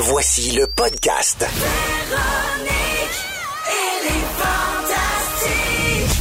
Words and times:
Voici 0.00 0.52
le 0.52 0.68
podcast. 0.68 1.44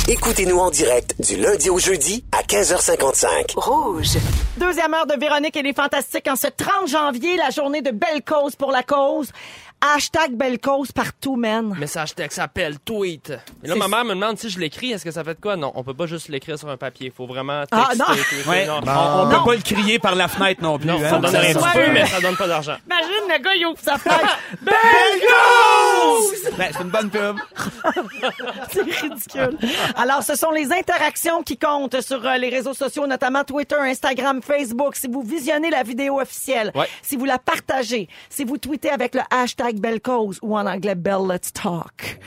Écoutez-nous 0.08 0.58
en 0.58 0.72
direct 0.72 1.14
du 1.20 1.36
lundi 1.36 1.70
au 1.70 1.78
jeudi 1.78 2.24
à 2.32 2.42
15h55. 2.42 3.54
Rouge. 3.56 4.18
Deuxième 4.58 4.94
heure 4.96 5.06
de 5.06 5.14
Véronique 5.20 5.56
et 5.58 5.62
les 5.62 5.74
Fantastiques 5.74 6.28
en 6.28 6.36
ce 6.36 6.48
30 6.48 6.88
janvier, 6.88 7.38
la 7.38 7.52
journée 7.52 7.84
de 7.84 7.92
belle 7.92 8.24
cause 8.26 8.56
pour 8.56 8.72
la 8.72 8.82
cause. 8.82 9.32
Hashtag 9.80 10.32
belle 10.36 10.60
cause 10.60 10.92
partout, 10.92 11.36
man. 11.36 11.76
Message 11.78 12.16
texte, 12.16 12.40
appel, 12.40 12.80
tweet. 12.80 13.32
Et 13.64 13.68
là, 13.68 13.76
ma 13.76 13.88
mère 13.88 14.04
me 14.06 14.16
demande 14.16 14.40
si 14.40 14.50
je 14.50 14.60
l'écris. 14.60 14.92
Est-ce 14.92 15.04
que 15.06 15.12
ça 15.12 15.24
fait 15.24 15.36
de 15.36 15.40
quoi? 15.40 15.56
Non, 15.56 15.72
on 15.76 15.84
peut 15.84 15.94
pas 15.94 16.08
juste 16.08 16.30
l'écrire 16.30 16.58
sur 16.58 16.68
un 16.70 16.78
papier. 16.78 17.08
Il 17.08 17.12
faut 17.12 17.28
vraiment 17.28 17.64
Ah, 17.72 17.90
texter. 17.90 17.98
non. 18.00 18.06
tweeter. 18.06 18.50
Ouais, 18.50 18.66
Non, 18.66 18.80
on, 18.84 18.90
on 18.90 19.26
Non. 19.26 19.38
peut 19.40 19.46
pas 19.52 19.56
le 19.56 19.62
crier 19.62 20.00
par 20.00 20.16
la 20.16 20.28
fenêtre 20.28 20.64
non 20.64 20.80
plus. 20.80 20.88
Non, 20.88 20.96
hein. 20.96 21.10
ça 21.10 21.20
donne 21.20 21.32
petit 21.32 21.54
soit 21.54 21.72
peu, 21.74 21.92
mais 21.92 22.06
ça 22.08 22.20
donne 22.20 22.36
pas 22.36 22.48
d'argent. 22.48 22.78
Imagine, 22.88 23.12
le 23.30 23.38
gars, 23.44 23.54
il 23.56 23.66
ouvre 23.68 23.80
sa 23.80 23.98
fenêtre. 24.00 24.40
belle 24.62 24.76
Ben, 26.58 26.70
c'est 26.74 26.82
une 26.84 26.90
bonne 26.90 27.10
pub. 27.12 27.38
C'est 28.72 28.82
ridicule. 28.82 29.58
Alors, 29.96 30.24
ce 30.24 30.36
sont 30.36 30.52
les 30.52 30.72
interactions 30.74 31.44
qui 31.44 31.58
comptent 31.58 32.02
sur 32.02 32.26
euh, 32.26 32.38
les 32.38 32.50
réseaux 32.50 32.74
sociaux, 32.74 33.06
notamment 33.08 33.44
Twitter, 33.44 33.76
Instagram, 33.80 34.42
Facebook. 34.42 34.96
Si 34.96 35.08
vous 35.08 35.22
visionnez 35.22 35.70
la 35.70 35.84
vidéo 35.84 36.20
officielle, 36.20 36.72
Ouais. 36.74 36.88
si 37.04 37.16
vous 37.16 37.26
la 37.26 37.38
partagez, 37.38 38.08
si 38.30 38.44
vous 38.44 38.58
tweetez 38.58 38.90
avec 38.90 39.14
le 39.16 39.22
hashtag 39.30 39.67
Belle 39.76 40.02
Cause 40.02 40.40
ou 40.42 40.58
en 40.58 40.66
anglais 40.66 40.96
Bell 40.96 41.28
Let's 41.30 41.54
Talk. 41.54 42.20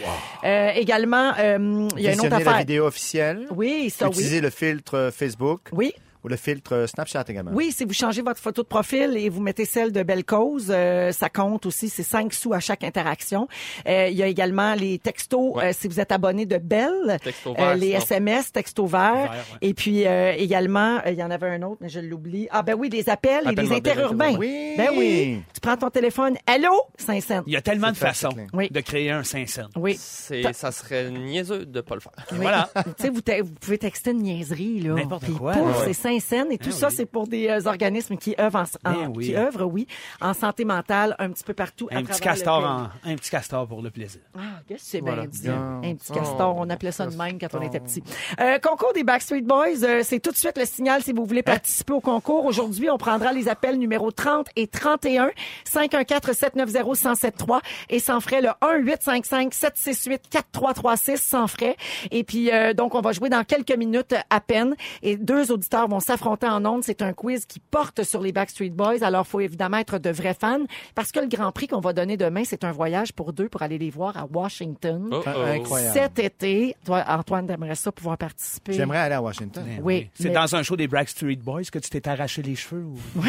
Euh, 0.45 0.71
également, 0.75 1.33
euh, 1.39 1.89
il 1.97 2.03
y 2.03 2.09
a 2.09 2.13
une 2.13 2.21
autre 2.21 2.29
Visionner 2.29 2.29
la 2.31 2.37
affaire. 2.37 2.59
vidéo 2.59 2.87
officielle. 2.87 3.47
Oui, 3.51 3.91
ça 3.91 4.07
Utiliser 4.07 4.37
oui. 4.37 4.43
le 4.43 4.51
filtre 4.51 4.95
euh, 4.97 5.11
Facebook 5.11 5.61
Oui. 5.73 5.93
Ou 6.25 6.29
le 6.29 6.37
filtre 6.37 6.75
euh, 6.75 6.87
Snapchat 6.87 7.25
également. 7.29 7.51
Oui, 7.55 7.73
si 7.73 7.85
vous 7.85 7.93
changez 7.93 8.23
votre 8.23 8.41
photo 8.41 8.63
de 8.63 8.67
profil 8.69 9.17
et 9.17 9.29
vous 9.29 9.41
mettez 9.41 9.65
celle 9.65 9.93
de 9.93 10.03
Belle 10.03 10.25
Cause, 10.25 10.67
euh, 10.71 11.13
ça 11.13 11.29
compte 11.29 11.67
aussi. 11.67 11.89
C'est 11.89 12.03
5 12.03 12.33
sous 12.33 12.53
à 12.53 12.61
chaque 12.61 12.85
interaction. 12.85 13.49
Euh, 13.89 14.09
il 14.11 14.17
y 14.17 14.23
a 14.23 14.27
également 14.27 14.75
les 14.75 14.99
textos, 14.99 15.57
Ouais. 15.57 15.71
euh, 15.71 15.73
si 15.73 15.89
vous 15.89 16.01
êtes 16.01 16.13
abonné 16.13 16.47
de 16.47 16.59
Belle, 16.59 17.19
euh, 17.47 17.53
vert, 17.57 17.75
les 17.77 17.87
sinon. 17.89 17.99
SMS, 18.01 18.53
texto 18.53 18.87
vert. 18.87 19.15
Vert, 19.15 19.31
ouais. 19.33 19.69
Et 19.69 19.75
puis 19.75 20.07
euh, 20.07 20.33
également, 20.37 20.99
euh, 21.07 21.11
il 21.11 21.15
y 21.19 21.23
en 21.23 21.31
avait 21.31 21.49
un 21.49 21.63
autre, 21.63 21.79
mais 21.81 21.89
je 21.89 22.01
l'oublie. 22.01 22.49
Ah 22.51 22.63
ben 22.63 22.75
oui, 22.79 22.89
les 22.91 23.09
appels 23.09 23.45
et 23.47 23.49
Appel 23.49 23.65
les 23.69 23.73
interurbains. 23.77 24.37
Oui. 24.37 24.75
Ben 24.77 24.89
oui. 24.97 25.43
Tu 25.55 25.61
prends 25.61 25.77
ton 25.77 25.91
téléphone. 25.91 26.37
Allô? 26.47 26.71
5 26.99 27.23
cents. 27.23 27.43
Il 27.47 27.53
y 27.53 27.57
a 27.57 27.63
tellement 27.63 27.91
de 27.91 27.97
façons. 27.97 28.31
Oui. 28.53 28.69
de 28.71 28.81
créer 28.81 29.11
un 29.11 29.23
500. 29.25 29.63
Oui. 29.77 29.97
C'est, 29.99 30.53
ça 30.53 30.71
serait 30.73 31.11
niaiseux 31.11 31.67
de 31.67 31.81
pas 31.81 31.95
le 31.95 32.01
faire. 32.01 32.13
Oui. 32.33 32.39
Voilà. 32.41 32.69
tu 32.97 33.03
sais, 33.05 33.09
vous, 33.11 33.21
vous 33.45 33.55
pouvez 33.61 33.79
texter 33.79 34.11
une 34.13 34.23
niaiserie, 34.23 34.81
là. 34.81 34.95
N'importe 34.95 35.25
Puis 35.25 35.35
quoi, 35.35 35.53
pouf, 35.53 35.79
ouais. 35.81 35.85
c'est 35.87 35.93
scènes. 36.19 36.51
Et 36.51 36.59
tout 36.59 36.71
Ben 36.71 36.75
ça, 36.75 36.89
oui. 36.89 36.95
c'est 36.97 37.07
pour 37.07 37.29
des 37.29 37.47
euh, 37.49 37.61
organismes 37.67 38.17
qui 38.17 38.35
œuvrent, 38.41 38.65
en, 38.85 38.91
en- 38.91 39.07
oui. 39.15 39.27
qui 39.27 39.37
œuvrent, 39.37 39.67
oui, 39.67 39.87
en 40.21 40.35
santé 40.35 40.65
mentale 40.65 41.15
un 41.21 41.31
petit 41.31 41.45
peu 41.45 41.55
partout. 41.55 41.87
à 41.93 41.99
Un 41.99 42.03
petit 42.05 42.21
castor 42.21 42.65
en, 42.65 42.89
un 43.09 43.15
petit 43.17 43.31
castor 43.31 43.69
pour 43.69 43.83
le 43.83 43.91
plaisir. 43.91 44.21
Ah, 44.37 44.41
qu'est-ce 44.67 44.83
que 44.83 44.89
c'est 44.91 45.01
Voilà. 45.01 45.23
bien 45.27 45.31
dit. 45.31 45.49
Ah. 45.49 45.81
Un 45.87 45.95
petit 45.95 46.13
castor, 46.13 46.57
on 46.57 46.69
appelait 46.71 46.91
ça 46.93 47.07
de 47.07 47.15
même 47.15 47.39
quand 47.39 47.55
on 47.55 47.63
était 47.63 47.79
petit. 47.81 48.03
Euh, 48.41 48.59
concours 48.59 48.93
des 48.95 49.05
Backstreet 49.05 49.43
Boys, 49.43 49.85
euh, 49.85 50.01
c'est 50.03 50.19
tout 50.21 50.31
de 50.33 50.37
suite 50.37 50.59
le 50.59 50.65
signal 50.65 51.03
si 51.03 51.13
vous 51.13 51.25
voulez 51.27 51.43
participer 51.43 51.93
au 51.93 52.01
concours. 52.01 52.47
Aujourd'hui, 52.47 52.91
on 52.91 52.99
prendra 52.99 53.33
les 53.33 53.49
appels 53.49 53.79
numéro 53.79 54.11
30 54.11 54.49
et 54.57 54.67
31 54.67 55.31
514 55.65 56.37
790 56.37 56.73
1073 56.85 57.61
et 57.91 57.99
sans 57.99 58.21
frais 58.21 58.41
le 58.41 58.49
1 58.61 58.79
855 58.79 59.53
768 59.55 60.23
4336 60.31 61.17
sans 61.21 61.47
frais. 61.47 61.77
Et 62.11 62.25
puis 62.25 62.51
euh, 62.51 62.73
donc 62.73 62.95
on 62.95 63.01
va 63.01 63.13
jouer 63.13 63.29
dans 63.29 63.45
quelques 63.45 63.77
minutes 63.77 64.15
à 64.31 64.41
peine 64.41 64.75
et 65.03 65.17
deux 65.17 65.51
auditeurs 65.53 65.89
vont 65.89 66.00
s'affronter 66.01 66.47
en 66.49 66.65
ondes. 66.67 66.83
C'est 66.85 67.03
un 67.03 67.13
quiz 67.13 67.47
qui 67.47 67.61
porte 67.61 68.03
sur 68.03 68.21
les 68.21 68.33
Backstreet 68.33 68.71
Boys. 68.71 69.03
Alors 69.03 69.27
faut 69.27 69.41
évidemment 69.41 69.79
être 69.79 69.99
de 69.99 70.11
vrais 70.11 70.35
fans 70.35 70.65
parce 70.95 71.13
que 71.13 71.21
le 71.21 71.27
grand 71.29 71.53
prix 71.53 71.69
qu'on 71.69 71.81
va 71.81 71.93
donner 71.93 72.17
demain, 72.17 72.43
c'est 72.45 72.65
un 72.65 72.73
voyage 72.73 73.13
pour 73.13 73.33
deux 73.33 73.49
pour 73.49 73.63
aller 73.63 73.79
les 73.79 73.91
voir 73.91 74.17
à 74.17 74.27
Washington. 74.31 75.09
Oh, 75.13 75.23
oh. 75.27 75.29
Incroyable. 75.47 75.93
Cet 75.95 76.19
été, 76.19 76.77
toi, 76.85 77.05
Antoine, 77.09 77.47
t'aimerais 77.47 77.75
ça 77.75 77.93
pouvoir 77.93 78.19
participer? 78.19 78.73
J'aimerais 78.73 78.99
aller 78.99 79.15
à 79.15 79.23
Washington. 79.23 79.65
Ben 79.67 79.81
Oui, 79.83 80.11
C'est 80.15 80.29
mais- 80.29 80.35
dans 80.35 80.55
un 80.57 80.63
show 80.63 80.77
des 80.77 80.89
Backstreet 80.89 81.37
Boys 81.37 81.63
que 81.73 81.79
tu 81.79 81.91
t'es 81.91 82.09
arraché 82.09 82.43
les 82.43 82.57
cheveux 82.57 82.83
ou... 82.85 82.97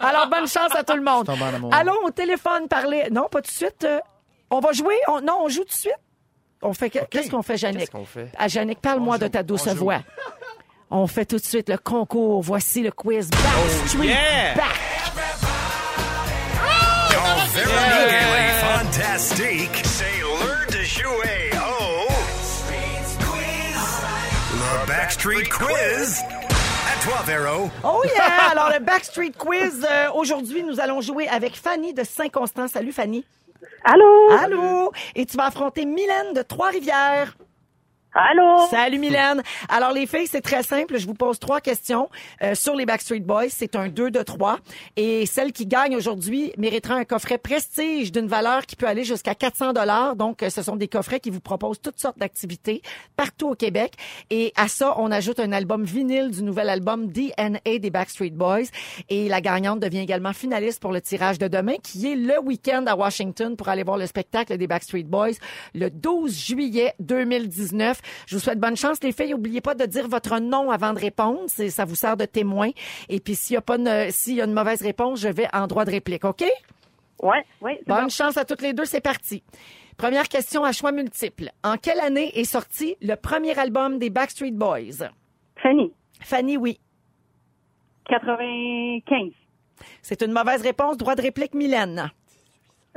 Alors, 0.00 0.28
bonne 0.28 0.46
chance 0.46 0.74
à 0.74 0.82
tout 0.84 0.96
le 0.96 1.02
monde. 1.02 1.28
Allons 1.72 2.04
au 2.04 2.10
téléphone 2.10 2.68
parler. 2.68 3.08
Non, 3.10 3.28
pas 3.30 3.40
tout 3.42 3.50
de 3.50 3.56
suite. 3.56 3.84
euh, 3.84 3.98
on 4.50 4.60
va 4.60 4.72
jouer? 4.72 4.94
On- 5.08 5.20
Non, 5.20 5.38
on 5.42 5.48
joue 5.48 5.60
tout 5.62 5.68
de 5.68 5.72
suite? 5.72 5.92
On 6.62 6.72
fait 6.74 6.90
que- 6.90 7.04
Qu'est-ce 7.10 7.30
qu'on 7.30 7.42
fait, 7.42 7.56
Jannick? 7.56 7.80
Qu'est-ce 7.80 7.90
qu'on 7.90 8.04
fait? 8.06 8.28
Ah, 8.38 8.48
Jannick, 8.48 8.80
parle-moi 8.80 9.18
de 9.18 9.26
ta 9.28 9.42
douce 9.42 9.66
voix. 9.68 10.00
On 10.90 11.06
fait 11.06 11.24
tout 11.24 11.36
de 11.38 11.42
suite 11.44 11.68
le 11.68 11.78
concours. 11.78 12.42
Voici 12.42 12.82
le 12.82 12.90
quiz 12.92 13.28
Backstreet 13.30 14.06
yeah! 14.06 14.54
Back. 14.54 14.66
C'est 19.88 20.20
l'heure 20.20 20.66
de 20.68 20.82
jouer 20.84 21.50
au 21.56 22.12
le 24.54 24.86
Backstreet 24.86 25.44
Quiz. 25.48 26.22
À 26.22 27.04
toi, 27.04 27.22
Véro. 27.26 27.70
Oh 27.84 28.02
yeah! 28.14 28.50
Alors, 28.52 28.70
le 28.70 28.78
Backstreet 28.84 29.32
Quiz, 29.32 29.86
euh, 29.90 30.10
aujourd'hui, 30.14 30.62
nous 30.62 30.80
allons 30.80 31.00
jouer 31.00 31.28
avec 31.28 31.56
Fanny 31.56 31.92
de 31.94 32.04
Saint-Constant. 32.04 32.68
Salut, 32.68 32.92
Fanny. 32.92 33.24
Allô? 33.84 34.30
Allô? 34.30 34.92
Et 35.14 35.26
tu 35.26 35.36
vas 35.36 35.46
affronter 35.46 35.84
Mylène 35.84 36.34
de 36.34 36.42
Trois-Rivières. 36.42 37.36
Allô? 38.14 38.66
Salut 38.68 38.98
Mylène. 38.98 39.42
Alors 39.70 39.92
les 39.92 40.06
filles, 40.06 40.26
c'est 40.26 40.42
très 40.42 40.62
simple. 40.62 40.98
Je 40.98 41.06
vous 41.06 41.14
pose 41.14 41.38
trois 41.38 41.62
questions 41.62 42.10
euh, 42.42 42.54
sur 42.54 42.74
les 42.74 42.84
Backstreet 42.84 43.20
Boys. 43.20 43.48
C'est 43.48 43.74
un 43.74 43.88
2 43.88 44.10
de 44.10 44.20
3. 44.20 44.58
Et 44.96 45.24
celle 45.24 45.50
qui 45.52 45.64
gagne 45.64 45.96
aujourd'hui 45.96 46.52
méritera 46.58 46.96
un 46.96 47.06
coffret 47.06 47.38
prestige 47.38 48.12
d'une 48.12 48.26
valeur 48.26 48.66
qui 48.66 48.76
peut 48.76 48.86
aller 48.86 49.04
jusqu'à 49.04 49.34
400 49.34 49.72
dollars. 49.72 50.14
Donc, 50.14 50.42
euh, 50.42 50.50
ce 50.50 50.60
sont 50.60 50.76
des 50.76 50.88
coffrets 50.88 51.20
qui 51.20 51.30
vous 51.30 51.40
proposent 51.40 51.80
toutes 51.80 51.98
sortes 51.98 52.18
d'activités 52.18 52.82
partout 53.16 53.48
au 53.48 53.54
Québec. 53.54 53.94
Et 54.28 54.52
à 54.56 54.68
ça, 54.68 54.94
on 54.98 55.10
ajoute 55.10 55.40
un 55.40 55.52
album 55.52 55.84
vinyle 55.84 56.30
du 56.30 56.42
nouvel 56.42 56.68
album 56.68 57.06
DNA 57.06 57.78
des 57.78 57.90
Backstreet 57.90 58.32
Boys. 58.32 58.66
Et 59.08 59.30
la 59.30 59.40
gagnante 59.40 59.80
devient 59.80 60.00
également 60.00 60.34
finaliste 60.34 60.82
pour 60.82 60.92
le 60.92 61.00
tirage 61.00 61.38
de 61.38 61.48
demain, 61.48 61.76
qui 61.82 62.12
est 62.12 62.16
le 62.16 62.38
week-end 62.40 62.84
à 62.88 62.94
Washington 62.94 63.56
pour 63.56 63.70
aller 63.70 63.84
voir 63.84 63.96
le 63.96 64.06
spectacle 64.06 64.58
des 64.58 64.66
Backstreet 64.66 65.04
Boys 65.04 65.36
le 65.74 65.88
12 65.88 66.38
juillet 66.38 66.92
2019. 67.00 68.00
Je 68.26 68.36
vous 68.36 68.40
souhaite 68.42 68.58
bonne 68.60 68.76
chance, 68.76 69.02
les 69.02 69.12
filles. 69.12 69.30
N'oubliez 69.32 69.60
pas 69.60 69.74
de 69.74 69.84
dire 69.86 70.08
votre 70.08 70.38
nom 70.38 70.70
avant 70.70 70.92
de 70.92 70.98
répondre. 70.98 71.40
Ça 71.48 71.84
vous 71.84 71.94
sert 71.94 72.16
de 72.16 72.24
témoin. 72.24 72.70
Et 73.08 73.20
puis, 73.20 73.34
s'il 73.34 73.54
y 73.54 73.56
a 73.56 73.60
pas 73.62 73.76
une, 73.76 74.10
s'il 74.10 74.34
y 74.36 74.40
a 74.40 74.44
une 74.44 74.52
mauvaise 74.54 74.82
réponse, 74.82 75.20
je 75.20 75.28
vais 75.28 75.48
en 75.52 75.66
droit 75.66 75.84
de 75.84 75.90
réplique, 75.90 76.24
OK? 76.24 76.44
Ouais, 77.22 77.44
ouais, 77.60 77.76
c'est 77.80 77.88
Bonne 77.88 78.02
bon. 78.04 78.08
chance 78.08 78.36
à 78.36 78.44
toutes 78.44 78.62
les 78.62 78.72
deux. 78.72 78.84
C'est 78.84 79.00
parti. 79.00 79.42
Première 79.96 80.28
question 80.28 80.64
à 80.64 80.72
choix 80.72 80.90
multiple. 80.90 81.50
En 81.62 81.76
quelle 81.76 82.00
année 82.00 82.36
est 82.38 82.44
sorti 82.44 82.96
le 83.00 83.14
premier 83.14 83.56
album 83.58 83.98
des 83.98 84.10
Backstreet 84.10 84.52
Boys? 84.52 85.08
Fanny, 85.62 85.92
Fanny, 86.20 86.56
oui. 86.56 86.80
95. 88.08 89.32
C'est 90.02 90.22
une 90.22 90.32
mauvaise 90.32 90.62
réponse. 90.62 90.96
Droit 90.96 91.14
de 91.14 91.22
réplique, 91.22 91.54
Mylène. 91.54 92.10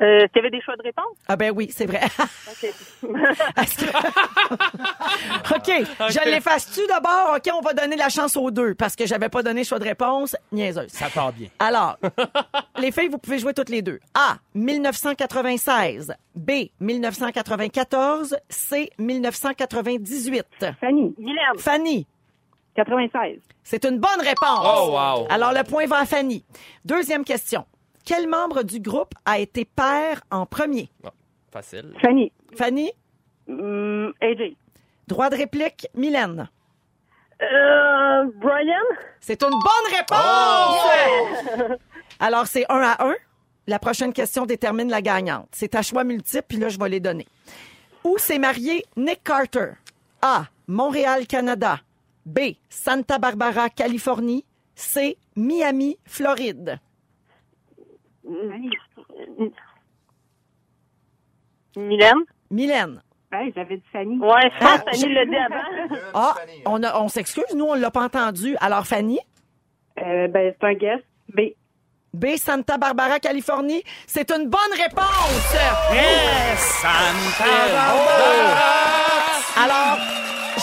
Euh, 0.01 0.27
tu 0.33 0.39
avais 0.39 0.49
des 0.49 0.61
choix 0.61 0.75
de 0.75 0.81
réponse? 0.83 1.15
Ah 1.27 1.37
ben 1.37 1.53
oui, 1.55 1.69
c'est 1.73 1.85
vrai. 1.85 2.01
OK. 2.51 2.63
Est-ce 3.57 3.77
que- 3.77 3.85
OK. 5.55 5.87
Je 6.09 6.29
l'efface-tu 6.29 6.85
d'abord? 6.87 7.35
OK, 7.37 7.49
on 7.53 7.61
va 7.61 7.73
donner 7.73 7.95
la 7.95 8.09
chance 8.09 8.35
aux 8.35 8.51
deux 8.51 8.75
parce 8.75 8.95
que 8.95 9.05
j'avais 9.05 9.29
pas 9.29 9.41
donné 9.41 9.63
choix 9.63 9.79
de 9.79 9.85
réponse. 9.85 10.35
Niaiseuse. 10.51 10.89
Ça 10.89 11.07
part 11.09 11.31
bien. 11.31 11.47
Alors, 11.59 11.97
les 12.77 12.91
filles, 12.91 13.07
vous 13.07 13.17
pouvez 13.19 13.39
jouer 13.39 13.53
toutes 13.53 13.69
les 13.69 13.81
deux. 13.81 13.99
A. 14.13 14.35
1996. 14.53 16.13
B. 16.35 16.51
1994. 16.81 18.35
C. 18.49 18.89
1998. 18.97 20.65
Fanny. 20.81 21.15
Mylène. 21.17 21.57
Fanny. 21.57 22.05
96. 22.75 23.39
C'est 23.63 23.85
une 23.85 23.99
bonne 23.99 24.19
réponse. 24.19 24.59
Oh, 24.77 24.89
wow. 24.91 25.27
Alors, 25.29 25.53
le 25.53 25.63
point 25.63 25.85
va 25.87 25.99
à 25.99 26.05
Fanny. 26.05 26.43
Deuxième 26.83 27.23
question. 27.23 27.65
Quel 28.05 28.27
membre 28.29 28.61
du 28.63 28.79
groupe 28.79 29.15
a 29.25 29.39
été 29.39 29.65
père 29.65 30.21
en 30.29 30.45
premier? 30.45 30.89
Bon, 31.03 31.09
facile. 31.51 31.93
Fanny. 32.01 32.31
Fanny? 32.55 32.91
AJ. 33.49 34.55
Droit 35.07 35.29
de 35.31 35.35
réplique, 35.35 35.87
Mylène. 35.95 36.47
Euh, 37.41 38.25
Brian? 38.35 38.75
C'est 39.19 39.41
une 39.43 39.49
bonne 39.49 39.93
réponse! 39.97 41.77
Alors, 42.19 42.45
c'est 42.47 42.65
un 42.69 42.81
à 42.81 43.07
un. 43.07 43.15
La 43.67 43.79
prochaine 43.79 44.13
question 44.13 44.45
détermine 44.45 44.89
la 44.89 45.01
gagnante. 45.01 45.49
C'est 45.51 45.73
à 45.73 45.81
choix 45.81 46.03
multiple, 46.03 46.45
puis 46.47 46.57
là, 46.57 46.69
je 46.69 46.77
vais 46.77 46.89
les 46.89 46.99
donner. 46.99 47.27
Où 48.03 48.17
s'est 48.19 48.39
marié 48.39 48.85
Nick 48.95 49.23
Carter? 49.23 49.71
A. 50.21 50.45
Montréal, 50.67 51.25
Canada. 51.25 51.79
B. 52.25 52.39
Santa 52.69 53.17
Barbara, 53.17 53.69
Californie. 53.69 54.45
C. 54.75 55.17
Miami, 55.35 55.97
Floride. 56.05 56.79
Mylène? 61.77 62.23
Mylène? 62.51 63.01
Ouais, 63.31 63.51
j'avais 63.55 63.77
dit 63.77 63.83
Fanny. 63.91 64.17
Pense 64.19 64.43
que 64.43 64.91
Fanny 64.99 65.13
l'a 65.13 65.25
dit 65.25 65.35
avant. 65.35 65.97
Ah, 66.13 66.35
on, 66.65 66.83
a- 66.83 66.99
on 67.01 67.07
s'excuse, 67.09 67.53
nous, 67.55 67.65
on 67.65 67.73
l'a 67.73 67.91
pas 67.91 68.03
entendu. 68.03 68.55
Alors, 68.61 68.85
Fanny? 68.87 69.19
Euh, 70.01 70.27
ben, 70.27 70.53
c'est 70.59 70.67
un 70.67 70.73
guess. 70.73 71.01
B. 71.33 71.41
B. 72.13 72.25
Santa 72.37 72.77
Barbara, 72.77 73.19
Californie. 73.19 73.83
C'est 74.07 74.31
une 74.31 74.47
bonne 74.49 74.73
réponse. 74.77 75.53
Yes! 75.93 76.59
Santa 76.81 77.51
Alors, 79.61 79.97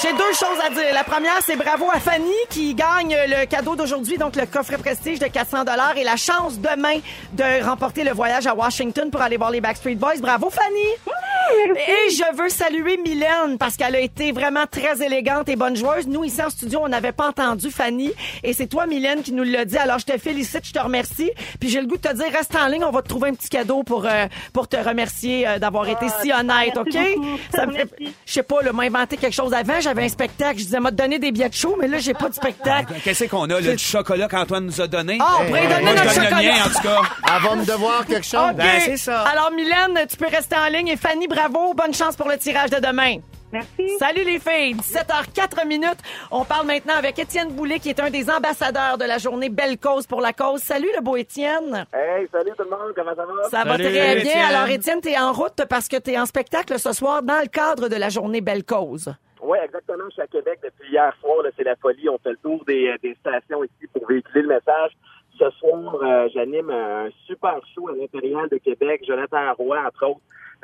j'ai 0.01 0.13
deux 0.13 0.33
choses 0.33 0.59
à 0.65 0.71
dire. 0.71 0.95
La 0.95 1.05
première, 1.05 1.39
c'est 1.45 1.57
bravo 1.57 1.89
à 1.93 2.01
Fanny 2.01 2.33
qui 2.49 2.75
gagne 2.75 3.17
le 3.29 3.47
cadeau 3.47 3.77
d'aujourd'hui, 3.77 4.17
donc 4.17 4.37
le 4.37 4.47
coffret 4.47 4.79
prestige 4.79 5.19
de 5.19 5.27
400 5.27 5.65
dollars 5.65 5.97
et 5.97 6.05
la 6.05 6.17
chance 6.17 6.59
demain 6.59 6.99
de 7.33 7.65
remporter 7.65 8.05
le 8.05 8.13
voyage 8.13 8.47
à 8.47 8.55
Washington 8.55 9.11
pour 9.11 9.21
aller 9.21 9.37
voir 9.37 9.51
les 9.51 9.61
Backstreet 9.61 9.97
Boys. 9.97 10.21
Bravo 10.21 10.51
Fanny! 10.51 11.32
Et 11.77 12.11
je 12.15 12.37
veux 12.37 12.49
saluer 12.49 12.97
Mylène 12.99 13.59
parce 13.59 13.77
qu'elle 13.77 13.95
a 13.97 14.01
été 14.01 14.33
vraiment 14.33 14.65
très 14.71 15.03
élégante 15.05 15.49
et 15.49 15.57
bonne 15.57 15.77
joueuse. 15.77 16.07
Nous, 16.07 16.25
ici 16.25 16.43
en 16.43 16.51
studio, 16.51 16.81
on 16.83 16.89
n'avait 16.89 17.13
pas 17.13 17.29
entendu 17.29 17.71
Fanny. 17.71 18.13
Et 18.43 18.53
c'est 18.53 18.67
toi, 18.67 18.87
Mylène, 18.87 19.23
qui 19.23 19.33
nous 19.33 19.43
l'a 19.45 19.65
dit. 19.65 19.77
Alors, 19.79 19.99
je 19.99 20.07
te 20.07 20.19
félicite, 20.19 20.67
je 20.67 20.73
te 20.73 20.79
remercie. 20.79 21.31
Puis 21.61 21.69
j'ai 21.69 21.81
le 21.81 21.87
goût 21.87 21.97
de 21.97 22.03
te 22.09 22.15
dire, 22.15 22.27
reste 22.33 22.55
en 22.57 22.67
ligne, 22.69 22.85
on 22.85 22.91
va 22.91 23.03
te 23.03 23.09
trouver 23.09 23.31
un 23.31 23.35
petit 23.35 23.49
cadeau 23.49 23.83
pour, 23.83 24.07
euh, 24.07 24.27
pour 24.53 24.69
te 24.69 24.77
remercier 24.77 25.47
euh, 25.47 25.59
d'avoir 25.59 25.89
été 25.89 26.07
si 26.21 26.33
honnête, 26.33 26.77
OK? 26.77 26.87
beaucoup. 26.87 27.39
Ça 27.55 27.67
me 27.67 27.73
fait, 27.73 27.89
je 28.27 28.33
sais 28.33 28.43
pas, 28.43 28.63
là, 28.63 28.73
m'a 28.73 28.85
inventé 28.85 29.17
quelque 29.17 29.35
chose 29.35 29.53
avant. 29.55 29.81
J'avais 29.81 30.05
un 30.05 30.09
spectacle. 30.09 30.59
Je 30.59 30.65
disais, 30.65 30.81
m'a 30.81 30.91
donné 30.91 31.19
des 31.19 31.33
billets 31.33 31.49
de 31.49 31.55
show, 31.55 31.77
mais 31.81 31.89
là, 31.89 31.99
j'ai 31.99 32.15
pas 32.15 32.29
de 32.29 32.35
spectacle. 32.35 32.95
Qu'est-ce 33.05 33.25
qu'on 33.25 33.45
a, 33.51 33.61
là, 33.61 33.73
du 33.73 33.79
chocolat 33.85 34.29
qu'Antoine 34.29 34.67
nous 34.67 34.81
a 34.81 34.87
donné? 34.87 35.19
Ah, 35.21 35.39
on 35.41 35.47
pourrait 35.47 35.63
Hey, 35.63 35.69
donner 35.69 35.85
notre 35.85 35.97
donne 36.05 36.15
le 36.17 36.29
chocolat. 36.29 36.43
mien, 36.43 36.65
en 36.65 36.69
tout 36.69 36.83
cas. 36.83 37.01
Elle 37.37 37.43
va 37.49 37.55
me 37.57 37.65
devoir 37.65 38.07
quelque 38.07 38.27
chose. 38.27 38.51
OK. 38.51 38.57
Ben, 38.57 38.81
c'est 38.85 38.97
ça. 38.97 39.21
Alors, 39.23 39.51
Mylène, 39.53 40.07
tu 40.09 40.17
peux 40.17 40.27
rester 40.29 40.57
en 40.57 40.67
ligne. 40.67 40.89
Et 40.89 40.97
Fanny, 40.97 41.29
bravo. 41.35 41.75
Bonne 41.75 41.95
chance 41.95 42.17
pour 42.17 42.29
le 42.29 42.37
tirage 42.37 42.71
de 42.71 42.77
demain. 42.77 43.17
Merci. 43.53 43.99
Salut 43.99 44.25
les 44.25 44.39
filles, 44.39 44.75
17h04 44.77 45.67
minutes. 45.67 45.99
On 46.31 46.43
parle 46.45 46.67
maintenant 46.67 46.95
avec 46.97 47.19
Étienne 47.19 47.51
Boulay, 47.53 47.79
qui 47.81 47.91
est 47.91 48.01
un 48.01 48.09
des 48.09 48.31
ambassadeurs 48.31 48.97
de 48.97 49.05
la 49.05 49.19
journée 49.19 49.51
Belle 49.51 49.77
Cause 49.79 50.07
pour 50.07 50.23
la 50.23 50.33
cause. 50.33 50.61
Salut 50.63 50.89
le 50.97 51.03
beau 51.03 51.17
Étienne. 51.17 51.85
Hey, 51.93 52.27
salut 52.33 52.53
tout 52.57 52.65
le 52.65 52.71
monde, 52.71 52.93
comment 52.97 53.15
ça 53.15 53.27
va? 53.27 53.43
Ça 53.51 53.65
va 53.65 53.73
Salut, 53.73 53.85
très 53.85 53.93
bien. 53.93 54.13
Étienne. 54.13 54.45
Alors 54.47 54.69
Étienne, 54.69 55.01
t'es 55.03 55.19
en 55.19 55.33
route 55.33 55.63
parce 55.69 55.87
que 55.89 55.99
t'es 55.99 56.19
en 56.19 56.25
spectacle 56.25 56.79
ce 56.79 56.93
soir 56.95 57.23
dans 57.23 57.41
le 57.43 57.49
cadre 57.49 57.89
de 57.89 57.97
la 57.97 58.09
journée 58.09 58.41
Belle 58.41 58.65
Cause. 58.65 59.13
Oui, 59.43 59.59
exactement. 59.63 60.05
Je 60.09 60.13
suis 60.13 60.23
à 60.23 60.27
Québec 60.29 60.61
depuis 60.63 60.91
hier 60.91 61.13
soir. 61.21 61.39
C'est 61.57 61.65
la 61.65 61.77
folie. 61.77 62.09
On 62.09 62.17
fait 62.19 62.31
le 62.31 62.37
tour 62.37 62.65
des, 62.67 62.89
euh, 62.89 62.97
des 63.03 63.15
stations 63.17 63.63
ici 63.65 63.87
pour 63.93 64.07
véhiculer 64.07 64.43
le 64.43 64.49
message. 64.49 64.93
Ce 65.39 65.51
soir, 65.59 65.97
euh, 66.03 66.29
j'anime 66.33 66.71
un 66.71 67.09
super 67.27 67.61
show 67.75 67.89
à 67.89 67.93
l'intérieur 67.93 68.49
de 68.49 68.57
Québec. 68.59 69.03
Jonathan 69.07 69.53
Roy, 69.59 69.79
entre 69.85 70.07
autres, 70.07 70.21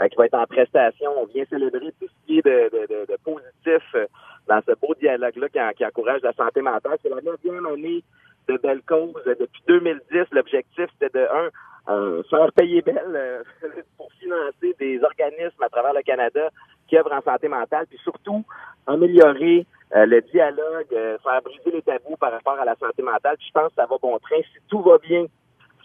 qui 0.06 0.16
va 0.16 0.26
être 0.26 0.34
en 0.34 0.46
prestation. 0.46 1.10
On 1.20 1.26
vient 1.26 1.44
célébrer 1.50 1.92
tout 2.00 2.06
ce 2.06 2.26
qui 2.26 2.38
est 2.38 2.44
de, 2.46 2.70
de, 2.70 2.86
de, 2.86 3.06
de 3.12 3.16
positif 3.24 3.82
euh, 3.94 4.06
dans 4.46 4.60
ce 4.66 4.72
beau 4.80 4.94
dialogue-là 5.00 5.48
qui, 5.48 5.60
en- 5.60 5.70
qui 5.72 5.84
encourage 5.84 6.20
la 6.22 6.32
santé 6.34 6.60
mentale. 6.62 6.98
C'est 7.02 7.08
la 7.08 7.20
neuvième 7.22 7.66
année 7.66 8.02
de 8.48 8.56
Belle 8.58 8.82
Cause. 8.86 9.14
Depuis 9.26 9.62
2010, 9.66 10.26
l'objectif, 10.32 10.86
c'était 10.98 11.18
de, 11.18 11.26
un, 11.26 11.50
euh, 11.92 12.22
faire 12.30 12.52
payer 12.52 12.82
Belle 12.82 13.02
euh, 13.14 13.42
pour 13.96 14.10
financer 14.20 14.74
des 14.78 15.02
organismes 15.02 15.62
à 15.62 15.68
travers 15.68 15.94
le 15.94 16.02
Canada 16.02 16.48
qui 16.86 16.96
œuvrent 16.96 17.12
en 17.12 17.20
santé 17.22 17.48
mentale, 17.48 17.86
puis 17.88 17.98
surtout 18.02 18.44
améliorer 18.86 19.66
euh, 19.94 20.06
le 20.06 20.20
dialogue, 20.22 20.86
euh, 20.92 21.18
faire 21.18 21.42
briser 21.42 21.70
les 21.70 21.82
tabous 21.82 22.16
par 22.16 22.32
rapport 22.32 22.58
à 22.58 22.64
la 22.64 22.74
santé 22.76 23.02
mentale. 23.02 23.36
Puis 23.38 23.48
je 23.48 23.52
pense 23.52 23.68
que 23.68 23.74
ça 23.76 23.86
va 23.86 23.96
bon 24.00 24.18
train. 24.18 24.36
Si 24.52 24.58
tout 24.68 24.80
va 24.82 24.98
bien, 24.98 25.26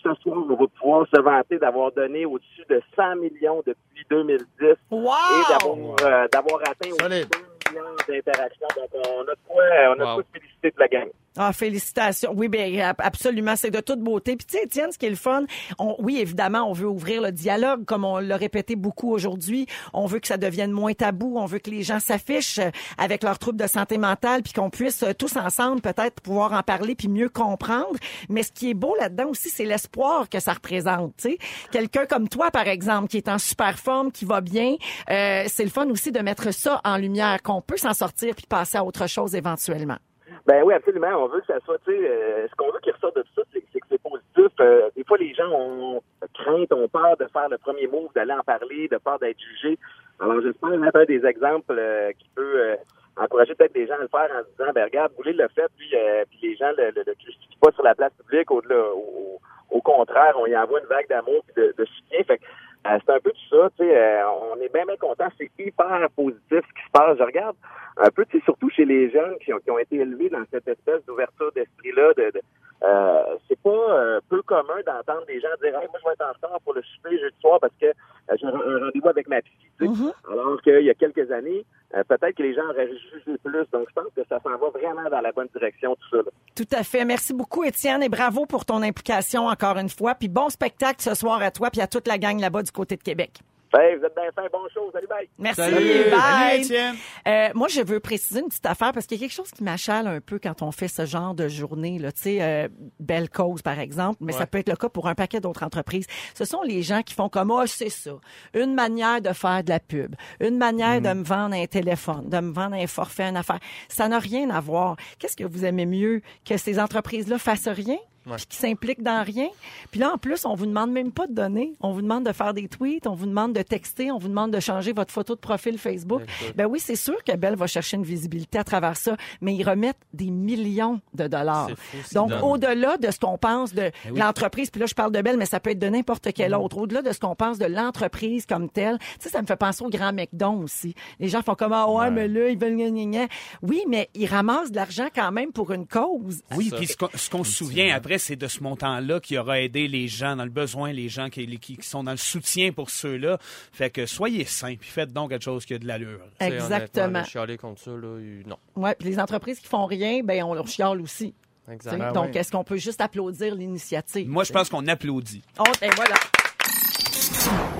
ce 0.03 0.13
soir, 0.21 0.37
on 0.49 0.55
va 0.55 0.65
pouvoir 0.79 1.07
se 1.13 1.19
vanter 1.21 1.57
d'avoir 1.57 1.91
donné 1.91 2.25
au-dessus 2.25 2.63
de 2.69 2.81
100 2.95 3.15
millions 3.17 3.63
depuis 3.65 4.05
2010 4.09 4.75
Wow! 4.91 5.01
et 5.01 5.53
d'avoir 5.53 5.77
euh, 6.03 6.27
d'avoir 6.31 6.59
atteint 6.61 6.91
au-dessus 6.91 7.25
de 7.25 7.29
2 7.69 7.73
millions 7.79 7.95
d'interactions. 8.07 8.67
Donc, 8.75 8.89
on 8.93 9.21
a 9.21 9.25
de 9.25 9.37
quoi, 9.47 9.63
on 9.89 9.91
a 9.93 9.95
de 9.95 10.03
Wow. 10.03 10.13
quoi 10.15 10.23
se 10.23 10.39
féliciter 10.39 10.69
de 10.71 10.79
la 10.79 10.87
gang. 10.87 11.09
Ah, 11.35 11.51
félicitations. 11.51 12.31
Oui, 12.35 12.47
bien, 12.47 12.89
ab- 12.89 12.95
absolument. 12.99 13.55
C'est 13.55 13.71
de 13.71 13.79
toute 13.79 13.99
beauté. 13.99 14.35
Puis, 14.35 14.45
tu 14.45 14.57
sais, 14.57 14.63
Étienne, 14.65 14.91
ce 14.91 14.97
qui 14.99 15.07
est 15.07 15.09
le 15.09 15.15
fun, 15.15 15.45
on- 15.79 15.95
oui, 15.99 16.19
évidemment, 16.19 16.69
on 16.69 16.73
veut 16.73 16.87
ouvrir 16.87 17.21
le 17.23 17.31
dialogue, 17.31 17.85
comme 17.85 18.05
on 18.05 18.19
l'a 18.19 18.37
répété 18.37 18.75
beaucoup 18.75 19.11
aujourd'hui. 19.11 19.65
On 19.93 20.05
veut 20.05 20.19
que 20.19 20.27
ça 20.27 20.37
devienne 20.37 20.71
moins 20.71 20.93
tabou. 20.93 21.37
On 21.39 21.45
veut 21.45 21.57
que 21.59 21.71
les 21.71 21.81
gens 21.81 21.99
s'affichent 21.99 22.59
euh, 22.59 22.69
avec 22.99 23.23
leurs 23.23 23.39
troubles 23.39 23.59
de 23.59 23.65
santé 23.67 23.97
mentale, 23.97 24.43
puis 24.43 24.53
qu'on 24.53 24.69
puisse 24.69 25.01
euh, 25.01 25.13
tous 25.13 25.35
ensemble 25.35 25.81
peut-être 25.81 26.21
pouvoir 26.21 26.53
en 26.53 26.61
parler 26.61 26.93
puis 26.93 27.07
mieux 27.07 27.29
comprendre. 27.29 27.95
Mais 28.29 28.43
ce 28.43 28.51
qui 28.51 28.69
est 28.69 28.73
beau 28.75 28.95
là-dedans 28.99 29.29
aussi, 29.29 29.49
c'est 29.49 29.65
l'espoir 29.65 30.29
que 30.29 30.39
ça 30.39 30.53
représente. 30.53 31.15
Tu 31.17 31.31
sais, 31.31 31.37
quelqu'un 31.71 32.05
comme 32.05 32.29
toi, 32.29 32.51
par 32.51 32.67
exemple, 32.67 33.07
qui 33.07 33.17
est 33.17 33.27
en 33.27 33.39
super 33.39 33.79
forme, 33.79 34.11
qui 34.11 34.25
va 34.25 34.41
bien, 34.41 34.75
euh, 35.09 35.45
c'est 35.47 35.63
le 35.63 35.69
fun 35.71 35.87
aussi 35.89 36.11
de 36.11 36.19
mettre 36.19 36.53
ça 36.53 36.79
en 36.83 36.97
lumière, 36.97 37.41
qu'on 37.41 37.61
peut 37.61 37.77
s'en 37.77 37.93
sortir 37.93 38.35
puis 38.35 38.45
passer 38.47 38.77
à 38.77 38.83
autre 38.83 39.07
chose 39.07 39.33
éventuellement. 39.35 39.97
Ben 40.45 40.63
oui, 40.63 40.73
absolument. 40.73 41.23
On 41.23 41.27
veut 41.27 41.41
que 41.41 41.47
ça 41.47 41.59
soit, 41.65 41.77
tu 41.85 41.91
sais, 41.91 42.09
euh, 42.09 42.47
ce 42.47 42.55
qu'on 42.55 42.71
veut 42.71 42.79
qu'il 42.79 42.93
ressorte 42.93 43.15
de 43.15 43.21
tout 43.21 43.33
ça, 43.35 43.41
c'est 43.51 43.61
que 43.61 43.87
c'est 43.89 44.01
positif. 44.01 44.51
Euh, 44.59 44.89
des 44.95 45.03
fois, 45.03 45.17
les 45.17 45.33
gens 45.33 45.49
ont 45.51 46.01
crainte, 46.33 46.71
ont 46.73 46.87
peur 46.87 47.17
de 47.17 47.25
faire 47.27 47.49
le 47.49 47.57
premier 47.57 47.87
move, 47.87 48.09
d'aller 48.15 48.33
en 48.33 48.43
parler, 48.43 48.87
de 48.87 48.97
peur 48.97 49.19
d'être 49.19 49.39
jugé. 49.39 49.77
Alors, 50.19 50.41
j'espère 50.41 50.69
un 50.71 51.05
des 51.05 51.25
exemples 51.25 51.75
euh, 51.77 52.11
qui 52.13 52.29
peut 52.35 52.53
euh, 52.55 52.75
encourager 53.17 53.55
peut-être 53.55 53.75
les 53.75 53.87
gens 53.87 53.95
à 53.95 54.01
le 54.01 54.07
faire 54.07 54.29
en 54.33 54.43
se 54.43 54.49
disant, 54.51 54.71
ben 54.73 54.85
regarde, 54.85 55.13
Boulay 55.15 55.33
le 55.33 55.47
fait, 55.49 55.67
puis, 55.77 55.89
euh, 55.93 56.23
puis 56.29 56.39
les 56.49 56.55
gens 56.55 56.71
le, 56.77 56.91
le, 56.91 57.03
le 57.05 57.13
pas 57.61 57.71
sur 57.71 57.83
la 57.83 57.95
place 57.95 58.13
publique. 58.13 58.51
Au, 58.51 58.61
au, 58.61 59.39
au 59.71 59.81
contraire, 59.81 60.35
on 60.37 60.45
y 60.45 60.55
envoie 60.55 60.79
une 60.81 60.87
vague 60.87 61.07
d'amour 61.09 61.43
et 61.57 61.59
de, 61.59 61.85
soutien. 61.85 62.35
C'est 62.83 63.11
un 63.13 63.19
peu 63.19 63.31
tout 63.31 63.49
ça, 63.57 63.69
tu 63.77 63.83
sais, 63.85 63.97
euh, 63.97 64.23
on 64.51 64.59
est 64.61 64.71
bien, 64.73 64.85
bien 64.85 64.97
content. 64.97 65.27
C'est 65.37 65.49
hyper 65.59 66.07
positif 66.15 66.41
ce 66.51 66.57
qui 66.73 66.85
se 66.85 66.91
passe. 66.91 67.17
Je 67.17 67.23
regarde 67.23 67.55
un 67.97 68.09
peu, 68.09 68.25
tu 68.25 68.37
sais, 68.39 68.43
surtout 68.43 68.69
chez 68.69 68.85
les 68.85 69.09
jeunes 69.11 69.37
qui 69.39 69.53
ont, 69.53 69.59
qui 69.59 69.71
ont 69.71 69.79
été 69.79 69.97
élevés 69.97 70.29
dans 70.29 70.43
cette 70.51 70.67
espèce 70.67 71.03
d'ouverture 71.05 71.51
d'esprit-là. 71.53 72.13
De, 72.17 72.31
de- 72.31 72.41
euh, 72.81 73.37
c'est 73.47 73.59
pas 73.59 73.69
euh, 73.69 74.19
peu 74.29 74.41
commun 74.41 74.81
d'entendre 74.85 75.25
des 75.25 75.39
gens 75.39 75.47
dire 75.61 75.73
hey, 75.79 75.87
moi 75.87 75.99
je 75.99 76.05
vais 76.05 76.13
être 76.13 76.25
en 76.25 76.33
retard 76.33 76.59
pour 76.61 76.73
le 76.73 76.81
souper 76.81 77.17
jeudi 77.17 77.35
soir 77.39 77.59
parce 77.61 77.73
que 77.79 77.85
euh, 77.85 78.35
j'ai 78.39 78.45
un, 78.47 78.51
rendez-vous 78.51 79.07
avec 79.07 79.27
ma 79.27 79.41
tu 79.41 79.51
sais. 79.79 79.85
Alors 80.29 80.61
qu'il 80.61 80.83
y 80.83 80.89
a 80.89 80.93
quelques 80.93 81.31
années, 81.31 81.65
peut-être 81.91 82.35
que 82.35 82.43
les 82.43 82.53
gens 82.53 82.67
auraient 82.69 82.89
jugé 82.89 83.37
plus. 83.43 83.65
Donc 83.71 83.87
je 83.89 83.93
pense 83.93 84.13
que 84.15 84.21
ça 84.27 84.39
s'en 84.41 84.57
va 84.57 84.69
vraiment 84.69 85.09
dans 85.09 85.21
la 85.21 85.31
bonne 85.31 85.47
direction, 85.53 85.95
tout 85.95 86.17
ça. 86.17 86.17
là. 86.17 86.31
Tout 86.55 86.67
à 86.71 86.83
fait. 86.83 87.05
Merci 87.05 87.33
beaucoup, 87.33 87.63
Étienne, 87.63 88.03
et 88.03 88.09
bravo 88.09 88.45
pour 88.45 88.65
ton 88.65 88.81
implication 88.81 89.47
encore 89.47 89.77
une 89.77 89.89
fois. 89.89 90.15
Puis 90.15 90.27
bon 90.27 90.49
spectacle 90.49 91.01
ce 91.01 91.13
soir 91.13 91.41
à 91.41 91.51
toi, 91.51 91.69
puis 91.71 91.81
à 91.81 91.87
toute 91.87 92.07
la 92.07 92.17
gang 92.17 92.39
là-bas 92.39 92.63
du 92.63 92.71
côté 92.71 92.97
de 92.97 93.03
Québec. 93.03 93.39
Hey, 93.75 93.95
vous 93.97 94.05
êtes 94.05 94.13
bien 94.13 94.29
fin, 94.35 94.43
bon 94.51 94.67
show, 94.71 94.91
salut 94.93 95.07
bye! 95.07 95.27
Merci. 95.39 95.61
Salut. 95.61 96.11
Bye. 96.11 96.63
Salut. 96.63 96.97
Euh, 97.27 97.49
moi, 97.55 97.67
je 97.67 97.81
veux 97.81 97.99
préciser 97.99 98.41
une 98.41 98.47
petite 98.47 98.67
affaire 98.67 98.91
parce 98.91 99.07
qu'il 99.07 99.17
y 99.17 99.21
a 99.21 99.23
quelque 99.25 99.35
chose 99.35 99.49
qui 99.49 99.63
m'achale 99.63 100.05
un 100.05 100.21
peu 100.21 100.37
quand 100.37 100.61
on 100.61 100.71
fait 100.71 100.87
ce 100.87 101.07
genre 101.07 101.33
de 101.33 101.47
journée. 101.47 101.97
Là. 101.97 102.11
Tu 102.11 102.21
sais, 102.21 102.37
euh, 102.41 102.67
Belle 102.99 103.31
Cause, 103.31 103.63
par 103.63 103.79
exemple, 103.79 104.17
mais 104.21 104.31
ça 104.31 104.45
peut 104.45 104.59
être 104.59 104.69
le 104.69 104.75
cas 104.75 104.89
pour 104.89 105.07
un 105.07 105.15
paquet 105.15 105.39
d'autres 105.39 105.63
entreprises. 105.63 106.05
Ce 106.35 106.45
sont 106.45 106.61
les 106.61 106.83
gens 106.83 107.01
qui 107.01 107.15
font 107.15 107.29
comme, 107.29 107.49
oh, 107.49 107.65
c'est 107.65 107.89
ça, 107.89 108.11
une 108.53 108.75
manière 108.75 109.21
de 109.21 109.33
faire 109.33 109.63
de 109.63 109.69
la 109.69 109.79
pub, 109.79 110.15
une 110.39 110.57
manière 110.57 111.01
de 111.01 111.09
me 111.11 111.23
vendre 111.23 111.55
un 111.55 111.65
téléphone, 111.65 112.29
de 112.29 112.39
me 112.39 112.53
vendre 112.53 112.75
un 112.75 112.85
forfait, 112.85 113.23
une 113.23 113.37
affaire. 113.37 113.59
Ça 113.87 114.07
n'a 114.07 114.19
rien 114.19 114.51
à 114.51 114.59
voir. 114.59 114.97
Qu'est-ce 115.17 115.35
que 115.35 115.45
vous 115.45 115.65
aimez 115.65 115.87
mieux? 115.87 116.21
Que 116.45 116.57
ces 116.57 116.79
entreprises-là 116.79 117.39
fassent 117.39 117.67
rien? 117.67 117.97
Puis 118.25 118.45
qui 118.47 118.57
s'impliquent 118.57 119.03
dans 119.03 119.23
rien. 119.23 119.47
Puis 119.91 119.99
là, 119.99 120.13
en 120.13 120.17
plus, 120.17 120.45
on 120.45 120.55
vous 120.55 120.65
demande 120.65 120.91
même 120.91 121.11
pas 121.11 121.27
de 121.27 121.33
donner. 121.33 121.73
On 121.81 121.91
vous 121.91 122.01
demande 122.01 122.25
de 122.25 122.31
faire 122.31 122.53
des 122.53 122.67
tweets, 122.67 123.07
on 123.07 123.15
vous 123.15 123.25
demande 123.25 123.53
de 123.53 123.61
texter, 123.61 124.11
on 124.11 124.17
vous 124.17 124.27
demande 124.27 124.51
de 124.51 124.59
changer 124.59 124.93
votre 124.93 125.11
photo 125.11 125.35
de 125.35 125.39
profil 125.39 125.77
Facebook. 125.77 126.21
Ben 126.55 126.65
oui, 126.65 126.79
c'est 126.79 126.95
sûr 126.95 127.23
que 127.23 127.35
Belle 127.35 127.55
va 127.55 127.67
chercher 127.67 127.97
une 127.97 128.03
visibilité 128.03 128.59
à 128.59 128.63
travers 128.63 128.97
ça, 128.97 129.17
mais 129.41 129.55
ils 129.55 129.63
remettent 129.63 129.97
des 130.13 130.29
millions 130.29 131.01
de 131.13 131.27
dollars. 131.27 131.69
Fou, 131.77 132.13
Donc, 132.13 132.31
au-delà 132.41 132.97
de 132.97 133.11
ce 133.11 133.19
qu'on 133.19 133.37
pense 133.37 133.73
de 133.73 133.91
l'entreprise, 134.13 134.69
puis 134.69 134.79
là, 134.79 134.85
je 134.85 134.93
parle 134.93 135.11
de 135.11 135.21
Belle, 135.21 135.37
mais 135.37 135.45
ça 135.45 135.59
peut 135.59 135.71
être 135.71 135.79
de 135.79 135.87
n'importe 135.87 136.29
quel 136.33 136.55
autre. 136.55 136.77
Au-delà 136.77 137.01
de 137.01 137.11
ce 137.11 137.19
qu'on 137.19 137.35
pense 137.35 137.57
de 137.57 137.65
l'entreprise 137.65 138.45
comme 138.45 138.69
telle, 138.69 138.97
tu 138.99 139.05
sais, 139.21 139.29
ça 139.29 139.41
me 139.41 139.47
fait 139.47 139.55
penser 139.55 139.83
au 139.83 139.89
Grand 139.89 140.13
McDon 140.13 140.61
aussi. 140.61 140.95
Les 141.19 141.27
gens 141.27 141.41
font 141.41 141.55
comme, 141.55 141.73
ah 141.73 141.89
ouais, 141.89 142.11
mais 142.11 142.27
là, 142.27 142.49
ils 142.49 142.57
veulent 142.57 142.75
gna, 142.77 142.89
gna, 142.89 143.05
gna. 143.05 143.27
Oui, 143.61 143.83
mais 143.87 144.09
ils 144.13 144.27
ramassent 144.27 144.71
de 144.71 144.75
l'argent 144.75 145.07
quand 145.13 145.31
même 145.31 145.51
pour 145.51 145.71
une 145.71 145.87
cause. 145.87 146.41
Oui, 146.55 146.71
puis 146.75 146.87
ce 146.87 146.97
qu'on 146.97 147.09
ce 147.13 147.29
qu'on 147.29 147.43
se 147.43 147.51
souvient 147.51 147.95
après, 147.95 148.12
c'est 148.17 148.35
de 148.35 148.47
ce 148.47 148.61
montant-là 148.63 149.19
qui 149.19 149.37
aura 149.37 149.59
aidé 149.61 149.87
les 149.87 150.07
gens 150.07 150.35
dans 150.35 150.43
le 150.43 150.49
besoin, 150.49 150.91
les 150.91 151.09
gens 151.09 151.29
qui, 151.29 151.45
qui, 151.59 151.77
qui 151.77 151.87
sont 151.87 152.03
dans 152.03 152.11
le 152.11 152.17
soutien 152.17 152.71
pour 152.71 152.89
ceux-là. 152.89 153.37
Fait 153.71 153.89
que 153.89 154.05
soyez 154.05 154.45
sains, 154.45 154.75
puis 154.75 154.89
faites 154.89 155.13
donc 155.13 155.29
quelque 155.29 155.43
chose 155.43 155.65
qui 155.65 155.73
a 155.73 155.79
de 155.79 155.87
l'allure. 155.87 156.21
Exactement. 156.39 157.23
Chialer 157.23 157.57
contre 157.57 157.81
ça, 157.81 157.91
là, 157.91 158.19
non. 158.45 158.57
Ouais, 158.75 158.95
puis 158.95 159.09
les 159.09 159.19
entreprises 159.19 159.59
qui 159.59 159.67
font 159.67 159.85
rien, 159.85 160.21
ben 160.23 160.43
on 160.43 160.53
leur 160.53 160.67
chiale 160.67 161.01
aussi. 161.01 161.33
Exactement. 161.71 162.11
Donc, 162.11 162.29
oui. 162.33 162.37
est-ce 162.37 162.51
qu'on 162.51 162.63
peut 162.63 162.77
juste 162.77 163.01
applaudir 163.01 163.55
l'initiative? 163.55 164.27
Moi, 164.27 164.43
je 164.43 164.51
pense 164.51 164.69
qu'on 164.69 164.85
applaudit. 164.87 165.41
On, 165.59 165.63
et 165.81 165.89
voilà. 165.95 166.15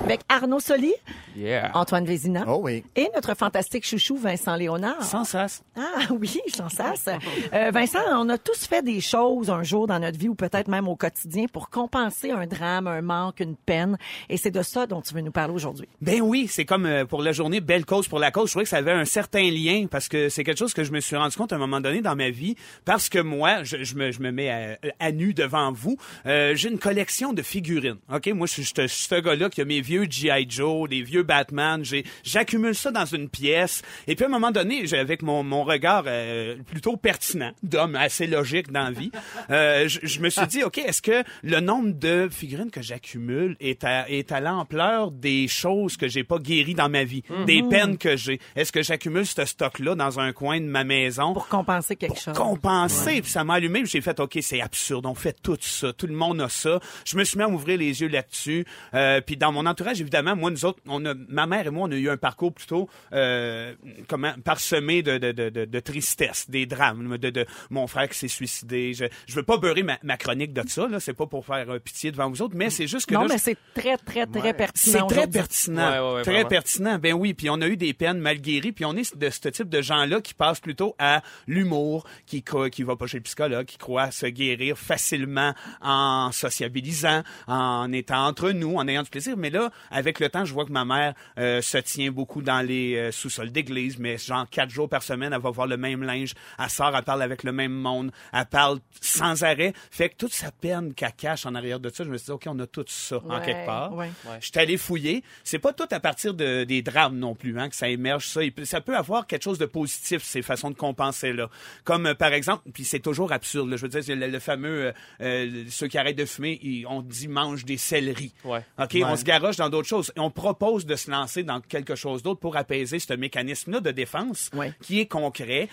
Avec 0.03 0.21
Arnaud 0.29 0.59
Soli, 0.59 0.93
Yeah. 1.35 1.71
Antoine 1.73 2.05
Vézina 2.05 2.43
Oh 2.47 2.59
oui. 2.61 2.83
et 2.95 3.09
notre 3.15 3.35
fantastique 3.35 3.87
chouchou 3.87 4.17
Vincent 4.17 4.55
Léonard. 4.55 5.01
Sans 5.03 5.23
sas. 5.23 5.63
Ah 5.75 6.03
oui, 6.11 6.39
sans 6.53 6.69
sas. 6.69 7.09
Euh, 7.53 7.71
Vincent, 7.71 7.97
on 8.11 8.29
a 8.29 8.37
tous 8.37 8.67
fait 8.67 8.83
des 8.83 9.01
choses 9.01 9.49
un 9.49 9.63
jour 9.63 9.87
dans 9.87 9.97
notre 9.97 10.19
vie 10.19 10.29
ou 10.29 10.35
peut-être 10.35 10.67
même 10.67 10.87
au 10.87 10.95
quotidien 10.95 11.45
pour 11.51 11.71
compenser 11.71 12.29
un 12.29 12.45
drame, 12.45 12.85
un 12.85 13.01
manque, 13.01 13.39
une 13.39 13.55
peine. 13.55 13.97
Et 14.29 14.37
c'est 14.37 14.51
de 14.51 14.61
ça 14.61 14.85
dont 14.85 15.01
tu 15.01 15.15
veux 15.15 15.21
nous 15.21 15.31
parler 15.31 15.55
aujourd'hui. 15.55 15.87
Ben 16.01 16.21
oui, 16.21 16.45
c'est 16.47 16.65
comme 16.65 16.85
euh, 16.85 17.05
pour 17.05 17.23
la 17.23 17.31
journée 17.31 17.61
Belle 17.61 17.85
cause 17.85 18.07
pour 18.07 18.19
la 18.19 18.29
cause. 18.29 18.49
Je 18.49 18.51
trouvais 18.53 18.65
que 18.65 18.69
ça 18.69 18.77
avait 18.77 18.91
un 18.91 19.05
certain 19.05 19.49
lien 19.49 19.87
parce 19.89 20.07
que 20.09 20.29
c'est 20.29 20.43
quelque 20.43 20.59
chose 20.59 20.75
que 20.75 20.83
je 20.83 20.91
me 20.91 20.99
suis 20.99 21.15
rendu 21.15 21.35
compte 21.35 21.51
à 21.51 21.55
un 21.55 21.59
moment 21.59 21.81
donné 21.81 22.01
dans 22.01 22.15
ma 22.15 22.29
vie 22.29 22.55
parce 22.85 23.09
que 23.09 23.17
moi, 23.17 23.63
je, 23.63 23.83
je 23.83 23.95
me, 23.95 24.11
je 24.11 24.19
me 24.19 24.31
mets 24.31 24.51
à, 24.51 24.77
à 24.99 25.11
nu 25.11 25.33
devant 25.33 25.71
vous. 25.71 25.97
Euh, 26.27 26.53
J'ai 26.55 26.69
une 26.69 26.77
collection 26.79 27.33
de 27.33 27.41
figurines. 27.41 27.97
Ok, 28.13 28.27
moi 28.27 28.45
je 28.45 28.53
suis 28.61 28.65
ce- 28.65 29.19
gars-là 29.19 29.49
qui 29.49 29.61
a 29.61 29.65
mes 29.65 29.81
vieux 29.93 30.05
GI 30.09 30.47
Joe, 30.49 30.89
des 30.89 31.03
vieux 31.03 31.21
Batman. 31.23 31.83
J'ai 31.85 32.03
j'accumule 32.23 32.73
ça 32.73 32.89
dans 32.91 33.05
une 33.05 33.29
pièce. 33.29 33.81
Et 34.07 34.15
puis 34.15 34.25
à 34.25 34.27
un 34.27 34.31
moment 34.31 34.49
donné, 34.51 34.87
j'ai- 34.87 34.97
avec 34.97 35.21
mon, 35.21 35.43
mon 35.43 35.63
regard 35.63 36.05
euh, 36.07 36.55
plutôt 36.71 36.97
pertinent 36.97 37.51
d'homme 37.61 37.95
assez 37.95 38.25
logique 38.25 38.71
dans 38.71 38.85
la 38.85 38.91
vie, 38.91 39.11
euh, 39.51 39.87
je, 39.87 40.19
me 40.19 40.29
suis 40.29 40.47
dit 40.47 40.63
ok, 40.63 40.79
est-ce 40.79 41.01
que 41.01 41.23
le 41.43 41.59
nombre 41.59 41.91
de 41.93 42.27
figurines 42.31 42.71
que 42.71 42.81
j'accumule 42.81 43.55
est 43.59 43.83
à, 43.83 44.09
est 44.09 44.31
à 44.31 44.39
l'ampleur 44.39 45.11
des 45.11 45.47
choses 45.47 45.95
que 45.97 46.07
j'ai 46.07 46.23
pas 46.23 46.39
guéries 46.39 46.73
dans 46.73 46.89
ma 46.89 47.03
vie, 47.03 47.23
des 47.45 47.61
peines 47.63 47.97
que 47.99 48.15
j'ai? 48.15 48.39
Est-ce 48.55 48.71
que 48.71 48.81
j'accumule 48.81 49.25
ce 49.27 49.45
stock-là 49.45 49.93
dans 49.95 50.19
un 50.19 50.31
coin 50.33 50.59
de 50.59 50.65
ma 50.65 50.83
maison? 50.83 51.33
Pour 51.33 51.47
compenser 51.47 51.95
quelque 51.95 52.13
pour 52.13 52.19
chose. 52.21 52.33
compenser. 52.35 53.21
Puis 53.21 53.31
ça 53.31 53.43
m'a 53.43 53.55
allumé. 53.55 53.83
J'ai 53.85 54.01
fait, 54.01 54.19
OK, 54.19 54.37
c'est 54.41 54.61
absurde. 54.61 55.05
On 55.05 55.13
fait 55.15 55.35
tout 55.43 55.57
ça. 55.61 55.93
Tout 55.93 56.07
le 56.07 56.13
monde 56.15 56.41
a 56.41 56.49
ça. 56.49 56.79
Je 57.05 57.15
me 57.17 57.23
suis 57.23 57.37
mis 57.37 57.43
à 57.43 57.47
m'ouvrir 57.47 57.77
les 57.77 58.01
yeux 58.01 58.07
là-dessus. 58.07 58.65
Euh, 58.93 59.21
puis 59.21 59.37
dans 59.37 59.51
mon 59.51 59.65
entourage, 59.65 59.82
évidemment, 59.91 60.35
moi, 60.35 60.49
nous 60.51 60.65
autres, 60.65 60.79
on 60.87 61.05
a, 61.05 61.13
ma 61.29 61.45
mère 61.47 61.67
et 61.67 61.69
moi, 61.69 61.87
on 61.87 61.91
a 61.91 61.95
eu 61.95 62.09
un 62.09 62.17
parcours 62.17 62.53
plutôt 62.53 62.89
euh, 63.13 63.73
comment, 64.07 64.33
parsemé 64.43 65.03
de, 65.03 65.17
de, 65.17 65.31
de, 65.31 65.49
de, 65.49 65.65
de 65.65 65.79
tristesse, 65.79 66.49
des 66.49 66.65
drames, 66.65 67.17
de, 67.17 67.29
de 67.29 67.45
mon 67.69 67.87
frère 67.87 68.07
qui 68.09 68.17
s'est 68.17 68.27
suicidé. 68.27 68.93
Je, 68.93 69.05
je 69.27 69.35
veux 69.35 69.43
pas 69.43 69.57
beurrer 69.57 69.83
ma, 69.83 69.97
ma 70.03 70.17
chronique 70.17 70.53
de 70.53 70.63
ça. 70.67 70.87
Là, 70.87 70.99
c'est 70.99 71.13
pas 71.13 71.25
pour 71.27 71.45
faire 71.45 71.69
euh, 71.69 71.79
pitié 71.79 72.11
devant 72.11 72.29
vous 72.29 72.41
autres, 72.41 72.55
mais 72.55 72.69
c'est 72.69 72.87
juste 72.87 73.07
que 73.07 73.13
Non, 73.13 73.21
là, 73.21 73.27
mais 73.29 73.37
je- 73.37 73.43
c'est 73.43 73.57
très, 73.73 73.97
très, 73.97 74.25
très 74.25 74.41
c'est 74.49 74.53
pertinent 74.53 75.07
très 75.07 75.15
aujourd'hui. 75.17 75.31
pertinent. 75.39 75.91
Ouais, 75.91 75.99
ouais, 75.99 76.15
ouais, 76.15 76.21
très 76.23 76.31
vraiment. 76.33 76.49
pertinent. 76.49 76.99
Ben 76.99 77.13
oui, 77.13 77.33
puis 77.33 77.49
on 77.49 77.59
a 77.61 77.67
eu 77.67 77.77
des 77.77 77.93
peines 77.93 78.19
mal 78.19 78.39
guéries, 78.39 78.71
puis 78.71 78.85
on 78.85 78.95
est 78.95 79.15
de 79.17 79.29
ce 79.29 79.49
type 79.49 79.69
de 79.69 79.81
gens-là 79.81 80.21
qui 80.21 80.33
passent 80.33 80.59
plutôt 80.59 80.95
à 80.99 81.21
l'humour, 81.47 82.07
qui 82.25 82.43
qui 82.71 82.83
va 82.83 82.95
pas 82.95 83.07
chez 83.07 83.17
le 83.17 83.23
psychologue, 83.23 83.65
qui 83.65 83.77
croit 83.77 84.11
se 84.11 84.25
guérir 84.27 84.77
facilement 84.77 85.53
en 85.81 86.31
sociabilisant, 86.31 87.23
en 87.47 87.91
étant 87.91 88.25
entre 88.27 88.51
nous, 88.51 88.75
en 88.75 88.87
ayant 88.87 89.03
du 89.03 89.09
plaisir. 89.09 89.35
Mais 89.37 89.49
là, 89.49 89.71
avec 89.91 90.19
le 90.19 90.29
temps, 90.29 90.45
je 90.45 90.53
vois 90.53 90.65
que 90.65 90.71
ma 90.71 90.85
mère 90.85 91.13
euh, 91.37 91.61
se 91.61 91.77
tient 91.77 92.11
beaucoup 92.11 92.41
dans 92.41 92.61
les 92.65 92.95
euh, 92.95 93.11
sous-sols 93.11 93.51
d'église, 93.51 93.97
mais 93.99 94.17
genre 94.17 94.47
quatre 94.49 94.69
jours 94.69 94.89
par 94.89 95.03
semaine, 95.03 95.33
elle 95.33 95.41
va 95.41 95.49
voir 95.49 95.67
le 95.67 95.77
même 95.77 96.03
linge, 96.03 96.33
elle 96.59 96.69
sort, 96.69 96.95
elle 96.95 97.03
parle 97.03 97.21
avec 97.21 97.43
le 97.43 97.51
même 97.51 97.73
monde, 97.73 98.11
elle 98.31 98.45
parle 98.45 98.79
sans 99.01 99.43
arrêt. 99.43 99.73
Fait 99.91 100.09
que 100.09 100.15
toute 100.15 100.33
sa 100.33 100.51
peine 100.51 100.93
qu'elle 100.93 101.13
cache 101.13 101.45
en 101.45 101.55
arrière 101.55 101.79
de 101.79 101.89
ça, 101.89 102.03
je 102.03 102.09
me 102.09 102.17
suis 102.17 102.25
dit, 102.25 102.31
OK, 102.31 102.43
on 102.47 102.59
a 102.59 102.67
tout 102.67 102.85
ça 102.87 103.17
en 103.17 103.39
quelque 103.41 103.65
part. 103.65 103.93
ouais. 104.25 104.37
Je 104.41 104.47
suis 104.47 104.59
allé 104.59 104.77
fouiller. 104.77 105.23
C'est 105.43 105.59
pas 105.59 105.73
tout 105.73 105.87
à 105.91 105.99
partir 105.99 106.33
de, 106.33 106.63
des 106.63 106.81
drames 106.81 107.17
non 107.17 107.35
plus 107.35 107.59
hein, 107.59 107.69
que 107.69 107.75
ça 107.75 107.89
émerge. 107.89 108.27
Ça, 108.27 108.41
peut- 108.55 108.65
ça 108.65 108.81
peut 108.81 108.95
avoir 108.95 109.27
quelque 109.27 109.43
chose 109.43 109.57
de 109.57 109.65
positif 109.65 110.23
ces 110.23 110.41
façons 110.41 110.69
de 110.71 110.75
compenser 110.75 111.33
là. 111.33 111.49
Comme 111.83 112.07
euh, 112.07 112.13
par 112.15 112.33
exemple, 112.33 112.63
puis 112.73 112.83
c'est 112.83 112.99
toujours 112.99 113.31
absurde. 113.31 113.69
là, 113.69 113.77
je 113.77 113.85
veux 113.85 113.89
dire, 114.01 114.15
le, 114.15 114.27
le 114.27 114.39
fameux 114.39 114.85
euh, 114.87 114.91
euh, 115.21 115.63
ceux 115.69 115.87
qui 115.87 115.97
arrêtent 115.97 116.17
de 116.17 116.25
fumer, 116.25 116.59
ils- 116.61 116.85
on 116.87 117.01
dit 117.01 117.27
mange 117.27 117.65
des 117.65 117.77
céleris. 117.77 118.33
Ouais. 118.43 118.63
Ok, 118.79 118.95
on 119.03 119.15
se 119.15 119.23
garoche 119.23 119.55
dans 119.57 119.62
d'autres 119.69 119.87
choses. 119.87 120.11
Et 120.15 120.19
on 120.19 120.31
propose 120.31 120.85
de 120.85 120.95
se 120.95 121.09
lancer 121.09 121.43
dans 121.43 121.61
quelque 121.61 121.95
chose 121.95 122.23
d'autre 122.23 122.39
pour 122.39 122.57
apaiser 122.57 122.99
ce 122.99 123.13
mécanisme-là 123.13 123.79
de 123.79 123.91
défense 123.91 124.49
qui 124.81 124.99
est 124.99 125.07
concret. 125.07 125.69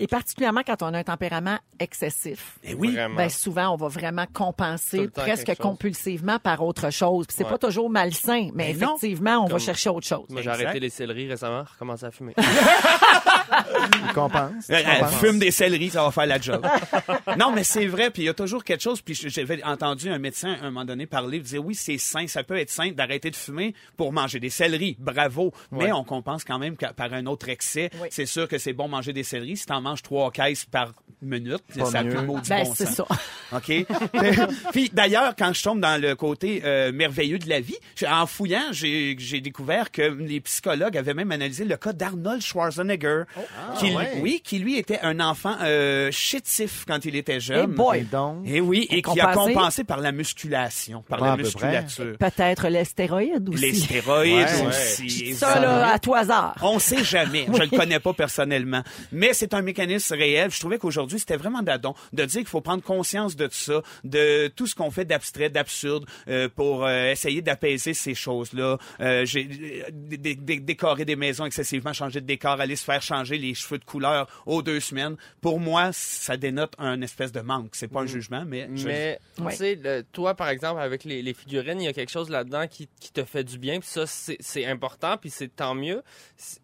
Et 0.00 0.06
particulièrement 0.06 0.62
quand 0.64 0.80
on 0.82 0.94
a 0.94 0.98
un 0.98 1.02
tempérament 1.02 1.58
excessif. 1.80 2.58
Et 2.62 2.72
oui. 2.74 2.92
Vraiment. 2.92 3.16
Ben 3.16 3.28
souvent, 3.28 3.70
on 3.70 3.76
va 3.76 3.88
vraiment 3.88 4.26
compenser 4.32 5.08
presque 5.08 5.56
compulsivement 5.56 6.38
par 6.38 6.62
autre 6.62 6.90
chose. 6.90 7.26
Puis 7.26 7.34
c'est 7.36 7.44
Ouais. 7.44 7.50
pas 7.50 7.58
toujours 7.58 7.90
malsain, 7.90 8.48
mais 8.54 8.74
Ben 8.74 8.86
non. 8.86 8.96
effectivement, 8.96 9.44
on 9.44 9.48
va 9.48 9.58
chercher 9.58 9.90
autre 9.90 10.06
chose. 10.06 10.26
Moi, 10.30 10.40
j'ai 10.42 10.50
arrêté 10.50 10.78
les 10.80 10.90
céleris 10.90 11.28
récemment, 11.28 11.64
recommencé 11.70 12.04
à 12.06 12.10
fumer. 12.12 12.34
Il 12.38 14.12
compense. 14.14 14.70
Fume 15.20 15.38
des 15.38 15.50
céleris, 15.50 15.90
ça 15.90 16.04
va 16.04 16.10
faire 16.10 16.26
la 16.26 16.40
job. 16.40 16.64
non, 17.38 17.52
mais 17.52 17.64
c'est 17.64 17.86
vrai, 17.86 18.10
puis 18.10 18.22
il 18.22 18.26
y 18.26 18.28
a 18.28 18.34
toujours 18.34 18.62
quelque 18.64 18.82
chose. 18.82 19.00
Puis 19.00 19.14
j'avais 19.14 19.62
entendu 19.64 20.10
un 20.10 20.18
médecin 20.18 20.56
à 20.62 20.66
un 20.66 20.70
moment 20.70 20.84
donné 20.84 21.06
parler, 21.06 21.40
dire 21.40 21.64
oui, 21.64 21.74
c'est 21.74 21.98
sain, 21.98 22.26
ça 22.26 22.42
peut 22.44 22.56
être 22.58 22.70
sain 22.70 22.92
d'arrêter 22.92 23.30
de 23.30 23.36
fumer 23.36 23.74
pour 23.96 24.12
manger 24.12 24.38
des 24.40 24.50
céleris, 24.50 24.96
bravo. 24.98 25.52
Mais 25.72 25.92
on 25.92 26.04
compense 26.04 26.44
quand 26.44 26.58
même 26.58 26.76
par 26.76 27.12
un 27.12 27.26
autre 27.26 27.48
excès. 27.48 27.90
Oui. 28.00 28.08
C'est 28.10 28.26
sûr 28.26 28.46
que 28.48 28.58
c'est 28.58 28.72
bon 28.72 28.88
manger 28.88 29.12
des 29.12 29.24
céleris. 29.24 29.56
Si 29.58 29.66
t'en 29.66 29.84
manges 29.88 30.02
trois 30.02 30.30
caisses 30.30 30.66
par 30.66 30.92
minute, 31.22 31.62
Pas 31.76 31.86
ça 31.86 31.98
a 31.98 32.02
mieux. 32.04 32.10
plus 32.10 32.20
le 32.20 32.26
maudit 32.26 32.48
Ben, 32.48 32.64
bon 32.64 32.74
c'est 32.74 32.86
sens. 32.86 32.96
ça. 32.96 33.06
OK? 33.56 33.72
Puis 34.72 34.90
d'ailleurs, 34.92 35.34
quand 35.36 35.52
je 35.52 35.62
tombe 35.62 35.80
dans 35.80 36.00
le 36.00 36.14
côté 36.14 36.62
euh, 36.64 36.92
merveilleux 36.92 37.38
de 37.38 37.48
la 37.48 37.60
vie, 37.60 37.76
en 38.08 38.26
fouillant, 38.26 38.62
j'ai 38.72 39.16
j'ai 39.18 39.40
découvert 39.40 39.90
que 39.90 40.02
les 40.02 40.40
psychologues 40.40 40.96
avaient 40.96 41.14
même 41.14 41.32
analysé 41.32 41.64
le 41.64 41.76
cas 41.76 41.92
d'Arnold 41.92 42.42
Schwarzenegger, 42.42 43.22
qui, 43.78 43.94
ouais. 43.94 44.18
oui, 44.20 44.40
qui 44.44 44.58
lui 44.58 44.78
était 44.78 45.00
un 45.02 45.20
enfant 45.20 45.56
euh, 45.62 46.10
chétif 46.12 46.84
quand 46.86 47.04
il 47.04 47.16
était 47.16 47.36
Eh 47.36 47.40
jeune. 47.40 47.72
boy! 47.72 47.98
Et 48.00 48.02
donc, 48.02 48.46
Et 48.46 48.60
oui, 48.60 48.86
et 48.90 49.02
qui 49.02 49.20
a 49.20 49.32
Compensé. 49.32 49.84
par 49.84 49.98
la 50.00 50.12
musculation, 50.12 51.02
par 51.08 51.20
la 51.20 51.36
peu 51.36 51.42
près. 51.42 51.42
musculature. 51.44 52.16
Peut-être 52.18 52.68
les 52.68 52.84
stéroïdes 52.84 53.48
aussi. 53.48 53.60
Les 53.62 53.74
stéroïdes 53.74 54.46
Ouais. 54.60 54.66
aussi. 54.68 55.34
Ça, 55.34 55.58
là, 55.60 55.92
à 55.94 55.98
tout 55.98 56.14
hasard. 56.14 56.54
On 56.62 56.78
sait 56.78 57.02
jamais. 57.04 57.46
Je 57.52 57.62
le 57.62 57.68
connais 57.68 58.00
pas 58.00 58.12
personnellement. 58.12 58.82
Mais 59.12 59.32
c'est 59.32 59.54
un 59.54 59.62
mécanisme 59.62 60.14
réel. 60.14 60.50
Je 60.50 60.58
trouvais 60.60 60.78
qu'aujourd'hui, 60.78 61.07
c'était 61.16 61.36
vraiment 61.38 61.62
d'adon 61.62 61.94
de 62.12 62.24
dire 62.26 62.40
qu'il 62.40 62.48
faut 62.48 62.60
prendre 62.60 62.82
conscience 62.82 63.36
de 63.36 63.46
tout 63.46 63.54
ça, 63.54 63.82
de 64.04 64.48
tout 64.48 64.66
ce 64.66 64.74
qu'on 64.74 64.90
fait 64.90 65.04
d'abstrait, 65.06 65.48
d'absurde, 65.48 66.04
euh, 66.28 66.48
pour 66.54 66.84
euh, 66.84 67.10
essayer 67.12 67.40
d'apaiser 67.40 67.94
ces 67.94 68.14
choses-là. 68.14 68.76
Euh, 69.00 69.24
J'ai 69.24 69.44
dé- 69.90 70.34
dé- 70.34 70.60
décoré 70.60 71.04
des 71.04 71.16
maisons 71.16 71.46
excessivement, 71.46 71.92
changer 71.92 72.20
de 72.20 72.26
décor, 72.26 72.60
aller 72.60 72.76
se 72.76 72.84
faire 72.84 73.00
changer 73.00 73.38
les 73.38 73.54
cheveux 73.54 73.78
de 73.78 73.84
couleur 73.84 74.26
aux 74.44 74.62
deux 74.62 74.80
semaines. 74.80 75.16
Pour 75.40 75.60
moi, 75.60 75.90
ça 75.92 76.36
dénote 76.36 76.74
un 76.78 77.00
espèce 77.00 77.32
de 77.32 77.40
manque. 77.40 77.70
C'est 77.76 77.88
pas 77.88 78.00
un 78.00 78.06
jugement, 78.06 78.44
mais... 78.46 78.68
je- 78.74 78.86
Mais, 78.86 79.18
Ouais. 79.38 79.52
tu 79.52 79.56
sais, 79.56 79.74
le- 79.80 80.02
toi, 80.02 80.34
par 80.34 80.48
exemple, 80.48 80.80
avec 80.80 81.04
les, 81.04 81.22
les 81.22 81.34
figurines, 81.34 81.80
il 81.80 81.84
y 81.84 81.88
a 81.88 81.92
quelque 81.92 82.10
chose 82.10 82.28
là-dedans 82.28 82.66
qui, 82.66 82.88
qui 83.00 83.12
te 83.12 83.22
fait 83.24 83.44
du 83.44 83.58
bien, 83.58 83.78
puis 83.78 83.88
ça, 83.88 84.04
c'est 84.06 84.66
important, 84.66 85.16
puis 85.16 85.30
c'est 85.30 85.54
tant 85.54 85.74
mieux. 85.74 86.02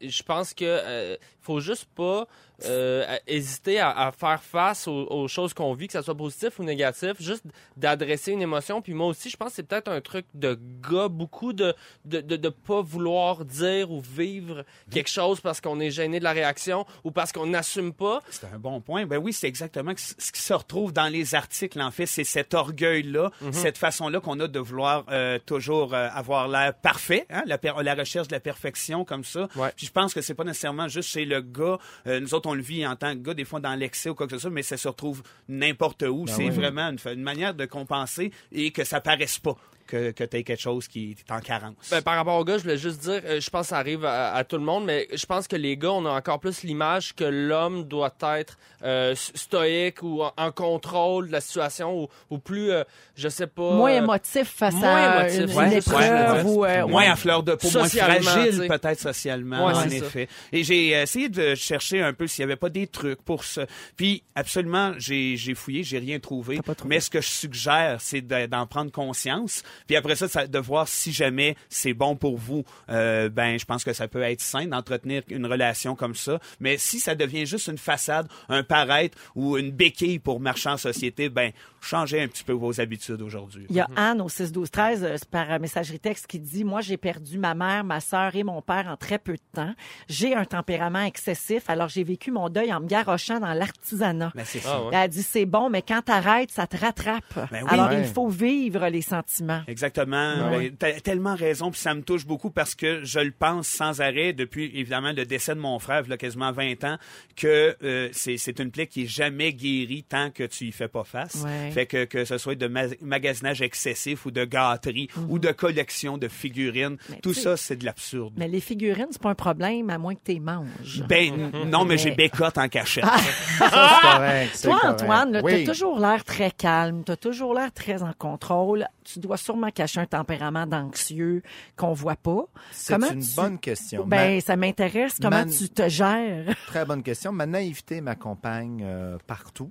Je 0.00 0.22
pense 0.24 0.54
que 0.54 0.64
euh, 0.64 1.16
faut 1.40 1.60
juste 1.60 1.86
pas 1.94 2.26
euh, 2.64 3.04
hésiter 3.26 3.80
à, 3.80 3.90
à 3.90 4.12
faire 4.12 4.42
face 4.42 4.86
aux, 4.86 5.06
aux 5.10 5.28
choses 5.28 5.52
qu'on 5.54 5.74
vit, 5.74 5.86
que 5.86 5.92
ça 5.92 6.02
soit 6.02 6.14
positif 6.16 6.58
ou 6.58 6.64
négatif, 6.64 7.12
juste 7.20 7.44
d'adresser 7.76 8.32
une 8.32 8.42
émotion. 8.42 8.80
Puis 8.80 8.94
moi 8.94 9.08
aussi, 9.08 9.28
je 9.30 9.36
pense 9.36 9.50
que 9.50 9.54
c'est 9.56 9.62
peut-être 9.64 9.88
un 9.90 10.00
truc 10.00 10.26
de 10.34 10.58
gars, 10.88 11.08
beaucoup 11.08 11.52
de 11.52 11.74
de, 12.04 12.20
de, 12.20 12.36
de 12.36 12.48
pas 12.48 12.80
vouloir 12.82 13.44
dire 13.44 13.90
ou 13.90 14.00
vivre 14.00 14.64
quelque 14.90 15.10
chose 15.10 15.40
parce 15.40 15.60
qu'on 15.60 15.80
est 15.80 15.90
gêné 15.90 16.18
de 16.18 16.24
la 16.24 16.32
réaction 16.32 16.86
ou 17.02 17.10
parce 17.10 17.32
qu'on 17.32 17.46
n'assume 17.46 17.92
pas. 17.92 18.20
C'est 18.30 18.46
un 18.52 18.58
bon 18.58 18.80
point. 18.80 19.06
Ben 19.06 19.18
oui, 19.18 19.32
c'est 19.32 19.48
exactement 19.48 19.92
ce 19.96 20.32
qui 20.32 20.40
se 20.40 20.52
retrouve 20.54 20.92
dans 20.92 21.08
les 21.08 21.34
articles. 21.34 21.80
En 21.80 21.90
fait, 21.90 22.06
c'est 22.06 22.24
cet 22.24 22.54
orgueil-là, 22.54 23.30
Mhm. 23.40 23.52
cette 23.52 23.78
façon-là 23.78 24.20
qu'on 24.20 24.38
a 24.40 24.48
de 24.48 24.58
vouloir 24.58 25.04
euh, 25.10 25.38
toujours 25.44 25.94
euh, 25.94 26.08
avoir 26.12 26.48
l'air 26.48 26.74
parfait, 26.74 27.26
hein, 27.30 27.42
la, 27.46 27.58
per- 27.58 27.72
la 27.82 27.94
recherche 27.94 28.28
de 28.28 28.32
la 28.34 28.40
perfection 28.40 29.04
comme 29.04 29.24
ça. 29.24 29.48
Ouais. 29.56 29.72
Puis 29.76 29.86
je 29.86 29.92
pense 29.92 30.14
que 30.14 30.20
c'est 30.20 30.34
pas 30.34 30.44
nécessairement 30.44 30.88
juste 30.88 31.08
chez 31.10 31.24
le 31.24 31.40
gars. 31.40 31.78
Nous 32.06 32.34
autres, 32.34 32.43
on 32.46 32.54
le 32.54 32.62
vit 32.62 32.86
en 32.86 32.96
tant 32.96 33.12
que 33.14 33.18
gars, 33.20 33.34
des 33.34 33.44
fois 33.44 33.60
dans 33.60 33.74
l'excès 33.74 34.10
ou 34.10 34.14
quoi 34.14 34.26
que 34.26 34.32
ce 34.32 34.38
soit, 34.38 34.50
mais 34.50 34.62
ça 34.62 34.76
se 34.76 34.88
retrouve 34.88 35.22
n'importe 35.48 36.02
où. 36.02 36.26
c'est 36.26 36.48
vraiment 36.50 36.90
une, 36.90 36.98
une 37.12 37.22
manière 37.22 37.54
de 37.54 37.64
compenser 37.66 38.30
et 38.52 38.70
que 38.70 38.84
ça 38.84 39.00
paraisse 39.00 39.38
pas 39.38 39.56
que, 39.86 40.10
que 40.12 40.24
tu 40.24 40.42
quelque 40.44 40.60
chose 40.60 40.88
qui 40.88 41.16
est 41.18 41.32
en 41.32 41.40
carence. 41.40 41.74
Ben, 41.90 42.02
par 42.02 42.16
rapport 42.16 42.38
aux 42.38 42.44
gars, 42.44 42.58
je 42.58 42.62
voulais 42.62 42.78
juste 42.78 43.00
dire, 43.00 43.20
euh, 43.24 43.40
je 43.40 43.50
pense 43.50 43.62
que 43.62 43.68
ça 43.68 43.78
arrive 43.78 44.04
à, 44.04 44.34
à 44.34 44.44
tout 44.44 44.56
le 44.56 44.62
monde, 44.64 44.84
mais 44.84 45.06
je 45.12 45.26
pense 45.26 45.46
que 45.48 45.56
les 45.56 45.76
gars, 45.76 45.92
on 45.92 46.04
a 46.06 46.10
encore 46.10 46.40
plus 46.40 46.62
l'image 46.62 47.14
que 47.14 47.24
l'homme 47.24 47.84
doit 47.84 48.14
être 48.38 48.58
euh, 48.82 49.14
stoïque 49.16 50.02
ou 50.02 50.22
en, 50.22 50.32
en 50.36 50.52
contrôle 50.52 51.28
de 51.28 51.32
la 51.32 51.40
situation 51.40 52.02
ou, 52.04 52.08
ou 52.30 52.38
plus, 52.38 52.70
euh, 52.70 52.84
je 53.16 53.28
sais 53.28 53.46
pas... 53.46 53.74
Moins 53.74 53.92
euh, 53.92 53.98
émotif 54.02 54.48
face 54.48 54.74
moins 54.74 54.94
à 54.94 55.28
émotif, 55.28 55.52
une, 55.54 55.58
ouais, 55.58 55.78
épreuve 55.78 56.38
je 56.38 56.42
veux 56.42 56.50
ou... 56.50 56.64
euh, 56.64 56.74
dire. 56.76 56.88
moins 56.88 57.02
ouais. 57.02 57.08
à 57.08 57.16
fleur 57.16 57.42
de 57.42 57.54
peau, 57.54 57.68
moins 57.72 57.88
fragile 57.88 58.66
peut-être 58.68 59.00
socialement, 59.00 59.66
Ouais, 59.66 59.72
en 59.72 59.80
ça. 59.88 59.94
effet. 59.94 60.28
Et 60.52 60.64
j'ai 60.64 60.88
essayé 60.90 61.28
de 61.28 61.54
chercher 61.54 62.02
un 62.02 62.12
peu 62.12 62.26
s'il 62.26 62.42
y 62.42 62.44
avait 62.44 62.56
pas 62.56 62.68
des 62.70 62.86
trucs 62.86 63.22
pour 63.22 63.44
ça. 63.44 63.66
Puis 63.96 64.22
absolument, 64.34 64.92
j'ai 64.98 65.36
fouillé, 65.54 65.82
j'ai 65.82 65.98
rien 65.98 66.18
trouvé. 66.18 66.60
Mais 66.86 67.00
ce 67.00 67.10
que 67.10 67.20
je 67.20 67.28
suggère, 67.28 67.96
c'est 68.00 68.20
de- 68.20 68.46
d'en 68.46 68.66
prendre 68.66 68.90
conscience. 68.90 69.62
Puis 69.86 69.96
après 69.96 70.16
ça, 70.16 70.28
ça, 70.28 70.46
de 70.46 70.58
voir 70.58 70.88
si 70.88 71.12
jamais 71.12 71.56
c'est 71.68 71.94
bon 71.94 72.16
pour 72.16 72.36
vous, 72.36 72.64
euh, 72.90 73.28
ben 73.28 73.58
je 73.58 73.64
pense 73.64 73.84
que 73.84 73.92
ça 73.92 74.08
peut 74.08 74.22
être 74.22 74.40
sain 74.40 74.66
d'entretenir 74.66 75.22
une 75.28 75.46
relation 75.46 75.94
comme 75.96 76.14
ça. 76.14 76.38
Mais 76.60 76.76
si 76.78 77.00
ça 77.00 77.14
devient 77.14 77.46
juste 77.46 77.68
une 77.68 77.78
façade, 77.78 78.26
un 78.48 78.62
paraître 78.62 79.16
ou 79.34 79.56
une 79.56 79.70
béquille 79.70 80.18
pour 80.18 80.40
marcher 80.40 80.68
en 80.70 80.76
société, 80.76 81.28
ben 81.28 81.52
changez 81.80 82.20
un 82.22 82.28
petit 82.28 82.44
peu 82.44 82.52
vos 82.52 82.80
habitudes 82.80 83.20
aujourd'hui. 83.22 83.66
Il 83.70 83.76
y 83.76 83.80
a 83.80 83.88
Anne 83.96 84.20
au 84.20 84.28
6 84.28 84.52
12 84.52 84.70
13 84.70 85.04
euh, 85.04 85.16
par 85.30 85.60
messagerie 85.60 86.00
texte 86.00 86.26
qui 86.26 86.40
dit 86.40 86.64
moi 86.64 86.80
j'ai 86.80 86.96
perdu 86.96 87.38
ma 87.38 87.54
mère, 87.54 87.84
ma 87.84 88.00
sœur 88.00 88.34
et 88.36 88.42
mon 88.42 88.62
père 88.62 88.86
en 88.88 88.96
très 88.96 89.18
peu 89.18 89.34
de 89.34 89.42
temps. 89.52 89.74
J'ai 90.08 90.34
un 90.34 90.44
tempérament 90.44 91.02
excessif 91.04 91.68
alors 91.68 91.88
j'ai 91.88 92.04
vécu 92.04 92.30
mon 92.30 92.48
deuil 92.48 92.72
en 92.72 92.80
me 92.80 92.86
garochant 92.86 93.40
dans 93.40 93.52
l'artisanat. 93.52 94.32
Ben, 94.34 94.44
c'est 94.44 94.60
Ah 94.64 94.68
ça. 94.68 94.80
ouais. 94.82 94.88
Elle 94.92 94.98
a 94.98 95.08
dit 95.08 95.22
c'est 95.22 95.46
bon 95.46 95.68
mais 95.70 95.82
quand 95.82 96.02
t'arrêtes 96.02 96.50
ça 96.50 96.66
te 96.66 96.76
rattrape. 96.76 97.24
Ben 97.50 97.62
oui. 97.62 97.68
alors 97.68 97.88
Ouais. 97.90 98.00
il 98.00 98.06
faut 98.06 98.28
vivre 98.28 98.88
les 98.88 99.02
sentiments. 99.02 99.62
Exactement. 99.68 100.50
Ben, 100.50 100.74
T'as 100.78 100.92
tellement 101.00 101.34
raison, 101.34 101.70
puis 101.70 101.80
ça 101.80 101.94
me 101.94 102.02
touche 102.02 102.26
beaucoup 102.26 102.50
parce 102.50 102.74
que 102.74 103.04
je 103.04 103.20
le 103.20 103.30
pense 103.30 103.66
sans 103.68 104.00
arrêt 104.00 104.32
depuis 104.32 104.70
évidemment 104.74 105.12
le 105.12 105.24
décès 105.24 105.54
de 105.54 105.60
mon 105.60 105.78
frère, 105.78 106.02
il 106.04 106.10
y 106.10 106.12
a 106.12 106.16
quasiment 106.16 106.52
20 106.52 106.84
ans, 106.84 106.96
que 107.36 107.76
euh, 107.82 108.08
c'est 108.12 108.36
c'est 108.36 108.58
une 108.60 108.70
plaie 108.70 108.86
qui 108.86 109.04
est 109.04 109.06
jamais 109.06 109.52
guérie 109.52 110.04
tant 110.08 110.30
que 110.30 110.44
tu 110.44 110.64
y 110.66 110.72
fais 110.72 110.88
pas 110.88 111.04
face. 111.04 111.42
Ouais. 111.44 111.70
Fait 111.70 111.86
que 111.86 112.04
que 112.04 112.24
ce 112.24 112.38
soit 112.38 112.54
de 112.54 112.66
ma- 112.66 112.82
magasinage 113.00 113.62
excessif 113.62 114.26
ou 114.26 114.30
de 114.30 114.44
gâterie 114.44 115.08
ou 115.28 115.38
de 115.38 115.50
collection 115.52 116.18
de 116.18 116.28
figurines, 116.28 116.74
Mhm. 116.74 116.98
Mais 117.10 117.20
tout 117.20 117.34
tu 117.34 117.40
ça 117.40 117.56
c'est 117.56 117.76
de 117.76 117.84
l'absurde. 117.84 118.34
Mais 118.36 118.48
les 118.48 118.60
figurines 118.60 119.06
c'est 119.10 119.20
pas 119.22 119.30
un 119.30 119.34
problème 119.34 119.90
à 119.90 119.98
moins 119.98 120.14
que 120.14 120.20
tu 120.24 120.40
manges. 120.40 121.02
Ben 121.08 121.50
non, 121.66 121.84
mais 121.84 121.98
j'ai 121.98 122.10
bécotte 122.12 122.58
en 122.58 122.68
cachette. 122.68 123.04
Ah, 123.06 123.18
Ça, 123.58 124.00
correct. 124.16 124.60
Toi, 124.62 124.78
correct. 124.80 125.00
Antoine, 125.02 125.40
oui. 125.44 125.64
t'as 125.64 125.72
toujours 125.72 125.98
l'air 125.98 126.24
très 126.24 126.50
calme, 126.50 127.02
t'as 127.04 127.16
toujours 127.16 127.54
l'air 127.54 127.72
très 127.72 128.02
en 128.02 128.12
contrôle. 128.12 128.86
Tu 129.04 129.18
dois 129.18 129.36
sûrement 129.54 129.70
cacher 129.70 130.00
un 130.00 130.06
tempérament 130.06 130.66
d'anxieux 130.66 131.42
qu'on 131.76 131.92
voit 131.92 132.16
pas. 132.16 132.44
C'est 132.72 132.94
une 132.94 133.20
tu- 133.22 133.36
bonne 133.36 133.58
question. 133.58 134.04
Ben, 134.06 134.40
ça 134.40 134.56
m'intéresse. 134.56 135.16
Comment 135.20 135.46
tu 135.46 135.68
te 135.68 135.88
gères? 135.88 136.54
Très 136.66 136.84
bonne 136.84 137.02
question. 137.02 137.30
Ma 137.32 137.46
naïveté 137.46 138.00
m'accompagne 138.00 138.82
euh, 138.84 139.16
partout. 139.26 139.70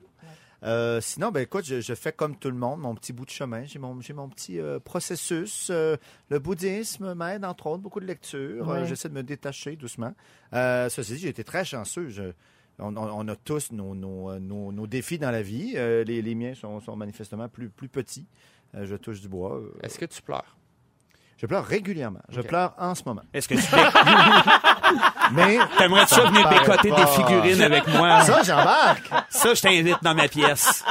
Euh, 0.64 1.02
sinon, 1.02 1.30
ben 1.32 1.42
écoute, 1.42 1.66
je, 1.66 1.82
je 1.82 1.94
fais 1.94 2.14
comme 2.14 2.38
tout 2.38 2.50
le 2.50 2.56
monde, 2.56 2.80
mon 2.80 2.96
petit 2.96 3.12
bout 3.12 3.26
de 3.26 3.30
chemin. 3.30 3.66
J'ai 3.66 3.80
mon, 3.80 4.00
j'ai 4.00 4.14
mon 4.14 4.30
petit 4.30 4.60
euh, 4.62 4.80
processus. 4.80 5.68
Euh, 5.70 5.98
le 6.30 6.40
bouddhisme 6.40 7.14
m'aide, 7.16 7.44
entre 7.44 7.68
autres, 7.68 7.82
beaucoup 7.84 8.00
de 8.00 8.06
lecture. 8.06 8.66
Ouais. 8.70 8.78
Euh, 8.78 8.86
J'essaie 8.86 9.10
de 9.10 9.14
me 9.14 9.24
détacher 9.24 9.76
doucement. 9.76 10.14
Ceci 10.54 11.14
dit, 11.16 11.20
j'ai 11.20 11.28
été 11.30 11.44
très 11.44 11.66
chanceux. 11.66 12.08
Je- 12.08 12.32
on, 12.80 13.28
a 13.28 13.36
tous 13.36 13.72
nos, 13.72 13.94
nos, 13.94 14.40
nos- 14.40 14.72
nos 14.72 14.88
défis 14.88 15.20
dans 15.20 15.30
la 15.32 15.42
vie. 15.44 15.74
Les, 15.74 16.22
les 16.24 16.34
miens 16.36 16.56
sont, 16.56 16.80
sont 16.80 16.96
manifestement 16.96 17.48
plus, 17.50 17.70
plus 17.70 17.88
petits. 17.90 18.26
Euh, 18.76 18.86
je 18.86 18.96
touche 18.96 19.22
du 19.22 19.28
bois. 19.28 19.56
Euh, 19.56 19.72
Est-ce 19.84 19.98
que 20.00 20.06
tu 20.06 20.22
pleures? 20.22 20.56
Je 21.38 21.46
pleure 21.46 21.66
régulièrement. 21.66 22.22
Je 22.30 22.42
pleure 22.42 22.74
en 22.78 22.96
ce 22.96 23.04
moment. 23.06 23.22
Est-ce 23.34 23.48
que 23.50 23.56
tu 23.56 23.62
Mais 25.34 25.58
t'aimerais 25.78 26.06
ça 26.06 26.22
venir 26.26 26.48
pas. 26.48 26.78
des 26.78 27.08
figurines 27.08 27.62
avec 27.62 27.88
moi? 27.88 28.22
ça, 28.22 28.44
j'embarque. 28.44 29.10
Ça, 29.30 29.54
je 29.54 29.62
t'invite 29.62 30.02
dans 30.02 30.16
ma 30.16 30.28
pièce. 30.28 30.86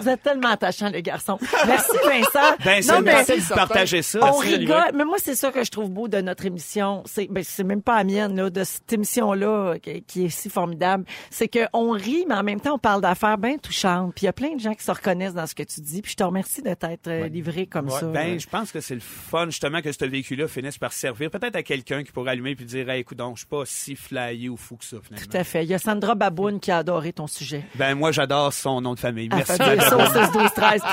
Vous 0.00 0.08
êtes 0.08 0.22
tellement 0.22 0.48
attachants, 0.48 0.88
les 0.88 1.02
garçons. 1.02 1.38
Merci, 1.66 1.96
Vincent. 2.04 2.56
Ben, 2.64 2.82
c'est 2.82 2.92
Non, 2.92 3.00
mais 3.00 3.12
merci 3.12 3.38
de 3.38 3.54
partager 3.54 4.02
ça. 4.02 4.18
on 4.22 4.40
Merci, 4.40 4.56
rigole. 4.56 4.76
Olivier. 4.76 4.92
Mais 4.94 5.04
moi, 5.04 5.16
c'est 5.22 5.34
ça 5.34 5.50
que 5.50 5.64
je 5.64 5.70
trouve 5.70 5.90
beau 5.90 6.08
de 6.08 6.20
notre 6.20 6.46
émission. 6.46 7.02
C'est, 7.06 7.26
ben, 7.30 7.42
c'est 7.44 7.64
même 7.64 7.82
pas 7.82 7.96
la 7.96 8.04
mienne, 8.04 8.36
là, 8.36 8.50
de 8.50 8.64
cette 8.64 8.92
émission-là, 8.92 9.78
qui, 9.78 10.02
qui 10.02 10.24
est 10.26 10.28
si 10.28 10.48
formidable. 10.48 11.04
C'est 11.30 11.48
qu'on 11.48 11.90
rit, 11.92 12.24
mais 12.28 12.34
en 12.34 12.42
même 12.42 12.60
temps, 12.60 12.74
on 12.74 12.78
parle 12.78 13.00
d'affaires 13.00 13.38
bien 13.38 13.58
touchantes. 13.58 14.12
Puis 14.14 14.22
il 14.22 14.26
y 14.26 14.28
a 14.28 14.32
plein 14.32 14.54
de 14.54 14.60
gens 14.60 14.74
qui 14.74 14.84
se 14.84 14.90
reconnaissent 14.90 15.34
dans 15.34 15.46
ce 15.46 15.54
que 15.54 15.62
tu 15.62 15.80
dis. 15.80 16.02
Puis 16.02 16.12
je 16.12 16.16
te 16.16 16.24
remercie 16.24 16.62
de 16.62 16.74
t'être 16.74 17.08
euh, 17.08 17.28
livré 17.28 17.66
comme 17.66 17.90
ça. 17.90 18.06
Ben, 18.06 18.38
je 18.38 18.46
pense 18.46 18.72
que 18.72 18.80
c'est 18.80 18.94
le 18.94 19.00
fun, 19.00 19.46
justement, 19.46 19.80
que 19.82 19.92
ce 19.92 20.04
véhicule-là 20.04 20.48
finisse 20.48 20.78
par 20.78 20.92
servir 20.92 21.30
peut-être 21.30 21.56
à 21.56 21.62
quelqu'un 21.62 22.02
qui 22.04 22.12
pourrait 22.12 22.32
allumer 22.32 22.54
puis 22.54 22.64
dire, 22.64 22.88
hey, 22.90 23.00
écoute, 23.00 23.18
donc, 23.18 23.36
je 23.36 23.40
suis 23.40 23.48
pas 23.48 23.62
si 23.64 23.96
flyé 23.96 24.48
ou 24.48 24.56
fou 24.56 24.76
que 24.76 24.84
ça, 24.84 24.98
finalement. 25.02 25.26
Tout 25.30 25.36
à 25.36 25.44
fait. 25.44 25.64
Il 25.64 25.70
y 25.70 25.74
a 25.74 25.78
Sandra 25.78 26.14
Baboun 26.14 26.60
qui 26.60 26.70
a 26.70 26.78
adoré 26.78 27.12
ton 27.12 27.26
sujet. 27.26 27.64
Ben, 27.74 27.94
moi, 27.94 28.12
j'adore 28.12 28.52
son 28.52 28.80
nom 28.80 28.94
de 28.94 29.00
famille. 29.00 29.15
Merci, 29.30 29.52
fait 29.52 29.58
des 29.70 29.76
madame. 29.76 30.14
sauces 30.14 30.32
12 30.32 30.50
13 30.54 30.82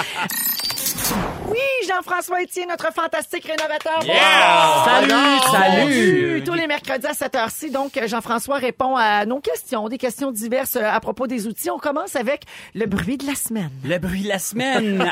Oui, 1.50 1.58
Jean-François 1.88 2.42
Etier, 2.42 2.66
notre 2.66 2.92
fantastique 2.94 3.46
rénovateur. 3.46 4.04
Yeah! 4.04 4.86
Salut, 4.86 5.40
salut! 5.52 6.44
Tous 6.46 6.54
les 6.54 6.68
mercredis 6.68 7.06
à 7.08 7.14
cette 7.14 7.36
heure-ci, 7.36 7.70
donc 7.70 8.00
Jean-François 8.08 8.58
répond 8.58 8.96
à 8.96 9.26
nos 9.26 9.40
questions, 9.40 9.88
des 9.90 9.98
questions 9.98 10.32
diverses 10.32 10.78
euh, 10.78 10.84
à 10.84 11.00
propos 11.00 11.28
des 11.28 11.48
outils. 11.48 11.70
On 11.70 11.78
commence 11.78 12.16
avec 12.16 12.44
le 12.74 12.86
bruit 12.86 13.18
de 13.18 13.28
la 13.28 13.36
semaine. 13.36 13.70
Le 13.84 13.98
bruit 13.98 14.24
de 14.24 14.30
la 14.30 14.40
semaine. 14.40 15.04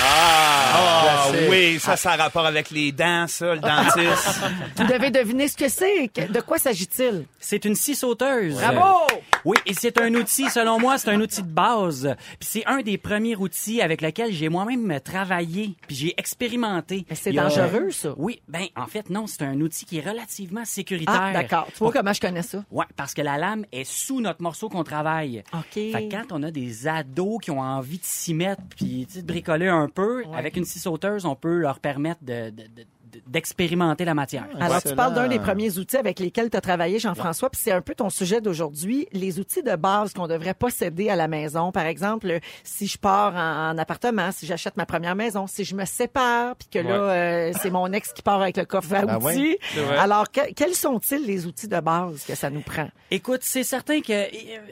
Ah, 0.00 1.26
Classique. 1.30 1.48
oui, 1.50 1.78
ça, 1.80 1.96
ça 1.96 2.12
a 2.12 2.16
rapport 2.16 2.46
avec 2.46 2.70
les 2.70 2.92
dents, 2.92 3.26
ça, 3.26 3.54
le 3.54 3.60
dentiste. 3.60 4.40
Vous 4.76 4.84
devez 4.86 5.10
deviner 5.10 5.48
ce 5.48 5.56
que 5.56 5.68
c'est. 5.68 6.10
De 6.30 6.40
quoi 6.40 6.58
s'agit-il? 6.58 7.24
c'est 7.40 7.64
une 7.64 7.74
scie 7.74 7.94
sauteuse. 7.94 8.54
Bravo! 8.56 9.06
Oui, 9.44 9.56
et 9.66 9.72
c'est 9.74 9.98
un 10.00 10.12
outil, 10.14 10.50
selon 10.50 10.78
moi, 10.78 10.98
c'est 10.98 11.10
un 11.10 11.20
outil 11.20 11.42
de 11.42 11.48
base. 11.48 12.14
Puis 12.38 12.48
c'est 12.50 12.66
un 12.66 12.82
des 12.82 12.98
premiers 12.98 13.36
outils 13.36 13.80
avec 13.80 14.02
lequel 14.02 14.32
j'ai 14.32 14.48
moi-même 14.48 15.00
travaillé, 15.00 15.74
puis 15.86 15.96
j'ai 15.96 16.14
expérimenté. 16.18 17.06
Mais 17.08 17.16
c'est 17.16 17.36
a- 17.38 17.42
dangereux, 17.44 17.90
ça. 17.90 18.12
Oui, 18.16 18.42
ben 18.48 18.66
en 18.76 18.86
fait 18.86 19.08
non, 19.10 19.26
c'est 19.26 19.42
un 19.42 19.60
outil 19.60 19.84
qui 19.86 19.98
est 19.98 20.08
relativement 20.08 20.64
sécuritaire. 20.64 21.14
Ah, 21.20 21.32
d'accord. 21.32 21.66
Tu 21.72 21.78
vois 21.78 21.92
comment 21.92 22.12
je 22.12 22.20
connais 22.20 22.42
ça? 22.42 22.64
Ouais, 22.70 22.84
parce 22.96 23.14
que 23.14 23.22
la 23.22 23.38
lame 23.38 23.64
est 23.72 23.84
sous 23.84 24.20
notre 24.20 24.42
morceau 24.42 24.68
qu'on 24.68 24.84
travaille. 24.84 25.42
OK. 25.54 25.62
Fait 25.74 26.08
que 26.08 26.14
quand 26.16 26.32
on 26.32 26.42
a 26.42 26.50
des 26.50 26.86
ados 26.86 27.38
qui 27.42 27.50
ont 27.50 27.60
envie 27.60 27.98
de 27.98 28.04
s'y 28.04 28.34
mettre 28.34 28.62
puis 28.76 29.06
tu 29.08 29.14
sais, 29.14 29.22
de 29.22 29.26
bricoler 29.26 29.68
un 29.68 29.87
peu, 29.88 30.24
avec 30.34 30.56
une 30.56 30.64
scie 30.64 30.78
sauteuse, 30.78 31.24
on 31.24 31.34
peut 31.36 31.58
leur 31.58 31.80
permettre 31.80 32.22
de- 32.24 32.50
de- 32.50 32.62
de- 32.62 32.68
de- 32.82 32.86
d'expérimenter 33.26 34.04
la 34.04 34.14
matière. 34.14 34.46
Alors, 34.60 34.82
tu 34.82 34.94
parles 34.94 35.14
d'un 35.14 35.28
des 35.28 35.38
premiers 35.38 35.78
outils 35.78 35.96
avec 35.96 36.18
lesquels 36.18 36.50
tu 36.50 36.56
as 36.56 36.60
travaillé, 36.60 36.98
Jean-François, 36.98 37.50
puis 37.50 37.60
c'est 37.62 37.72
un 37.72 37.80
peu 37.80 37.94
ton 37.94 38.10
sujet 38.10 38.40
d'aujourd'hui, 38.40 39.06
les 39.12 39.38
outils 39.38 39.62
de 39.62 39.76
base 39.76 40.12
qu'on 40.12 40.26
devrait 40.26 40.54
posséder 40.54 41.08
à 41.08 41.16
la 41.16 41.28
maison. 41.28 41.72
Par 41.72 41.86
exemple, 41.86 42.38
si 42.64 42.86
je 42.86 42.98
pars 42.98 43.34
en, 43.34 43.70
en 43.74 43.78
appartement, 43.78 44.30
si 44.32 44.46
j'achète 44.46 44.76
ma 44.76 44.86
première 44.86 45.14
maison, 45.14 45.46
si 45.46 45.64
je 45.64 45.74
me 45.74 45.84
sépare, 45.84 46.56
puis 46.56 46.68
que 46.70 46.78
là, 46.78 46.94
euh, 46.94 47.52
c'est 47.60 47.70
mon 47.70 47.92
ex 47.92 48.12
qui 48.12 48.22
part 48.22 48.42
avec 48.42 48.56
le 48.56 48.64
coffre 48.64 48.94
à 48.94 49.04
Ben 49.06 49.16
outils. 49.16 49.56
ouais. 49.76 49.96
Alors, 49.98 50.30
que- 50.30 50.52
quels 50.54 50.74
sont-ils 50.74 51.24
les 51.24 51.46
outils 51.46 51.68
de 51.68 51.80
base 51.80 52.24
que 52.24 52.34
ça 52.34 52.50
nous 52.50 52.60
prend? 52.60 52.88
Écoute, 53.10 53.40
c'est 53.42 53.64
certain 53.64 54.00
que, 54.00 54.12
euh, 54.12 54.26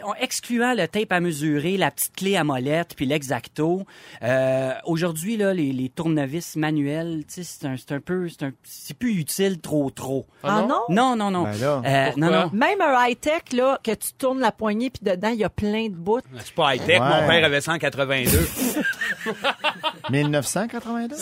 en 0.05 0.15
excluant 0.21 0.75
le 0.75 0.87
tape 0.89 1.13
à 1.13 1.21
mesurer, 1.21 1.77
la 1.77 1.91
petite 1.91 2.15
clé 2.17 2.37
à 2.37 2.45
molette, 2.45 2.95
puis 2.97 3.07
l'exacto, 3.07 3.85
euh, 4.23 4.73
aujourd'hui, 4.85 5.37
là, 5.37 5.53
les, 5.55 5.73
les 5.73 5.89
tournevis 5.89 6.57
manuels, 6.57 7.25
un, 7.65 7.77
c'est 7.77 7.93
un 7.93 8.01
peu, 8.01 8.26
c'est 8.29 8.45
un, 8.45 8.53
c'est 8.63 8.97
plus 8.97 9.19
utile 9.19 9.61
trop, 9.61 9.91
trop. 9.91 10.27
Ah 10.43 10.65
non? 10.69 10.83
Non, 10.89 11.17
non, 11.17 11.31
non. 11.31 11.45
Ben 11.45 11.61
là. 11.61 11.83
Euh, 11.85 12.11
non, 12.17 12.31
non. 12.31 12.51
Même 12.53 12.81
un 12.81 13.07
high-tech, 13.07 13.53
là, 13.53 13.79
que 13.83 13.93
tu 13.93 14.13
tournes 14.13 14.41
la 14.41 14.53
poignée, 14.53 14.91
puis 14.91 15.03
dedans, 15.03 15.29
il 15.29 15.39
y 15.39 15.45
a 15.45 15.51
plein 15.51 15.89
de 15.89 15.95
bouts. 15.95 16.21
C'est 16.39 16.55
pas 16.55 16.75
high-tech. 16.75 17.01
Ouais. 17.01 17.09
Mon 17.23 17.27
père 17.27 17.45
avait 17.45 17.61
182. 17.61 18.31
1982? 20.11 21.17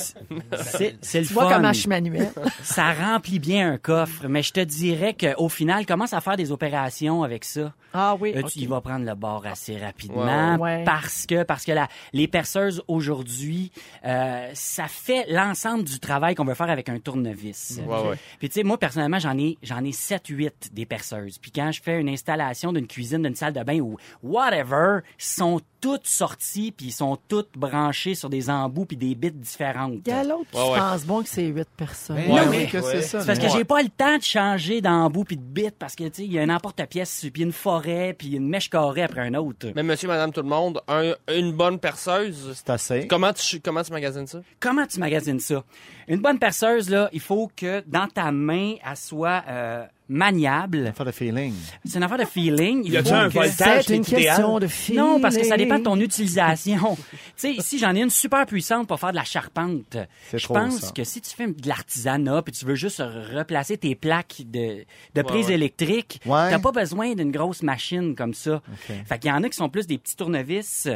C'est, 0.62 0.96
c'est 1.00 1.20
le 1.20 1.26
Tu 1.26 1.32
vois 1.32 1.48
fun. 1.48 1.56
comment 1.56 1.72
je 1.72 1.80
suis 1.80 1.88
manuel. 1.88 2.32
Ça 2.62 2.92
remplit 2.92 3.38
bien 3.38 3.72
un 3.72 3.78
coffre, 3.78 4.26
mais 4.28 4.42
je 4.42 4.52
te 4.52 4.60
dirais 4.60 5.14
qu'au 5.14 5.48
final, 5.48 5.86
commence 5.86 6.12
à 6.12 6.20
faire 6.20 6.36
des 6.36 6.52
opérations 6.52 7.22
avec 7.22 7.44
ça. 7.44 7.72
Ah 7.92 8.16
oui. 8.18 8.32
Là, 8.32 8.40
ok. 8.40 8.50
tu 8.50 8.66
vas 8.66 8.80
prendre 8.80 9.04
le 9.06 9.14
bord 9.14 9.44
assez 9.46 9.76
rapidement 9.76 10.56
Ouais, 10.56 10.84
parce 10.84 11.26
que 11.26 11.42
parce 11.42 11.64
que 11.64 11.72
la, 11.72 11.88
les 12.12 12.28
perceuses 12.28 12.82
aujourd'hui, 12.88 13.70
euh, 14.04 14.50
ça 14.54 14.88
fait 14.88 15.26
l'ensemble 15.28 15.84
du 15.84 15.98
travail 16.00 16.34
qu'on 16.34 16.44
veut 16.44 16.54
faire 16.54 16.70
avec 16.70 16.88
un 16.88 16.98
tournevis. 16.98 17.80
Ouais, 17.86 18.08
ouais. 18.08 18.16
Puis 18.38 18.48
tu 18.48 18.54
sais, 18.54 18.62
moi 18.64 18.78
personnellement, 18.78 19.18
j'en 19.18 19.36
ai 19.38 19.58
j'en 19.62 19.84
ai 19.84 19.92
7 19.92 20.26
8 20.28 20.70
des 20.72 20.86
perceuses. 20.86 21.38
Puis 21.38 21.50
quand 21.52 21.70
je 21.72 21.80
fais 21.82 22.00
une 22.00 22.08
installation 22.08 22.72
d'une 22.72 22.86
cuisine, 22.86 23.22
d'une 23.22 23.36
salle 23.36 23.52
de 23.52 23.62
bain 23.62 23.78
ou 23.78 23.96
whatever, 24.22 25.00
sont 25.18 25.60
toutes 25.80 26.06
sorties 26.06 26.72
puis 26.72 26.86
ils 26.86 26.92
sont 26.92 27.18
toutes 27.28 27.52
branchées 27.56 27.73
sur 28.14 28.28
des 28.30 28.50
embouts 28.50 28.84
puis 28.86 28.96
des 28.96 29.14
bits 29.14 29.30
différentes. 29.32 30.00
Il 30.06 30.10
y 30.10 30.12
a 30.12 30.24
l'autre 30.24 30.50
qui 30.50 30.56
Ouais, 30.58 30.70
ouais. 30.72 30.78
pense 30.78 31.04
bon 31.04 31.22
que 31.22 31.28
c'est 31.28 31.46
huit 31.46 31.68
personnes. 31.76 32.16
Ben 32.16 32.28
Non, 32.28 32.42
oui, 32.50 32.56
mais- 32.58 32.66
que 32.66 32.80
c'est 32.80 33.02
ça. 33.02 33.20
C'est 33.20 33.26
parce 33.26 33.38
que 33.38 33.44
mais- 33.44 33.50
j'ai 33.50 33.64
pas 33.64 33.82
le 33.82 33.88
temps 33.88 34.16
de 34.16 34.22
changer 34.22 34.80
d'embout 34.80 35.24
puis 35.24 35.36
de 35.36 35.42
bits 35.42 35.70
parce 35.78 35.94
que 35.94 36.04
tu 36.04 36.10
sais, 36.14 36.24
il 36.24 36.32
y 36.32 36.38
a 36.38 36.42
un 36.42 36.48
emporte-pièce 36.50 37.26
puis 37.32 37.42
une 37.42 37.52
forêt 37.52 38.14
puis 38.16 38.32
une 38.36 38.48
mèche 38.48 38.70
carrée 38.70 39.02
après 39.02 39.20
un 39.22 39.34
autre. 39.34 39.66
Mais 39.74 39.82
monsieur, 39.82 40.08
madame, 40.08 40.32
tout 40.32 40.42
le 40.42 40.48
monde, 40.48 40.80
un- 40.88 41.14
une 41.34 41.52
bonne 41.52 41.78
perceuse. 41.78 42.52
C'est 42.54 42.70
assez. 42.70 43.06
Comment 43.06 43.32
tu, 43.32 43.60
comment 43.60 43.82
tu 43.82 43.92
magasines 43.92 44.26
ça? 44.26 44.40
Comment 44.60 44.86
tu 44.86 44.98
magasines 45.00 45.40
ça? 45.40 45.64
Une 46.08 46.20
bonne 46.20 46.38
perceuse, 46.38 46.90
là, 46.90 47.08
il 47.12 47.20
faut 47.20 47.50
que 47.56 47.82
dans 47.86 48.06
ta 48.08 48.30
main, 48.30 48.74
elle 48.88 48.96
soit 48.96 49.42
euh, 49.48 49.84
maniable. 50.08 50.92
Faire 50.96 51.06
le 51.06 51.12
feeling. 51.12 51.54
C'est 51.84 51.96
une 51.96 52.02
affaire 52.02 52.18
de 52.18 52.24
feeling. 52.24 52.82
Il 52.84 52.92
Y 52.92 52.96
a-tu 52.98 53.08
faut 53.08 53.14
un 53.14 53.28
que- 53.28 53.34
voltage 53.34 53.84
C'est 53.86 53.96
une 53.96 54.04
question 54.04 54.58
de 54.58 54.66
fil. 54.66 54.96
Non, 54.96 55.20
parce 55.20 55.36
que 55.36 55.44
ça 55.44 55.56
dépend 55.56 55.78
de 55.78 55.84
ton 55.84 55.98
utilisation. 56.00 56.96
tu 57.10 57.16
sais, 57.36 57.52
ici, 57.52 57.78
j'en 57.78 57.94
ai 57.94 58.00
une 58.02 58.10
super 58.10 58.46
puissante 58.46 58.86
pour 58.86 59.00
faire 59.00 59.10
de 59.10 59.16
la 59.16 59.24
charpente. 59.24 59.96
C'est 60.30 60.38
Je 60.38 60.46
pense 60.46 60.78
ça. 60.80 60.92
que 60.92 61.04
si 61.04 61.20
tu 61.20 61.30
fais 61.34 61.46
de 61.46 61.68
l'artisanat 61.68 62.42
puis 62.42 62.52
tu 62.52 62.64
veux 62.64 62.74
juste 62.74 63.02
replacer 63.34 63.76
tes 63.78 63.94
plaques 63.94 64.42
de, 64.44 64.84
de 65.14 65.22
prise 65.22 65.46
ouais. 65.48 65.54
électrique, 65.54 66.20
Ouais. 66.26 66.50
t'as 66.50 66.58
pas 66.58 66.72
besoin 66.72 67.14
d'une 67.14 67.30
grosse 67.32 67.62
machine 67.62 68.14
comme 68.14 68.34
ça. 68.34 68.62
Fait 69.06 69.18
qu'il 69.18 69.30
y 69.30 69.32
en 69.32 69.42
a 69.42 69.48
qui 69.48 69.56
sont 69.56 69.68
plus 69.68 69.86
des 69.86 69.98
petits 69.98 70.16
tournevis 70.16 70.88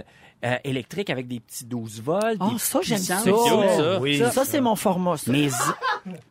euh, 0.45 0.57
électrique 0.65 1.11
avec 1.11 1.27
des 1.27 1.41
petits 1.41 1.65
12 1.65 2.01
volts. 2.03 2.37
Oh, 2.41 2.51
des 2.53 2.59
ça, 2.59 2.79
j'aime 2.83 2.99
ça. 2.99 3.19
Ça. 3.19 3.99
Oui. 4.01 4.23
Ça, 4.33 4.45
c'est 4.45 4.61
mon 4.61 4.77
format, 4.77 5.17
ça. 5.17 5.33
Mes, 5.33 5.49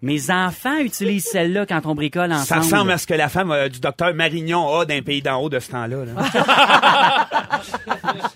mes 0.01 0.31
enfants 0.31 0.77
utilisent 0.77 1.27
celle-là 1.31 1.65
quand 1.65 1.85
on 1.85 1.93
bricole 1.95 2.31
ensemble. 2.31 2.45
Ça 2.45 2.57
ressemble 2.57 2.91
à 2.91 2.97
ce 2.97 3.05
que 3.07 3.13
la 3.13 3.27
femme 3.29 3.51
euh, 3.51 3.67
du 3.67 3.79
docteur 3.79 4.13
Marignon 4.13 4.79
a 4.79 4.85
d'un 4.85 5.01
pays 5.01 5.21
d'en 5.21 5.41
haut 5.41 5.49
de 5.49 5.59
ce 5.59 5.71
temps-là. 5.71 6.05
là. 6.05 7.29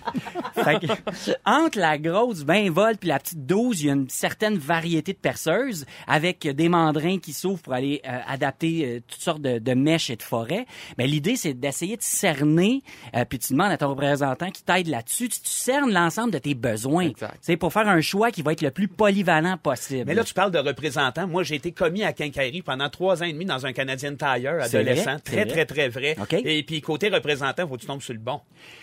Fait 0.64 0.80
que, 0.80 1.32
entre 1.44 1.78
la 1.78 1.98
grosse 1.98 2.44
20 2.44 2.70
volts 2.70 2.98
puis 2.98 3.08
la 3.08 3.18
petite 3.18 3.46
12, 3.46 3.82
il 3.82 3.86
y 3.86 3.90
a 3.90 3.92
une 3.94 4.08
certaine 4.08 4.58
variété 4.58 5.12
de 5.12 5.18
perceuses 5.18 5.86
avec 6.06 6.46
des 6.46 6.68
mandrins 6.68 7.18
qui 7.18 7.32
s'ouvrent 7.32 7.62
pour 7.62 7.72
aller 7.72 8.00
euh, 8.06 8.18
adapter 8.26 8.84
euh, 8.84 9.00
toutes 9.06 9.20
sortes 9.20 9.42
de, 9.42 9.58
de 9.58 9.74
mèches 9.74 10.10
et 10.10 10.16
de 10.16 10.22
forêts. 10.22 10.66
Mais 10.98 11.06
l'idée, 11.06 11.36
c'est 11.36 11.54
d'essayer 11.54 11.96
de 11.96 12.02
cerner, 12.02 12.82
euh, 13.16 13.24
puis 13.24 13.38
tu 13.38 13.52
demandes 13.52 13.72
à 13.72 13.78
ton 13.78 13.88
représentant 13.88 14.50
qui 14.50 14.62
t'aide 14.62 14.88
là-dessus, 14.88 15.28
tu, 15.28 15.40
tu 15.40 15.50
cernes 15.50 15.92
l'ensemble 15.92 16.32
de 16.32 16.38
tes 16.38 16.54
besoins. 16.54 17.10
C'est 17.40 17.56
pour 17.56 17.72
faire 17.72 17.88
un 17.88 18.00
choix 18.00 18.30
qui 18.30 18.42
va 18.42 18.52
être 18.52 18.62
le 18.62 18.70
plus 18.70 18.88
polyvalent 18.88 19.56
possible. 19.56 20.04
Mais 20.06 20.14
là, 20.14 20.24
tu 20.24 20.34
parles 20.34 20.50
de 20.50 20.58
représentants. 20.58 21.26
Moi, 21.26 21.42
j'ai 21.42 21.56
été 21.56 21.72
commis 21.72 22.04
à 22.04 22.12
Quincaillerie 22.12 22.62
pendant 22.62 22.88
trois 22.88 23.22
ans 23.22 23.26
et 23.26 23.32
demi 23.32 23.44
dans 23.44 23.66
un 23.66 23.72
Canadien 23.72 24.14
Tire 24.14 24.62
adolescent. 24.62 25.16
vrai, 25.26 25.44
très, 25.44 25.46
très, 25.46 25.66
très 25.66 25.88
vrai. 25.88 26.16
Et 26.44 26.62
puis, 26.62 26.80
côté 26.80 27.08
représentant, 27.08 27.66
faut 27.66 27.76
que 27.76 27.80
tu 27.80 27.86
tombes 27.86 28.02
sur 28.02 28.14
le 28.14 28.20
bon. 28.20 28.40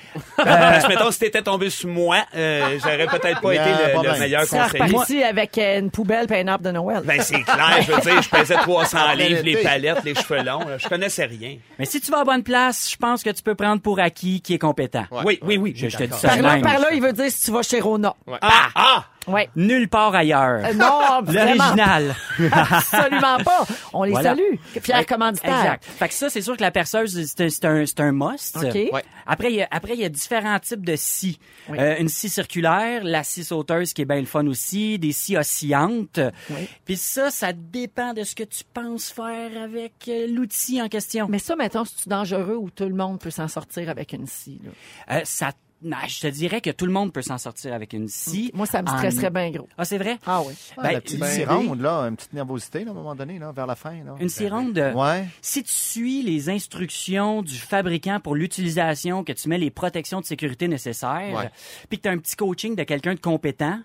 Parce 0.37 0.87
mettons, 0.87 1.11
si 1.11 1.19
t'étais 1.19 1.41
tombé 1.41 1.68
moi, 1.85 2.17
euh, 2.35 2.77
j'aurais 2.81 3.07
peut-être 3.07 3.41
pas 3.41 3.53
été 3.53 3.63
le, 3.63 4.19
meilleur 4.19 4.43
Ça 4.45 4.63
conseiller. 4.65 4.83
reparti 4.83 5.23
avec 5.23 5.57
euh, 5.57 5.79
une 5.79 5.91
poubelle 5.91 6.27
et 6.31 6.39
un 6.41 6.47
arbre 6.47 6.65
de 6.65 6.71
Noël. 6.71 7.01
Ben, 7.05 7.21
c'est 7.21 7.41
clair, 7.41 7.81
je 7.81 7.91
veux 7.91 8.01
dire, 8.01 8.21
je 8.21 8.29
pesais 8.29 8.55
300 8.61 8.97
livres, 9.15 9.41
les 9.43 9.53
l'été. 9.53 9.63
palettes, 9.63 10.03
les 10.03 10.15
cheveux 10.15 10.43
longs, 10.43 10.67
là. 10.67 10.77
je 10.77 10.87
connaissais 10.87 11.25
rien. 11.25 11.57
Mais 11.77 11.85
si 11.85 12.01
tu 12.01 12.11
vas 12.11 12.19
à 12.21 12.23
bonne 12.23 12.43
place, 12.43 12.89
je 12.91 12.97
pense 12.97 13.23
que 13.23 13.29
tu 13.29 13.43
peux 13.43 13.55
prendre 13.55 13.81
pour 13.81 13.99
acquis 13.99 14.41
qui 14.41 14.53
est 14.53 14.59
compétent. 14.59 15.05
Oui, 15.23 15.39
oui, 15.43 15.57
oui. 15.57 15.73
Je, 15.75 15.89
je 15.89 15.97
te 15.97 16.03
dis 16.03 16.17
ça. 16.17 16.29
par 16.29 16.41
là, 16.41 16.53
même. 16.53 16.61
par 16.61 16.79
là, 16.79 16.87
il 16.93 17.01
veut 17.01 17.13
dire 17.13 17.29
si 17.29 17.45
tu 17.45 17.51
vas 17.51 17.61
chez 17.63 17.79
Rona. 17.79 18.15
Ah, 18.41 18.69
ah! 18.75 19.05
Ouais. 19.31 19.49
Nulle 19.55 19.87
part 19.89 20.13
ailleurs. 20.15 20.65
Euh, 20.65 20.73
non. 20.73 21.21
L'original. 21.31 22.15
Absolument 22.51 23.37
pas. 23.43 23.65
On 23.93 24.03
les 24.03 24.11
Voilà. 24.11 24.29
salue. 24.31 24.55
Fier 24.81 24.97
Ouais, 24.97 25.05
commanditaire. 25.05 25.57
Exact. 25.59 25.83
Fait 25.85 26.07
que 26.07 26.13
ça, 26.13 26.29
c'est 26.29 26.41
sûr 26.41 26.57
que 26.57 26.61
la 26.61 26.71
perceuse, 26.71 27.25
c'est 27.25 27.65
un- 27.65 27.85
c'est 27.85 27.99
un, 27.99 28.11
must. 28.11 28.57
OK. 28.57 28.73
Ouais. 28.93 29.03
Après, 29.25 29.51
il 29.51 29.55
y 29.57 29.61
a, 29.61 29.67
après, 29.71 29.93
il 29.93 29.99
y 29.99 30.05
a 30.05 30.09
différents 30.09 30.59
types 30.59 30.83
de 30.85 30.95
scies. 30.95 31.39
Oui. 31.69 31.77
Euh, 31.79 31.95
une 31.99 32.09
scie 32.09 32.29
circulaire, 32.29 33.03
la 33.03 33.23
scie 33.23 33.43
sauteuse 33.43 33.93
qui 33.93 34.01
est 34.01 34.05
bien 34.05 34.19
le 34.19 34.25
fun 34.25 34.45
aussi, 34.47 34.97
des 34.99 35.11
scies 35.11 35.37
oscillantes. 35.37 36.19
Puis 36.85 36.97
ça, 36.97 37.29
ça 37.31 37.53
dépend 37.53 38.13
de 38.13 38.23
ce 38.23 38.35
que 38.35 38.43
tu 38.43 38.63
penses 38.73 39.11
faire 39.11 39.51
avec 39.61 39.93
euh, 40.07 40.27
l'outil 40.29 40.81
en 40.81 40.87
question. 40.89 41.27
Mais 41.29 41.39
ça, 41.39 41.55
mettons, 41.55 41.85
c'est 41.85 42.07
dangereux 42.09 42.55
où 42.57 42.69
tout 42.69 42.85
le 42.85 42.95
monde 42.95 43.19
peut 43.19 43.29
s'en 43.29 43.47
sortir 43.47 43.89
avec 43.89 44.13
une 44.13 44.25
scie. 44.27 44.59
là? 44.63 45.17
Euh, 45.17 45.21
ça, 45.23 45.51
non, 45.81 45.97
je 46.07 46.19
te 46.21 46.27
dirais 46.27 46.61
que 46.61 46.69
tout 46.71 46.85
le 46.85 46.91
monde 46.91 47.13
peut 47.13 47.21
s'en 47.21 47.37
sortir 47.37 47.73
avec 47.73 47.93
une 47.93 48.07
scie. 48.07 48.51
Moi, 48.53 48.65
ça 48.65 48.81
me 48.81 48.89
En- 48.89 48.97
stresserait 48.97 49.29
bien 49.29 49.49
gros. 49.51 49.67
Ah, 49.77 49.85
c'est 49.85 49.97
vrai? 49.97 50.17
Ah 50.25 50.41
oui. 50.45 50.53
Ben, 50.77 50.91
la 50.91 51.01
petite 51.01 51.23
scie 51.23 51.45
ronde, 51.45 51.79
là, 51.81 52.01
une 52.01 52.15
petite 52.15 52.33
nervosité, 52.33 52.79
là, 52.83 52.87
à 52.87 52.91
un 52.91 52.95
moment 52.97 53.15
donné, 53.15 53.39
là, 53.39 53.51
vers 53.51 53.67
la 53.67 53.75
fin. 53.75 53.91
Là. 54.03 54.15
Une 54.19 54.29
scie 54.29 54.49
ronde? 54.49 54.77
Ouais. 54.95 55.25
Si 55.41 55.63
tu 55.63 55.71
suis 55.71 56.21
les 56.21 56.49
instructions 56.49 57.41
du 57.41 57.55
fabricant 57.55 58.19
pour 58.19 58.35
l'utilisation, 58.35 59.23
que 59.23 59.31
tu 59.33 59.47
mets 59.49 59.57
les 59.57 59.71
protections 59.71 60.19
de 60.21 60.25
sécurité 60.25 60.67
nécessaires, 60.67 61.33
Ouais. 61.35 61.49
puis 61.89 61.97
que 61.97 62.03
tu 62.03 62.09
as 62.09 62.11
un 62.11 62.17
petit 62.17 62.35
coaching 62.35 62.75
de 62.75 62.83
quelqu'un 62.83 63.13
de 63.15 63.19
compétent, 63.19 63.79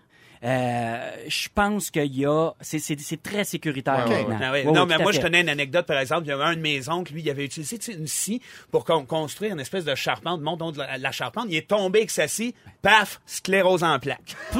euh, 0.44 1.10
je 1.26 1.48
pense 1.54 1.90
qu'il 1.90 2.14
y 2.16 2.26
a... 2.26 2.50
C'est, 2.60 2.78
c'est, 2.78 2.98
c'est 3.00 3.22
très 3.22 3.44
sécuritaire 3.44 4.04
Ouais, 4.08 4.24
maintenant. 4.24 4.38
Ah 4.42 4.52
ouais. 4.52 4.64
Ouais, 4.64 4.72
non, 4.72 4.82
ouais, 4.82 4.86
mais 4.88 4.98
moi, 5.02 5.12
je 5.12 5.20
connais 5.20 5.40
une 5.40 5.48
anecdote, 5.48 5.86
par 5.86 5.98
exemple. 5.98 6.24
Il 6.26 6.28
y 6.28 6.32
avait 6.32 6.44
un 6.44 6.54
de 6.54 6.60
mes 6.60 6.88
oncles, 6.88 7.12
lui, 7.14 7.22
il 7.22 7.30
avait 7.30 7.44
utilisé 7.46 7.78
tu 7.78 7.92
sais, 7.92 7.98
une 7.98 8.06
scie 8.06 8.40
pour 8.70 8.84
con- 8.84 9.06
construire 9.06 9.52
une 9.54 9.60
espèce 9.60 9.84
de 9.84 9.94
charpente, 9.94 10.40
montant 10.42 10.70
de 10.72 10.78
la, 10.78 10.98
la 10.98 11.12
charpente. 11.12 11.46
Il 11.48 11.56
est 11.56 11.68
tombé 11.68 12.00
avec 12.00 12.10
sa 12.10 12.28
scie, 12.28 12.54
paf, 12.82 13.20
sclérose 13.26 13.82
en 13.84 13.98
plaques. 13.98 14.36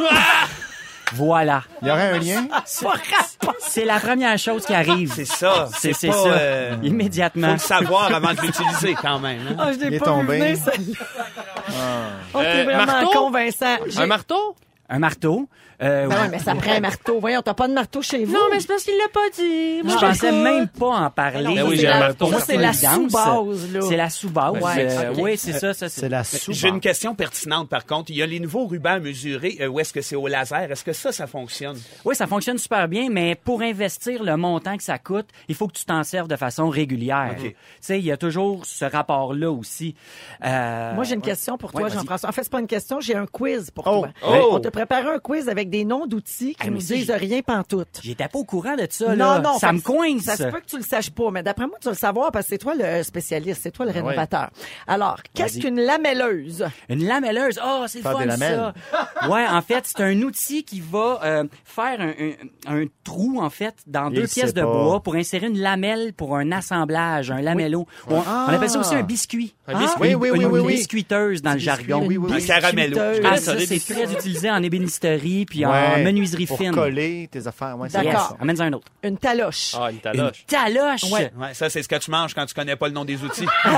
Voilà. 1.13 1.63
Il 1.83 1.89
y 1.89 1.91
aurait 1.91 2.11
un 2.13 2.19
lien? 2.19 2.49
C'est 3.61 3.85
la 3.85 4.01
première 4.01 4.37
chose 4.39 4.65
qui 4.65 4.73
arrive. 4.75 5.13
C'est 5.15 5.27
ça. 5.27 5.69
C'est, 5.73 5.93
c'est 5.93 6.09
pas, 6.09 6.15
ça. 6.15 6.29
euh, 6.31 6.77
faut 6.79 6.83
Immédiatement. 6.83 7.53
le 7.53 7.59
savoir 7.59 8.13
avant 8.13 8.33
de 8.33 8.41
l'utiliser, 8.41 8.95
quand 8.95 9.21
même. 9.21 9.41
hein. 9.51 9.57
Ah, 9.59 9.73
je 9.73 9.79
Il 9.85 9.91
l'ai 9.91 9.97
est 9.97 9.99
pas 10.01 10.07
vu 10.07 10.11
tombé. 10.23 10.39
venir, 10.41 10.57
celle-là. 10.57 12.09
Oh, 12.33 12.39
t'es 12.41 12.47
Euh, 12.47 12.65
vraiment 12.65 12.87
marteau? 12.87 13.11
convaincant. 13.13 13.77
J'ai- 13.87 14.01
Un 14.01 14.07
marteau? 14.07 14.57
Un 14.89 14.99
marteau. 14.99 15.49
Euh, 15.83 16.07
Ben 16.09 16.15
ouais, 16.23 16.29
mais 16.31 16.39
ça 16.39 16.55
prend 16.55 16.73
un 16.73 16.81
marteau. 16.81 17.19
Voyons, 17.21 17.43
t'as 17.43 17.55
pas 17.55 17.69
de 17.69 17.73
marteau 17.73 18.01
chez 18.03 18.25
vous? 18.25 18.37
c'est 18.59 18.67
parce 18.69 18.85
qu'il 18.85 18.97
l'a 18.97 19.09
pas 19.13 19.29
dit. 19.35 19.79
Je 19.89 19.99
pensais 19.99 20.33
même 20.33 20.69
pas 20.69 20.87
en 20.89 21.11
parler. 21.11 21.55
Ben 21.55 21.63
oui, 21.67 21.77
c'est 21.77 21.83
j'ai 21.83 21.87
un 21.89 21.91
la- 22.01 22.07
marteau. 22.09 22.31
Moi, 22.31 22.41
c'est 22.41 22.57
la 22.57 22.73
sous-base, 22.73 23.73
là. 23.73 23.81
C'est 23.89 23.97
la 23.97 24.11
sous-base. 24.11 24.53
Ouais, 24.63 24.87
Euh, 24.89 25.13
ok. 25.13 25.19
Oui, 25.23 25.37
c'est 25.37 25.53
ça. 25.53 25.75
ça 25.75 25.89
C'est 25.89 26.09
la 26.09 26.23
J'ai 26.23 26.39
sous 26.39 26.53
une 26.67 26.81
question 26.81 27.15
pertinente, 27.15 27.69
par 27.69 27.85
contre. 27.87 28.11
Il 28.11 28.17
y 28.17 28.23
a 28.23 28.27
les 28.27 28.41
nouveaux 28.41 28.67
rubans 28.67 28.95
à 28.95 28.99
mesurer. 29.01 29.57
euh, 29.61 29.67
où 29.69 29.81
est-ce 29.81 29.93
que 29.93 30.01
c'est 30.01 30.17
au 30.17 30.27
laser? 30.29 30.71
Est-ce 30.71 30.85
que 30.85 30.93
ça, 30.93 31.11
ça 31.13 31.27
fonctionne? 31.27 31.79
Oui, 32.05 32.15
ça 32.15 32.27
fonctionne 32.27 32.59
super 32.59 32.89
bien, 32.89 33.09
mais 33.11 33.35
pour 33.35 33.63
investir 33.63 34.23
le 34.23 34.37
montant 34.37 34.77
que 34.77 34.83
ça 34.83 34.99
coûte, 34.99 35.27
il 35.49 35.55
faut 35.55 35.67
que 35.69 35.73
tu 35.75 35.85
t'en 35.85 36.03
serves 36.05 36.29
de 36.29 36.37
façon 36.37 36.69
régulière. 36.69 37.35
Tu 37.41 37.55
sais, 37.81 37.99
il 37.99 38.05
y 38.05 38.13
a 38.13 38.17
toujours 38.17 38.65
ce 38.67 38.85
rapport-là 38.85 39.51
aussi. 39.51 39.95
Euh, 40.45 40.95
Moi, 40.95 41.05
j'ai 41.05 41.15
une 41.15 41.21
question 41.23 41.57
pour 41.59 41.73
toi. 41.73 41.89
Jean-François. 41.89 42.29
En 42.29 42.33
fait, 42.33 42.43
c'est 42.45 42.53
pas 42.53 42.61
une 42.61 42.67
question, 42.67 43.01
j'ai 43.01 43.15
un 43.15 43.27
quiz 43.27 43.71
pour 43.71 43.87
Oh. 43.87 44.01
toi. 44.01 44.09
Oh. 44.27 44.49
On 44.53 44.61
te 44.61 44.69
prépare 44.69 45.07
un 45.07 45.19
quiz 45.19 45.49
avec 45.49 45.64
des 45.71 45.85
noms 45.85 46.07
d'outils 46.07 46.55
qui 46.55 46.67
Ah, 46.67 46.71
nous 46.71 46.79
disent 46.79 47.11
rien 47.11 47.41
pantoute. 47.43 48.01
J'étais 48.03 48.29
pas 48.29 48.39
au 48.39 48.45
courant 48.45 48.77
de 48.77 48.87
ça, 48.91 49.09
Non, 49.11 49.35
là. 49.35 49.41
non. 49.41 49.59
Ça 49.59 49.73
me 49.73 49.81
coince. 49.81 50.23
Ça 50.23 50.37
se 50.37 50.45
peut 50.45 50.61
que 50.61 50.67
tu 50.67 50.77
le 50.77 50.83
saches 50.83 51.11
pas, 51.11 51.31
mais 51.31 51.43
d'après 51.43 51.67
moi, 51.67 51.77
tu 51.81 51.87
vas 51.87 51.93
le 51.93 51.97
savoir 51.97 52.33
parce 52.33 52.47
que 52.47 52.51
c'est 52.51 52.59
toi 52.59 52.75
le 52.79 53.03
spécialiste, 53.03 53.61
c'est 53.63 53.71
toi 53.71 53.87
le 53.87 53.93
rénovateur. 53.93 54.51
Alors, 54.87 55.19
qu'est-ce 55.35 55.59
qu'une 55.61 55.81
lamelleuse? 55.81 56.67
Une 56.89 57.05
lamelleuse? 57.05 57.59
Oh, 57.65 57.85
c'est 57.89 57.99
le 57.99 58.03
fun, 58.05 58.37
ça. 58.37 58.75
Ouais, 59.29 59.47
en 59.49 59.63
fait, 59.63 59.85
c'est 59.87 60.03
un 60.03 60.21
outil 60.23 60.65
qui 60.65 60.81
va 60.81 61.21
euh, 61.25 61.45
faire 61.65 62.01
un, 62.01 62.11
un- 62.11 62.83
un 62.83 62.85
trou, 63.05 63.41
en 63.41 63.51
fait, 63.51 63.75
dans 63.87 64.11
Il 64.11 64.17
deux 64.21 64.27
pièces 64.27 64.55
de 64.55 64.61
pas. 64.63 64.67
bois 64.73 65.01
pour 65.03 65.15
insérer 65.15 65.47
une 65.47 65.59
lamelle 65.59 66.13
pour 66.13 66.37
un 66.37 66.53
assemblage, 66.53 67.31
un 67.31 67.41
lamello. 67.41 67.87
On, 68.09 68.17
on 68.17 68.21
appelle 68.53 68.71
ça 68.71 68.81
aussi 68.81 68.95
un 68.95 69.03
biscuit. 69.03 69.55
Un 69.67 69.79
biscuit. 69.79 70.01
Oui, 70.01 70.15
oui, 70.15 70.31
oui, 70.33 70.39
une 70.45 70.47
oui, 70.47 70.61
oui. 70.61 70.73
biscuiteuse 70.77 71.43
dans 71.43 71.53
le 71.55 71.59
jargon. 71.59 72.05
oui, 72.07 72.17
oui, 72.19 72.29
oui. 72.31 72.43
Un 72.43 72.47
caramello. 72.47 72.99
Ah, 73.25 73.37
ça, 73.39 73.55
c'est 73.59 73.79
très 73.85 74.13
utilisé 74.13 74.51
en 74.51 74.63
ébénisterie 74.63 75.47
puis 75.55 75.65
en 75.65 75.71
Ouais, 75.71 76.03
menuiserie 76.03 76.47
pour 76.47 76.59
fine. 76.59 76.73
coller 76.73 77.29
tes 77.31 77.47
affaires. 77.47 77.79
Ouais, 77.79 77.89
c'est 77.89 77.99
D'accord. 77.99 78.13
Yes. 78.13 78.23
bon, 78.23 78.29
ça. 78.31 78.37
Amène 78.41 78.61
un 78.61 78.73
autre. 78.73 78.89
Une 79.05 79.19
taloche. 79.19 79.75
Ah, 79.79 79.91
une 79.93 79.99
taloche. 79.99 80.41
Une 80.41 80.47
taloche? 80.47 81.05
Ouais. 81.13 81.31
Ouais, 81.37 81.55
ça, 81.55 81.71
c'est 81.71 81.81
ce 81.83 81.89
que 81.89 81.95
tu 81.97 82.11
manges 82.11 82.35
quand 82.35 82.45
tu 82.45 82.55
connais 82.55 82.75
pas 82.75 82.89
le 82.89 82.93
nom 82.95 83.05
des 83.05 83.23
outils. 83.23 83.47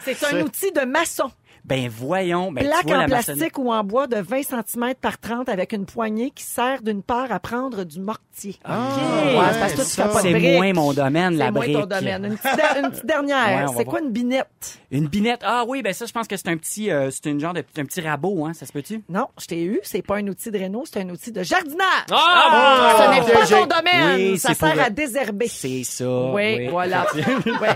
C'est 0.00 0.24
un 0.24 0.40
outil 0.40 0.72
de 0.72 0.80
maçon. 0.84 1.30
Ben 1.64 1.88
voyons. 1.88 2.52
Ben, 2.52 2.60
tu 2.62 2.66
Plaque 2.68 2.84
vois 2.86 2.96
en 2.96 3.00
la 3.00 3.06
plastique 3.06 3.58
ou 3.58 3.72
en 3.72 3.82
bois 3.84 4.06
de 4.06 4.16
20 4.16 4.42
cm 4.42 4.94
par 5.00 5.18
30 5.18 5.48
avec 5.48 5.72
une 5.72 5.86
poignée 5.86 6.30
qui 6.30 6.44
sert 6.44 6.82
d'une 6.82 7.02
part 7.02 7.32
à 7.32 7.40
prendre 7.40 7.84
du 7.84 8.00
mortier. 8.00 8.56
Ah, 8.64 8.88
Ouais, 9.24 9.36
ouais, 9.38 9.44
c'est 9.52 9.60
parce 9.60 9.72
que 9.72 9.76
toi, 9.76 9.84
tu 9.84 9.90
fais 9.90 10.02
pas 10.02 10.22
de 10.22 10.40
C'est 10.40 10.56
moins 10.56 10.72
mon 10.74 10.92
domaine, 10.92 11.36
la 11.38 11.46
C'est 11.46 11.50
moins 11.52 11.60
brique. 11.62 11.74
ton 11.80 11.86
domaine. 11.86 12.24
Une 12.26 12.36
petite, 12.36 12.56
der- 12.56 12.76
une 12.84 12.90
petite 12.90 13.06
dernière. 13.06 13.46
Ouais, 13.46 13.64
c'est 13.68 13.72
voir. 13.72 13.84
quoi 13.86 14.00
une 14.00 14.10
binette? 14.10 14.78
Une 14.90 15.06
binette. 15.08 15.40
Ah 15.42 15.64
oui, 15.66 15.80
ben 15.82 15.92
ça, 15.94 16.04
je 16.04 16.12
pense 16.12 16.26
que 16.28 16.36
c'est 16.36 16.48
un 16.48 16.56
petit, 16.58 16.90
euh, 16.90 17.10
c'est 17.10 17.30
une 17.30 17.40
genre 17.40 17.54
de, 17.54 17.60
un 17.78 17.84
petit 17.86 18.00
rabot, 18.02 18.44
hein. 18.44 18.52
Ça 18.52 18.66
se 18.66 18.72
peut-tu? 18.72 19.02
Non, 19.08 19.28
je 19.40 19.46
t'ai 19.46 19.62
eu. 19.64 19.80
C'est 19.84 20.02
pas 20.02 20.16
un 20.16 20.26
outil 20.28 20.50
de 20.50 20.58
réno, 20.58 20.84
c'est 20.84 21.00
un 21.00 21.08
outil 21.08 21.32
de 21.32 21.42
jardinage. 21.42 22.06
Ah! 22.12 22.96
Ce 22.98 23.10
n'est 23.26 23.32
pas 23.32 23.46
ton 23.46 23.66
domaine. 23.66 24.16
Oui, 24.32 24.38
ça 24.38 24.52
sert 24.54 24.80
à 24.82 24.90
désherber. 24.90 25.48
C'est 25.48 25.82
ça. 25.84 26.04
Oui, 26.32 26.66
voilà. 26.68 27.06
Ouais. 27.14 27.68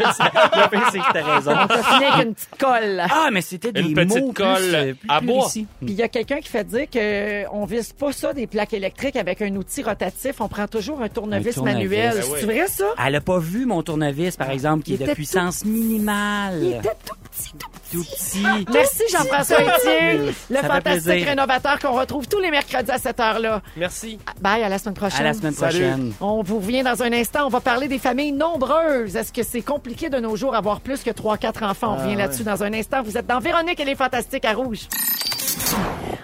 C'est 0.92 0.98
que 0.98 1.12
t'as 1.12 1.34
raison. 1.34 1.52
On 1.62 1.66
t'a 1.66 1.82
fini 1.82 2.04
avec 2.04 2.26
une 2.26 2.34
petite 2.34 2.56
colle. 2.58 3.02
Ah, 3.10 3.28
mais 3.32 3.40
c'était 3.40 3.72
des 3.82 3.88
Une 3.88 3.94
petite 3.94 4.22
mots 4.24 4.32
colle 4.32 4.74
euh, 4.74 4.94
plus, 4.94 5.08
à 5.08 5.18
plus 5.18 5.26
bois. 5.26 5.48
Puis 5.52 5.66
il 5.82 5.92
y 5.94 6.02
a 6.02 6.08
quelqu'un 6.08 6.40
qui 6.40 6.48
fait 6.48 6.64
dire 6.64 6.88
que 6.90 7.44
on 7.52 7.64
vise 7.64 7.92
pas 7.92 8.12
ça 8.12 8.32
des 8.32 8.46
plaques 8.46 8.74
électriques 8.74 9.16
avec 9.16 9.42
un 9.42 9.54
outil 9.56 9.82
rotatif. 9.82 10.40
On 10.40 10.48
prend 10.48 10.66
toujours 10.68 11.00
un 11.02 11.08
tournevis, 11.08 11.48
Un 11.56 11.60
tournevis. 11.60 11.88
manuel. 11.88 12.14
Ben 12.16 12.22
C'est 12.22 12.46
oui. 12.46 12.54
vrai 12.56 12.66
ça? 12.68 12.86
Elle 13.06 13.14
a 13.14 13.20
pas 13.20 13.38
vu 13.38 13.66
mon 13.66 13.82
tournevis, 13.82 14.36
par 14.36 14.50
exemple, 14.50 14.84
qui 14.84 14.94
Il 14.94 15.02
est 15.02 15.06
de 15.06 15.12
puissance 15.14 15.64
minimale. 15.64 16.58
Il 16.62 16.68
était 16.74 16.88
tout 17.04 17.14
petit, 17.30 17.50
tout 17.58 17.68
petit. 17.70 17.77
Tout 17.90 18.04
petit. 18.04 18.44
Merci 18.72 19.02
Jean-François 19.10 19.58
Etier, 19.60 20.32
le 20.50 20.56
Ça 20.56 20.62
fantastique 20.62 21.04
plaisir. 21.04 21.26
rénovateur 21.28 21.78
qu'on 21.78 21.92
retrouve 21.92 22.26
tous 22.28 22.38
les 22.40 22.50
mercredis 22.50 22.90
à 22.90 22.98
cette 22.98 23.18
heure-là. 23.20 23.62
Merci. 23.76 24.18
Bye, 24.40 24.62
à 24.62 24.68
la 24.68 24.78
semaine 24.78 24.94
prochaine. 24.94 25.20
À 25.20 25.24
la 25.24 25.34
semaine 25.34 25.54
Salut. 25.54 25.78
prochaine. 25.78 26.12
On 26.20 26.42
vous 26.42 26.58
revient 26.58 26.82
dans 26.82 27.02
un 27.02 27.12
instant. 27.12 27.46
On 27.46 27.50
va 27.50 27.60
parler 27.60 27.88
des 27.88 27.98
familles 27.98 28.32
nombreuses. 28.32 29.16
Est-ce 29.16 29.32
que 29.32 29.42
c'est 29.42 29.62
compliqué 29.62 30.10
de 30.10 30.18
nos 30.18 30.36
jours 30.36 30.54
avoir 30.54 30.80
plus 30.80 31.02
que 31.02 31.10
3-4 31.10 31.64
enfants? 31.64 31.96
On 31.98 32.02
revient 32.02 32.14
Ah, 32.16 32.22
là-dessus 32.22 32.44
dans 32.44 32.62
un 32.62 32.72
instant. 32.72 33.02
Vous 33.02 33.16
êtes 33.16 33.26
dans 33.26 33.38
Véronique 33.40 33.80
et 33.80 33.84
les 33.84 33.94
Fantastiques 33.94 34.44
à 34.44 34.52
Rouge. 34.52 34.80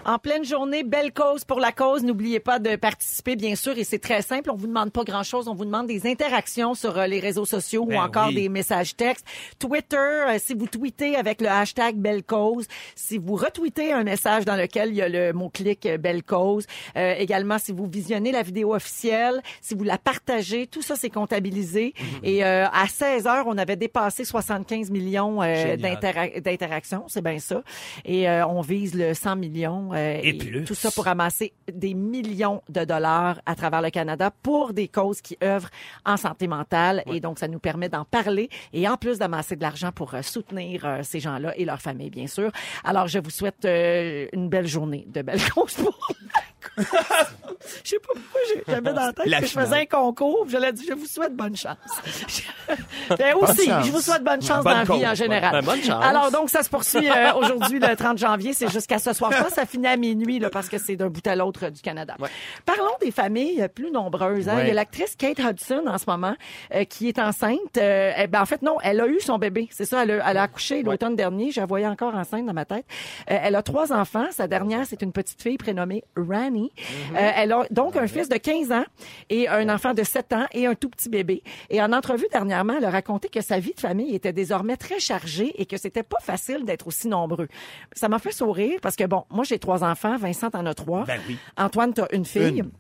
En 0.07 0.19
pleine 0.19 0.45
journée, 0.45 0.83
belle 0.83 1.15
cause 1.15 1.45
pour 1.47 1.61
la 1.61 1.73
cause. 1.73 2.05
N'oubliez 2.05 2.39
pas 2.39 2.59
de 2.59 2.77
participer, 2.77 3.37
bien 3.37 3.55
sûr, 3.55 3.79
et 3.79 3.85
c'est 3.85 3.99
très 3.99 4.21
simple. 4.21 4.51
On 4.51 4.55
vous 4.55 4.67
demande 4.67 4.93
pas 4.93 5.03
grand-chose. 5.03 5.49
On 5.49 5.55
vous 5.55 5.65
demande 5.65 5.87
des 5.87 6.07
interactions 6.07 6.75
sur 6.75 6.99
euh, 6.99 7.07
les 7.07 7.21
réseaux 7.21 7.47
sociaux 7.47 7.87
Ben 7.87 7.97
ou 7.97 8.01
encore 8.01 8.29
oui. 8.29 8.35
des 8.35 8.49
messages 8.51 8.97
textes. 8.97 9.25
Twitter, 9.59 9.97
euh, 9.97 10.37
si 10.39 10.53
vous 10.53 10.67
tweetez 10.67 11.17
avec 11.17 11.41
le 11.41 11.49
hashtag 11.49 11.97
belle 11.97 12.23
cause. 12.23 12.67
Si 12.95 13.17
vous 13.17 13.35
retweetez 13.35 13.95
un 13.95 14.05
message 14.05 14.45
dans 14.45 14.57
lequel 14.57 14.91
il 14.91 14.97
y 14.97 15.03
a 15.03 15.09
le 15.09 15.33
mot-clic 15.33 15.87
euh, 15.87 15.97
belle 15.97 16.23
cause. 16.23 16.67
Euh, 16.97 17.15
également, 17.17 17.59
si 17.59 17.73
vous 17.73 17.87
visionnez 17.87 18.31
la 18.31 18.43
vidéo 18.43 18.75
officielle, 18.75 19.41
si 19.63 19.75
vous 19.75 19.85
la 19.85 19.97
partagez, 19.97 20.67
tout 20.67 20.83
ça, 20.83 20.97
c'est 20.97 21.09
comptabilisé. 21.09 21.95
Mhm. 21.99 22.07
Et 22.25 22.45
euh, 22.45 22.67
à 22.67 22.89
16 22.89 23.27
heures, 23.27 23.45
on 23.47 23.57
avait 23.57 23.77
dépassé 23.77 24.25
75 24.25 24.91
millions 24.91 25.39
d'interactions. 25.39 27.05
C'est 27.09 27.25
bien 27.25 27.39
ça. 27.39 27.63
Et 28.05 28.29
euh, 28.29 28.47
on 28.47 28.61
vise 28.61 28.95
le 28.95 29.14
100 29.15 29.37
millions. 29.37 29.91
euh, 29.95 30.19
Et 30.23 30.35
plus. 30.35 30.65
Tout 30.65 30.75
ça 30.75 30.91
pour 30.91 31.05
ramasser 31.05 31.53
des 31.73 31.95
millions 31.95 32.63
de 32.69 32.85
dollars 32.85 33.41
à 33.47 33.55
travers 33.55 33.81
le 33.83 33.91
Canada 33.91 34.31
pour 34.43 34.73
des 34.73 34.89
causes 34.89 35.21
qui 35.21 35.39
œuvrent 35.43 35.71
en 36.05 36.17
santé 36.17 36.47
mentale. 36.49 37.03
Et 37.07 37.21
donc, 37.21 37.39
ça 37.39 37.49
nous 37.49 37.59
permet 37.59 37.89
d'en 37.89 38.05
parler 38.05 38.49
et 38.73 38.89
en 38.89 38.97
plus 38.97 39.19
d'amasser 39.19 39.57
de 39.57 39.63
l'argent 39.63 39.93
pour 39.93 40.15
euh, 40.15 40.23
soutenir 40.23 40.85
euh, 40.85 41.01
ces 41.03 41.21
gens-là 41.21 41.53
et 41.57 41.65
leurs 41.65 41.81
familles, 41.81 42.11
bien 42.11 42.27
sûr. 42.27 42.51
Alors, 42.85 43.07
je 43.09 43.19
vous 43.19 43.31
souhaite 43.31 43.65
euh, 43.65 44.27
une 44.33 44.49
belle 44.49 44.67
journée 44.67 45.05
de 45.09 45.23
belles 45.23 45.43
causes 45.55 45.75
pour 45.75 45.99
Je 46.79 46.83
sais 47.91 47.99
pas 47.99 48.15
pourquoi 48.15 48.41
j'avais 48.67 48.93
dans 48.93 49.07
la 49.07 49.13
tête 49.13 49.27
La 49.27 49.41
que 49.41 49.47
je 49.47 49.53
faisais 49.53 49.81
un 49.83 49.87
concours. 49.87 50.47
Je 50.49 50.57
l'ai 50.57 50.73
dit, 50.73 50.85
je 50.89 50.95
vous 50.95 51.07
souhaite 51.07 51.35
bonne 51.37 51.57
chance. 51.57 51.77
Ben 53.19 53.35
aussi, 53.35 53.67
chance. 53.67 53.87
je 53.87 53.93
vous 53.93 54.01
souhaite 54.01 54.25
bonne 54.25 54.41
chance 54.41 54.65
Bonne 54.65 54.85
dans 54.85 54.95
la 54.95 54.99
vie 54.99 55.07
en 55.07 55.15
général. 55.15 55.53
Ben, 55.53 55.63
bonne 55.63 55.83
chance. 55.83 56.03
Alors 56.03 56.31
donc, 56.31 56.49
ça 56.49 56.63
se 56.63 56.71
poursuit 56.71 57.09
euh, 57.09 57.35
aujourd'hui, 57.35 57.79
le 57.79 57.95
30 57.95 58.17
janvier. 58.17 58.55
C'est 58.55 58.71
jusqu'à 58.73 58.99
ce 59.05 59.13
soir. 59.13 59.31
Je 59.33 59.39
pense 59.39 59.49
que 59.49 59.55
ça 59.55 59.67
finit 59.67 59.87
à 59.87 59.97
minuit 59.97 60.39
là, 60.39 60.51
parce 60.51 60.69
que 60.69 60.79
c'est 60.79 60.97
d'un 60.97 61.09
bout 61.09 61.27
à 61.27 61.37
l'autre 61.37 61.69
du 61.71 61.81
Canada. 61.81 62.17
Parlons 62.65 62.95
des 63.01 63.11
familles 63.11 63.67
plus 63.75 63.91
nombreuses. 63.91 64.49
hein. 64.49 64.57
Ouais. 64.57 64.65
Il 64.65 64.69
y 64.69 64.71
a 64.71 64.75
l'actrice 64.75 65.15
Kate 65.17 65.39
Hudson 65.39 65.85
en 65.87 65.99
ce 65.99 66.05
moment 66.09 66.35
euh, 66.75 66.85
qui 66.85 67.09
est 67.09 67.19
enceinte. 67.19 67.77
Euh, 67.77 68.13
eh 68.19 68.27
ben, 68.27 68.41
en 68.43 68.47
fait, 68.47 68.63
non, 68.63 68.79
elle 68.83 69.01
a 69.01 69.07
eu 69.07 69.21
son 69.21 69.39
bébé. 69.39 69.69
C'est 69.71 69.85
ça, 69.85 70.03
elle 70.03 70.13
a, 70.13 70.31
elle 70.31 70.37
a 70.39 70.43
accouché 70.45 70.83
l'automne 70.83 71.17
dernier. 71.17 71.51
Je 71.51 71.61
la 71.61 71.67
voyais 71.67 71.87
encore 71.87 72.15
enceinte 72.15 72.47
dans 72.47 72.53
ma 72.55 72.65
tête. 72.65 72.85
Euh, 73.31 73.39
elle 73.43 73.55
a 73.55 73.63
trois 73.63 73.93
enfants. 73.93 74.27
Sa 74.31 74.49
dernière, 74.49 74.87
c'est 74.87 75.03
une 75.03 75.13
petite 75.13 75.43
fille 75.43 75.59
prénommée 75.59 76.03
Rani. 76.17 76.73
Euh, 77.17 77.31
elle 77.37 77.53
a 77.53 77.65
donc 77.71 77.97
un 77.97 78.07
fils 78.07 78.29
de 78.29 78.37
15 78.37 78.73
ans 78.73 78.85
et 79.31 79.49
un 79.49 79.69
enfant 79.69 79.93
de 79.95 80.03
7 80.03 80.33
ans 80.33 80.47
et 80.53 80.67
un 80.67 80.75
tout 80.75 80.89
petit 80.89 81.09
bébé. 81.09 81.43
Et 81.71 81.83
en 81.83 81.93
entrevue 81.93 82.27
dernièrement, 82.33 82.75
elle 82.79 82.85
a 82.85 82.91
raconté 82.91 83.29
que 83.29 83.41
sa 83.41 83.59
vie 83.59 83.75
de 83.75 83.81
famille 83.81 84.15
était 84.15 84.33
désormais 84.33 84.77
très 84.77 84.99
chargée 85.01 85.53
et 85.61 85.67
que 85.67 85.77
c'était 85.77 86.03
pas 86.03 86.19
facile 86.21 86.65
d'être 86.65 86.87
aussi 86.87 87.09
nombreux. 87.09 87.49
Ça 87.93 88.09
m'a 88.09 88.19
fait 88.19 88.33
sourire 88.33 88.79
parce 88.83 88.94
que 88.97 89.05
bon, 89.05 89.25
moi 89.31 89.45
j'ai 89.45 89.59
trois 89.59 89.85
enfants, 89.85 90.17
Vincent 90.17 90.49
en 90.55 90.67
a 90.67 90.75
trois. 90.75 91.05
Ben 91.05 91.21
oui. 91.29 91.39
Antoine, 91.57 91.93
t'as 91.93 92.07
une 92.13 92.25
fille. 92.25 92.59
Une. 92.61 92.71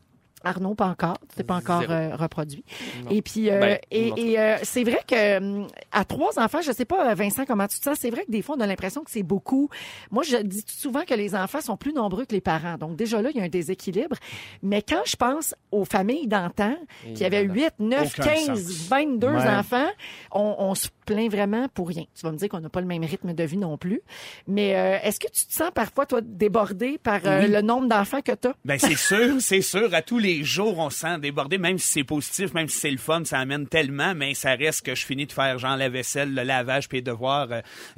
Arnaud, 0.44 0.74
pas 0.74 0.86
encore. 0.86 1.18
Tu 1.36 1.42
pas 1.44 1.56
encore 1.56 1.82
euh, 1.90 2.14
reproduit. 2.16 2.64
Et 3.10 3.22
puis, 3.22 3.50
euh, 3.50 3.60
Ben, 3.60 3.78
et, 3.90 4.38
euh, 4.38 4.56
c'est 4.62 4.84
vrai 4.84 5.00
que 5.06 5.38
hum, 5.38 5.66
à 5.92 6.04
trois 6.04 6.38
enfants, 6.38 6.60
je 6.62 6.72
sais 6.72 6.84
pas, 6.84 7.10
euh, 7.10 7.14
Vincent, 7.14 7.44
comment 7.46 7.66
tu 7.66 7.78
te 7.78 7.84
sens? 7.84 7.98
C'est 8.00 8.10
vrai 8.10 8.24
que 8.24 8.30
des 8.30 8.42
fois, 8.42 8.56
on 8.58 8.60
a 8.60 8.66
l'impression 8.66 9.02
que 9.02 9.10
c'est 9.10 9.22
beaucoup. 9.22 9.68
Moi, 10.10 10.22
je 10.22 10.36
dis 10.38 10.64
souvent 10.66 11.02
que 11.04 11.14
les 11.14 11.34
enfants 11.34 11.60
sont 11.60 11.76
plus 11.76 11.92
nombreux 11.92 12.24
que 12.24 12.32
les 12.32 12.40
parents. 12.40 12.76
Donc, 12.78 12.96
déjà 12.96 13.20
là, 13.22 13.30
il 13.32 13.36
y 13.38 13.40
a 13.40 13.44
un 13.44 13.48
déséquilibre. 13.48 14.16
Mais 14.62 14.82
quand 14.82 15.02
je 15.04 15.16
pense 15.16 15.54
aux 15.70 15.84
familles 15.84 16.26
d'antan, 16.28 16.76
qui 17.14 17.24
avaient 17.24 17.42
8, 17.42 17.74
9, 17.78 18.14
Aucun 18.18 18.24
15, 18.30 18.46
sens. 18.46 18.88
22 18.88 19.26
Ouais. 19.28 19.48
enfants, 19.48 19.88
on, 20.32 20.54
on 20.58 20.74
se 20.74 20.88
plaint 21.06 21.30
vraiment 21.30 21.68
pour 21.68 21.88
rien. 21.88 22.04
Tu 22.14 22.22
vas 22.24 22.32
me 22.32 22.36
dire 22.38 22.48
qu'on 22.48 22.60
n'a 22.60 22.68
pas 22.68 22.80
le 22.80 22.86
même 22.86 23.04
rythme 23.04 23.32
de 23.34 23.44
vie 23.44 23.56
non 23.56 23.76
plus. 23.76 24.00
Mais 24.46 24.74
euh, 24.76 24.98
est-ce 25.02 25.18
que 25.20 25.26
tu 25.26 25.46
te 25.46 25.52
sens 25.52 25.70
parfois, 25.74 26.06
toi, 26.06 26.20
débordé 26.22 26.98
par 27.02 27.20
euh, 27.24 27.40
Oui. 27.42 27.48
le 27.50 27.60
nombre 27.62 27.88
d'enfants 27.88 28.20
que 28.22 28.32
tu 28.32 28.48
as? 28.48 28.54
Ben 28.64 28.78
c'est 28.78 28.96
sûr, 28.96 29.36
c'est 29.40 29.60
sûr. 29.62 29.92
À 29.94 30.02
tous 30.02 30.18
les 30.18 30.33
jours, 30.42 30.78
on 30.78 30.90
se 30.90 30.98
sent 31.00 31.18
débordé, 31.20 31.58
même 31.58 31.78
si 31.78 31.86
c'est 31.92 32.04
positif, 32.04 32.52
même 32.54 32.68
si 32.68 32.78
c'est 32.78 32.90
le 32.90 32.96
fun, 32.98 33.22
ça 33.24 33.38
amène 33.38 33.66
tellement, 33.68 34.14
mais 34.14 34.34
ça 34.34 34.54
reste 34.54 34.84
que 34.84 34.94
je 34.94 35.04
finis 35.06 35.26
de 35.26 35.32
faire 35.32 35.58
genre 35.58 35.76
la 35.76 35.88
vaisselle, 35.88 36.34
le 36.34 36.42
lavage, 36.42 36.88
puis 36.88 36.98
les 36.98 37.02
devoirs. 37.02 37.48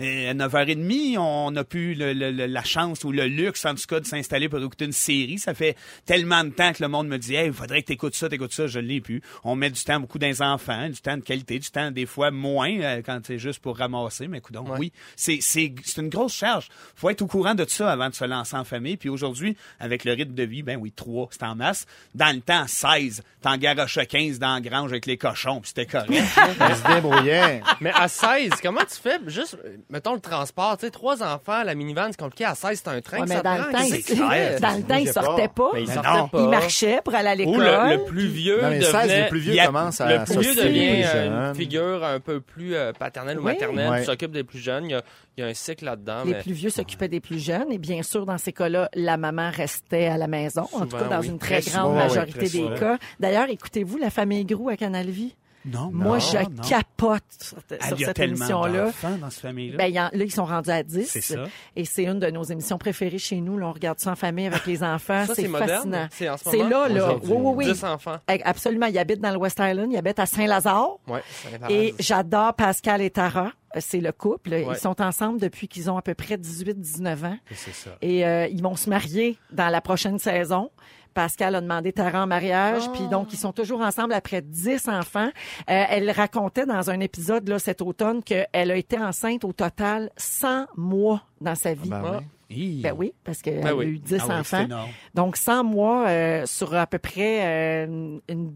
Euh, 0.01 0.31
à 0.31 0.35
9h30, 0.35 1.17
on 1.19 1.51
n'a 1.53 1.65
plus 1.65 1.95
le- 1.95 2.13
le- 2.13 2.31
la 2.47 2.65
chance 2.65 3.05
ou 3.05 3.13
le 3.13 3.27
luxe, 3.27 3.65
en 3.65 3.75
tout 3.75 3.87
cas, 3.89 4.01
de 4.01 4.07
s'installer 4.07 4.49
pour 4.49 4.59
écouter 4.61 4.85
une 4.85 4.93
série. 4.93 5.39
Ça 5.39 5.55
fait 5.55 5.77
tellement 6.05 6.45
de 6.45 6.51
temps 6.51 6.73
que 6.73 6.83
le 6.83 6.89
monde 6.89 7.09
me 7.09 7.17
dit, 7.19 7.35
hey, 7.35 7.47
il 7.47 7.53
faudrait 7.53 7.83
que 7.83 7.87
t'écoutes 7.89 8.15
ça, 8.15 8.29
t'écoutes 8.29 8.53
ça. 8.53 8.67
Je 8.67 8.79
l'ai 8.79 9.01
plus. 9.01 9.23
On 9.45 9.55
met 9.57 9.71
du 9.71 9.83
temps 9.83 10.01
beaucoup 10.01 10.19
dans 10.19 10.27
les 10.27 10.43
enfants, 10.43 10.89
du 10.89 11.01
temps 11.01 11.17
de 11.17 11.23
qualité, 11.23 11.59
du 11.59 11.71
temps 11.71 11.91
des 11.91 12.07
fois 12.07 12.31
moins 12.31 12.71
euh, 12.81 13.03
quand 13.05 13.21
c'est 13.27 13.39
juste 13.39 13.61
pour 13.61 13.77
ramasser. 13.79 14.29
Mais 14.29 14.39
écoute, 14.39 14.57
oui, 14.79 14.93
c'est 15.15 15.39
c'est 15.41 15.75
c'est 15.85 16.01
une 16.01 16.09
grosse 16.09 16.35
charge. 16.35 16.69
Faut 16.95 17.09
être 17.11 17.23
au 17.23 17.27
courant 17.27 17.55
de 17.55 17.65
ça 17.69 17.91
avant 17.93 18.09
de 18.09 18.15
se 18.15 18.25
lancer 18.25 18.57
en 18.57 18.65
famille. 18.65 18.97
Puis 18.97 19.09
aujourd'hui, 19.09 19.57
avec 19.79 20.05
le 20.05 20.13
rythme 20.13 20.35
de 20.35 20.43
vie, 20.43 20.63
ben 20.63 20.77
oui, 20.79 20.93
trois, 20.93 21.29
c'est 21.31 21.43
en 21.43 21.55
masse. 21.55 21.87
Dans 22.15 22.26
le 22.33 22.41
temps, 22.41 22.65
16, 22.67 23.23
t'en 23.43 23.57
garochais 23.57 24.07
15 24.07 24.39
dans 24.39 24.55
la 24.55 24.61
grange 24.61 24.91
avec 24.93 25.07
les 25.07 25.17
cochons, 25.17 25.61
puis 25.61 25.73
c'était 25.75 25.87
correct. 25.87 26.11
Elle 26.61 26.77
se 26.77 26.95
débrouillait. 26.95 27.61
Mais 27.81 27.93
à 27.95 28.09
16, 28.09 28.51
comment 28.63 28.81
tu 28.81 28.97
fais? 29.01 29.19
Juste, 29.27 29.57
mettons 29.91 30.15
le 30.15 30.21
transport, 30.21 30.77
tu 30.79 30.87
sais, 30.87 30.91
trois 30.91 31.23
enfants, 31.23 31.63
la 31.65 31.75
minivan, 31.75 32.09
c'est 32.11 32.19
compliqué. 32.21 32.45
À 32.45 32.55
16, 32.55 32.83
c'est 32.85 32.91
un 32.91 33.01
train 33.01 33.19
Ouais, 33.19 33.25
que 33.25 33.29
mais 33.29 33.37
ça 33.37 33.43
dans 33.43 33.55
le 33.57 33.73
temps, 33.73 33.85
tu 33.85 34.03
fais? 34.03 34.61
dans 34.61 34.77
le 34.77 34.83
temps, 34.83 34.97
il 34.97 35.09
sortait 35.09 35.49
pas. 35.49 35.71
Mais 35.75 35.83
il 35.83 35.89
Mais 35.89 35.95
sortait 35.95 36.09
non. 36.19 36.29
pas. 36.29 36.41
Il 36.43 36.49
marchait 36.49 37.01
pour 37.05 37.15
aller 37.15 37.29
à 37.29 37.35
l'école. 37.35 37.55
Ou 37.55 37.61
le, 37.61 37.97
le 37.97 38.05
plus 38.05 38.27
vieux 38.29 38.61
Non, 38.63 38.71
mais 38.71 38.81
16, 38.83 38.93
devenait... 38.93 39.23
le 39.25 39.29
plus 39.29 39.41
vieux 39.41 39.61
a- 39.61 39.67
commence 39.67 40.01
à 40.01 40.17
Le 40.19 40.25
plus 40.25 40.39
vieux 40.41 40.55
devient 40.55 41.03
euh, 41.05 41.49
une 41.51 41.55
figure 41.55 42.05
un 42.05 42.21
peu 42.21 42.41
plus 42.41 42.75
euh, 42.75 42.93
paternelle 42.93 43.39
ou 43.39 43.43
maternelle, 43.43 43.91
Ouais. 43.91 44.05
s'occupe 44.05 44.33
des 44.33 44.45
plus 44.45 44.59
jeunes. 44.59 44.85
Il 44.87 44.91
y 44.93 44.95
a, 44.95 45.03
il 45.37 45.41
y 45.45 45.47
a 45.47 45.51
un 45.51 45.55
cycle 45.55 45.85
là-dedans. 45.85 46.23
Les 46.25 46.33
mais- 46.35 46.43
plus 46.43 46.53
vieux 46.53 46.71
s'occupaient 46.71 47.09
des 47.09 47.21
plus 47.21 47.39
jeunes 47.39 47.71
et 47.71 47.79
bien 47.79 48.03
sûr, 48.03 48.25
dans 48.27 48.39
ces 48.39 48.53
cas-là, 48.53 48.89
la 48.95 49.17
maman 49.17 49.51
restait 49.55 50.07
à 50.07 50.17
la 50.17 50.27
maison. 50.27 50.67
en 50.73 50.87
tout 50.87 50.97
cas, 50.97 51.05
dans 51.05 51.21
oui. 51.21 51.29
une 51.29 51.39
très 51.39 51.61
Très 51.61 51.71
grande 51.73 51.95
souvent, 51.95 52.06
majorité 52.09 52.49
très 52.49 52.49
des 52.49 52.75
cas. 52.79 52.99
D'ailleurs, 53.21 53.49
écoutez-vous 53.51 53.99
la 53.99 54.11
famille 54.11 54.45
Grou 54.45 54.69
à 54.69 54.77
Canal 54.77 55.09
Vie? 55.11 55.35
non, 55.69 55.91
Moi, 55.93 56.19
non, 56.19 56.21
je 56.21 56.37
non. 56.39 56.63
capote 56.69 57.25
sur, 57.43 57.57
Ah, 57.81 57.89
sur 57.89 57.97
il 57.97 58.01
y 58.01 58.05
a 58.05 58.07
cette 58.07 58.17
tellement 58.17 58.37
émission-là. 58.37 58.85
d'enfants 58.85 59.17
dans 59.21 59.31
cette 59.31 59.41
famille-là. 59.43 59.77
Ben, 59.79 59.93
là, 59.93 60.11
ils 60.13 60.31
sont 60.31 60.45
rendus 60.45 60.71
à 60.71 60.85
10. 60.85 61.09
C'est 61.11 61.21
ça. 61.21 61.43
Et 61.75 61.85
c'est 61.85 62.05
une 62.05 62.21
de 62.21 62.31
nos 62.31 62.45
émissions 62.45 62.79
préférées 62.79 63.19
chez 63.19 63.41
nous. 63.41 63.59
Là, 63.59 63.67
on 63.67 63.73
regarde 63.73 63.99
ça 63.99 64.13
en 64.13 64.15
famille 64.15 64.47
avec 64.47 64.65
les 64.65 64.85
enfants. 64.85 65.27
Ça, 65.27 65.35
c'est 65.35 65.49
fascinant. 65.49 66.07
C'est 66.13 66.29
en 66.29 66.37
ce 66.37 66.57
là, 66.71 66.89
là. 66.89 67.17
Oui, 67.17 67.33
oui, 67.37 67.53
oui. 67.57 67.73
10 67.73 67.83
enfants. 67.83 68.19
Absolument. 68.45 68.87
Ils 68.87 68.97
habitent 68.97 69.21
dans 69.21 69.33
le 69.33 69.39
West 69.39 69.59
Island. 69.61 69.91
Ils 69.93 69.97
habitent 69.99 70.21
à 70.21 70.27
Saint-Lazare. 70.27 70.99
Ouais, 71.09 71.21
Et 71.69 71.97
j'adore 71.99 72.55
Pascal 72.55 73.03
et 73.03 73.11
Tara. 73.11 73.47
Euh, 73.75 73.81
C'est 73.83 73.99
le 74.01 74.13
couple. 74.13 74.51
Ouais. 74.51 74.67
Ils 74.71 74.77
sont 74.77 75.03
ensemble 75.03 75.41
depuis 75.41 75.67
qu'ils 75.67 75.91
ont 75.91 75.97
à 75.99 76.03
peu 76.03 76.15
près 76.15 76.37
18-19 76.37 77.25
ans. 77.25 77.39
c'est 77.51 77.75
ça. 77.75 77.91
Et 78.03 78.25
euh, 78.25 78.47
ils 78.47 78.63
vont 78.63 78.77
se 78.77 78.89
marier 78.89 79.37
dans 79.51 79.69
la 79.69 79.81
prochaine 79.81 80.21
saison. 80.21 80.71
Pascal 81.17 81.55
a 81.55 81.63
demandé 81.63 81.95
Tara 81.95 82.25
en 82.25 82.27
mariage, 82.27 82.93
puis 82.93 83.09
donc 83.09 83.33
ils 83.33 83.39
sont 83.39 83.53
toujours 83.55 83.81
ensemble 83.81 84.13
après 84.13 84.43
10 84.43 84.87
enfants. 84.91 85.31
Euh, 85.71 85.85
elle 85.89 86.11
racontait 86.11 86.67
dans 86.67 86.91
un 86.91 87.01
épisode 87.01 87.49
là 87.49 87.59
cet 87.59 87.81
automne 87.81 88.23
qu'elle 88.23 88.71
a 88.71 88.77
été 88.77 88.99
enceinte 88.99 89.43
au 89.43 89.55
total 89.55 90.11
100 90.19 90.67
mois 90.77 91.23
dans 91.41 91.55
sa 91.55 91.73
vie. 91.73 91.89
Ben 91.89 92.03
Ah. 92.05 92.19
oui. 92.19 92.25
Hi. 92.51 92.81
Ben 92.83 92.95
oui, 92.97 93.15
parce 93.25 93.41
qu'elle 93.41 93.63
Ben 93.63 93.69
a 93.71 93.75
oui. 93.75 93.87
eu 93.87 93.99
10 93.99 94.21
Ah 94.29 94.41
enfants. 94.41 94.65
énorme. 94.67 94.91
Donc 95.15 95.37
100 95.39 95.65
mois 95.65 96.07
euh, 96.07 96.45
sur 96.45 96.75
à 96.75 96.87
peu 96.87 96.99
près 96.99 97.87
euh, 97.87 98.19
une- 98.29 98.53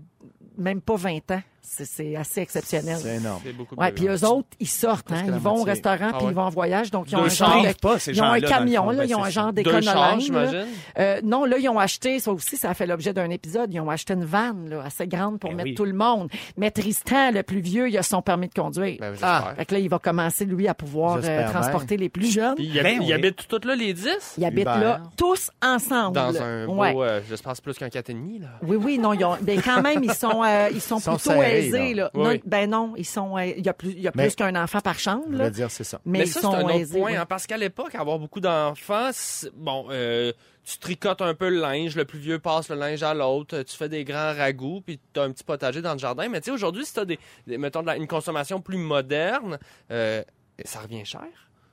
même 0.58 0.82
pas 0.82 0.96
20 0.96 1.30
ans. 1.30 1.42
C'est- 1.62 1.84
C'est 1.84 2.16
assez 2.16 2.40
exceptionnel. 2.40 2.98
C'est 3.00 3.16
énorme. 3.16 3.40
C'est 3.44 3.52
beaucoup 3.52 3.74
de 3.76 3.80
Ouais, 3.80 3.92
puis 3.92 4.06
eux 4.08 4.24
autres, 4.24 4.48
ils 4.58 4.66
sortent, 4.68 5.12
hein, 5.12 5.22
ils 5.26 5.32
vont 5.32 5.60
au 5.60 5.62
restaurant, 5.62 6.08
Ah 6.08 6.12
puis 6.16 6.24
ouais? 6.26 6.32
ils 6.32 6.34
vont 6.34 6.42
en 6.42 6.48
voyage, 6.50 6.90
donc 6.90 7.10
ils 7.10 7.16
ont 7.16 7.20
Deux 7.20 7.26
un 7.26 7.28
genre 7.28 7.62
Ils 7.64 7.68
de, 7.68 7.78
pas, 7.78 7.98
ces 7.98 8.12
ils 8.12 8.20
ont 8.22 8.24
un 8.24 8.40
camion, 8.40 8.84
fond. 8.84 8.90
là, 8.90 8.96
Ben, 8.98 9.08
ils 9.08 9.14
ont 9.14 9.20
c'est 9.24 9.26
un 9.26 9.30
genre 9.30 10.20
j'imagine. 10.20 10.66
Euh, 10.98 11.20
non, 11.22 11.44
là, 11.44 11.58
ils 11.58 11.68
ont 11.68 11.78
acheté, 11.78 12.18
ça 12.18 12.32
aussi, 12.32 12.56
ça 12.56 12.70
a 12.70 12.74
fait 12.74 12.86
l'objet 12.86 13.12
d'un 13.12 13.30
épisode, 13.30 13.72
ils 13.72 13.80
ont 13.80 13.90
acheté 13.90 14.14
une 14.14 14.24
vanne 14.24 14.68
là, 14.70 14.82
assez 14.84 15.06
grande 15.06 15.38
pour 15.38 15.50
Ben 15.50 15.56
mettre 15.58 15.68
oui. 15.70 15.74
tout 15.74 15.84
le 15.84 15.92
monde. 15.92 16.28
Mais 16.56 16.70
Tristan, 16.70 17.30
le 17.30 17.42
plus 17.42 17.60
vieux, 17.60 17.88
il 17.88 17.96
a 17.98 18.02
son 18.02 18.22
permis 18.22 18.48
de 18.48 18.54
conduire. 18.54 18.96
Ben. 19.00 19.14
Ah. 19.22 19.52
Fait 19.56 19.66
que 19.66 19.74
là, 19.74 19.80
il 19.80 19.88
va 19.88 19.98
commencer, 19.98 20.44
lui, 20.46 20.66
à 20.68 20.74
pouvoir 20.74 21.18
euh, 21.22 21.50
transporter 21.50 21.96
les 21.96 22.08
plus 22.08 22.30
jeunes. 22.32 22.54
Puis 22.56 22.66
il, 22.74 22.82
Ben 22.82 22.98
il 23.00 23.06
oui. 23.06 23.12
habite 23.12 23.46
tout 23.48 23.60
là, 23.66 23.74
les 23.74 23.92
10? 23.94 24.34
Ils 24.38 24.44
habitent 24.44 24.64
là 24.64 25.00
tous 25.16 25.50
ensemble. 25.62 26.14
Dans 26.14 26.40
un 26.42 26.66
beau, 26.66 26.82
euh, 27.02 27.20
j'espère, 27.28 27.54
c'est 27.54 27.62
plus 27.64 27.76
qu'un 27.76 27.88
4,5, 27.88 28.40
là. 28.40 28.48
Oui, 28.62 28.76
oui, 28.76 28.98
non, 28.98 29.12
ils 29.12 29.24
ont, 29.24 29.36
ben 29.42 29.60
quand 29.62 29.82
même, 29.82 30.02
ils 30.02 30.12
sont, 30.14 30.42
euh, 30.44 30.68
ils 30.72 30.80
sont 30.80 30.98
Ils 30.98 31.02
sont 31.02 31.16
plutôt 31.16 31.30
là. 31.52 31.94
là. 31.94 32.10
Oui, 32.14 32.22
Non, 32.22 32.30
oui. 32.30 32.42
Ben 32.46 32.70
non, 32.70 32.94
ils 32.96 33.04
sont, 33.04 33.36
euh, 33.36 33.44
il 33.46 33.64
y 33.64 33.68
a 33.68 33.72
plus, 33.74 33.90
il 33.90 34.00
y 34.00 34.08
a 34.08 34.12
Mais- 34.14 34.24
plus 34.28 34.34
qu'un 34.36 34.54
enfant 34.62 34.80
par 34.80 34.98
chambre, 34.98 35.24
Je 35.30 35.36
là. 35.36 35.44
veux 35.44 35.50
dire, 35.50 35.70
c'est 35.70 35.84
ça. 35.84 36.00
Mais, 36.04 36.20
Mais 36.20 36.24
ils 36.24 36.28
ça, 36.28 36.40
sont 36.40 36.50
c'est 36.52 36.56
un 36.58 36.64
autre 36.64 36.74
aisés, 36.74 36.98
point, 36.98 37.10
oui. 37.12 37.16
hein, 37.16 37.26
parce 37.26 37.46
qu'à 37.46 37.56
l'époque, 37.56 37.94
avoir 37.94 38.18
beaucoup 38.18 38.40
d'enfants, 38.40 39.10
bon, 39.56 39.86
euh, 39.90 40.32
tu 40.64 40.78
tricotes 40.78 41.22
un 41.22 41.34
peu 41.34 41.48
le 41.48 41.60
linge, 41.60 41.96
le 41.96 42.04
plus 42.04 42.18
vieux 42.18 42.38
passe 42.38 42.68
le 42.68 42.76
linge 42.76 43.02
à 43.02 43.14
l'autre, 43.14 43.62
tu 43.62 43.76
fais 43.76 43.88
des 43.88 44.04
grands 44.04 44.34
ragoûts, 44.34 44.80
puis 44.80 45.00
tu 45.12 45.18
as 45.20 45.24
un 45.24 45.30
petit 45.32 45.44
potager 45.44 45.80
dans 45.82 45.92
le 45.94 45.98
jardin. 45.98 46.28
Mais 46.28 46.40
tu 46.40 46.46
sais, 46.46 46.50
aujourd'hui, 46.50 46.84
si 46.84 46.92
tu 46.94 47.00
as 47.00 47.04
des, 47.04 47.18
des- 47.46 47.58
mettons, 47.58 47.80
de 47.82 47.86
la- 47.86 47.96
une 47.96 48.06
consommation 48.06 48.60
plus 48.60 48.76
moderne, 48.76 49.58
euh, 49.90 50.22
ça 50.64 50.80
revient 50.80 51.04
cher. 51.04 51.22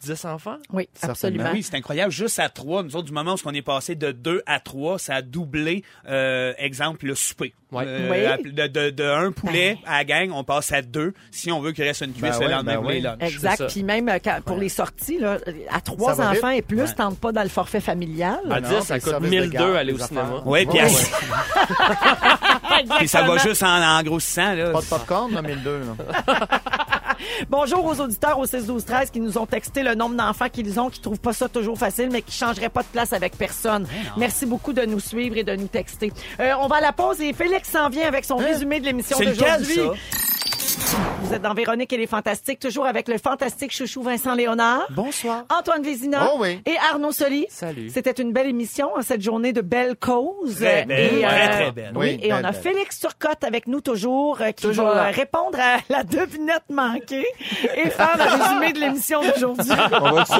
10 0.01 0.25
enfants? 0.25 0.57
Oui, 0.71 0.88
absolument. 1.01 1.45
Ben 1.45 1.51
oui, 1.53 1.63
c'est 1.63 1.75
incroyable. 1.75 2.12
Juste 2.12 2.39
à 2.39 2.49
trois, 2.49 2.83
nous 2.83 2.95
autres, 2.95 3.07
du 3.07 3.13
moment 3.13 3.33
où 3.33 3.38
on 3.45 3.53
est 3.53 3.62
passé 3.62 3.95
de 3.95 4.12
deux 4.12 4.41
à 4.45 4.60
trois, 4.60 4.99
ça 4.99 5.15
a 5.15 5.21
doublé, 5.21 5.83
euh, 6.07 6.53
exemple, 6.57 7.05
le 7.07 7.15
souper. 7.15 7.53
Ouais. 7.71 7.83
Euh, 7.86 8.38
Oui. 8.43 8.53
de, 8.53 8.67
de, 8.67 8.89
de 8.91 9.03
un 9.03 9.31
poulet 9.31 9.77
à 9.86 9.97
la 9.97 10.03
gang, 10.05 10.31
on 10.31 10.43
passe 10.45 10.71
à 10.71 10.81
deux. 10.81 11.13
Si 11.31 11.51
on 11.51 11.60
veut 11.60 11.73
qu'il 11.73 11.83
reste 11.83 12.01
une 12.01 12.13
cuisse 12.13 12.38
Ben 12.39 12.45
le 12.45 12.51
lendemain 12.51 12.73
ben 12.75 12.81
pour 12.81 12.89
les 12.89 12.95
oui. 12.97 13.01
lunchs. 13.01 13.17
Exact. 13.21 13.67
Puis 13.67 13.83
même 13.83 14.07
euh, 14.07 14.19
quand- 14.23 14.39
pour 14.45 14.57
les 14.57 14.69
sorties, 14.69 15.19
là, 15.19 15.38
à 15.71 15.81
trois 15.81 16.21
enfants 16.21 16.49
vite. 16.51 16.60
et 16.60 16.62
plus, 16.62 16.81
Ouais. 16.81 16.93
tente 16.93 17.19
pas 17.19 17.31
dans 17.33 17.43
le 17.43 17.49
forfait 17.49 17.81
familial. 17.81 18.39
À 18.49 18.62
non, 18.62 18.69
10, 18.69 18.75
puis 18.75 18.86
ça 18.86 18.99
coûte 18.99 19.10
service 19.10 19.29
de 19.31 19.36
1002 19.36 19.49
garde, 19.57 19.75
aller 19.75 19.93
au 19.93 19.97
cinéma. 19.99 20.41
Ouais, 20.45 20.65
puis, 20.65 20.77
Ouais, 20.79 20.86
à- 20.86 20.89
ça 23.07 23.23
va 23.23 23.38
juste 23.38 23.63
en, 23.63 23.97
en 23.99 24.03
grossissant, 24.03 24.53
là. 24.53 24.71
Pas 24.71 24.81
de 24.81 24.86
popcorn, 24.86 25.33
là, 25.33 25.41
1002. 25.41 25.79
Là. 25.79 26.47
Bonjour 27.49 27.86
aux 27.86 27.99
auditeurs 28.01 28.39
au 28.39 28.45
6 28.45 28.65
12 28.65 28.86
13 28.86 29.12
qui 29.12 29.19
nous 29.19 29.38
ont 29.38 29.45
texté 29.45 29.84
le 29.84 29.95
nombre 29.95 30.15
d'enfants 30.15 30.49
qu'ils 30.49 30.80
ont, 30.80 30.89
qui 30.89 30.99
trouvent 31.01 31.19
pas 31.19 31.34
ça 31.34 31.49
toujours 31.49 31.77
facile, 31.77 32.10
mais 32.12 32.21
qui 32.21 32.32
changeraient 32.32 32.69
pas 32.69 32.84
de 32.84 32.88
place 32.88 33.13
avec 33.13 33.38
personne. 33.38 33.88
Merci 34.17 34.45
beaucoup 34.45 34.73
de 34.73 34.86
nous 34.86 34.99
suivre 34.99 35.38
et 35.38 35.43
de 35.43 35.56
nous 35.56 35.67
texter. 35.67 36.12
Euh, 36.39 36.53
on 36.60 36.67
va 36.67 36.77
à 36.77 36.82
la 36.82 36.93
pause 36.93 37.21
et 37.21 37.34
Félix 37.34 37.69
s'en 37.69 37.89
vient 37.89 38.08
avec 38.08 38.25
son 38.25 38.38
résumé 38.38 38.80
de 38.80 38.86
l'émission 38.86 39.17
d'aujourd'hui. 39.19 39.80
Vous 41.21 41.34
êtes 41.34 41.41
dans 41.41 41.54
Véronique 41.54 41.91
et 41.91 41.97
les 41.97 42.08
Fantastiques, 42.08 42.60
toujours 42.60 42.86
avec 42.86 43.08
le 43.10 43.17
fantastique 43.17 43.73
chouchou 43.73 44.02
Vincent 44.04 44.34
Léonard. 44.36 44.88
Bonsoir. 44.91 45.43
Antoine 45.50 45.84
Vézina 45.84 46.30
Oh 46.34 46.38
oui. 46.39 46.62
et 46.65 46.76
Arnaud 46.91 47.12
Soli. 47.12 47.45
Salut. 47.50 47.89
C'était 47.89 48.12
une 48.12 48.32
belle 48.32 48.47
émission, 48.47 48.89
hein, 48.95 49.02
cette 49.02 49.21
journée 49.21 49.52
de 49.52 49.60
belle 49.62 49.95
cause. 49.97 50.56
Très 50.56 50.86
belle, 50.86 51.15
Et, 51.15 51.21
très, 51.23 51.50
très 51.50 51.71
belle. 51.73 51.91
Oui, 51.95 52.17
Oui, 52.17 52.19
et 52.23 52.32
on 52.32 52.38
a 52.38 52.52
belle. 52.52 52.54
Félix 52.54 53.00
Turcotte 53.00 53.43
avec 53.43 53.67
nous 53.67 53.82
toujours, 53.82 54.39
euh, 54.41 54.52
qui 54.52 54.63
Toujours 54.67 54.86
va 54.88 54.95
là. 54.95 55.04
répondre 55.12 55.58
à 55.60 55.78
la 55.89 56.04
devinette 56.04 56.63
manquée 56.69 57.26
et 57.76 57.89
faire 57.89 58.15
le 58.17 58.23
résumé 58.43 58.71
de 58.73 58.80
l'émission 58.80 59.19
d'aujourd'hui. 59.21 59.69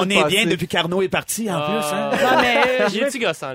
On 0.00 0.08
est 0.08 0.24
bien 0.28 0.46
depuis 0.46 0.66
qu'Arnaud 0.68 1.02
est 1.02 1.08
parti, 1.08 1.50
en 1.50 1.60
plus. 1.60 1.86
Hein? 1.92 2.10
Non, 2.12 2.40
mais, 2.40 2.56
euh, 2.56 2.88
je 2.88 3.00
veux- 3.00 3.10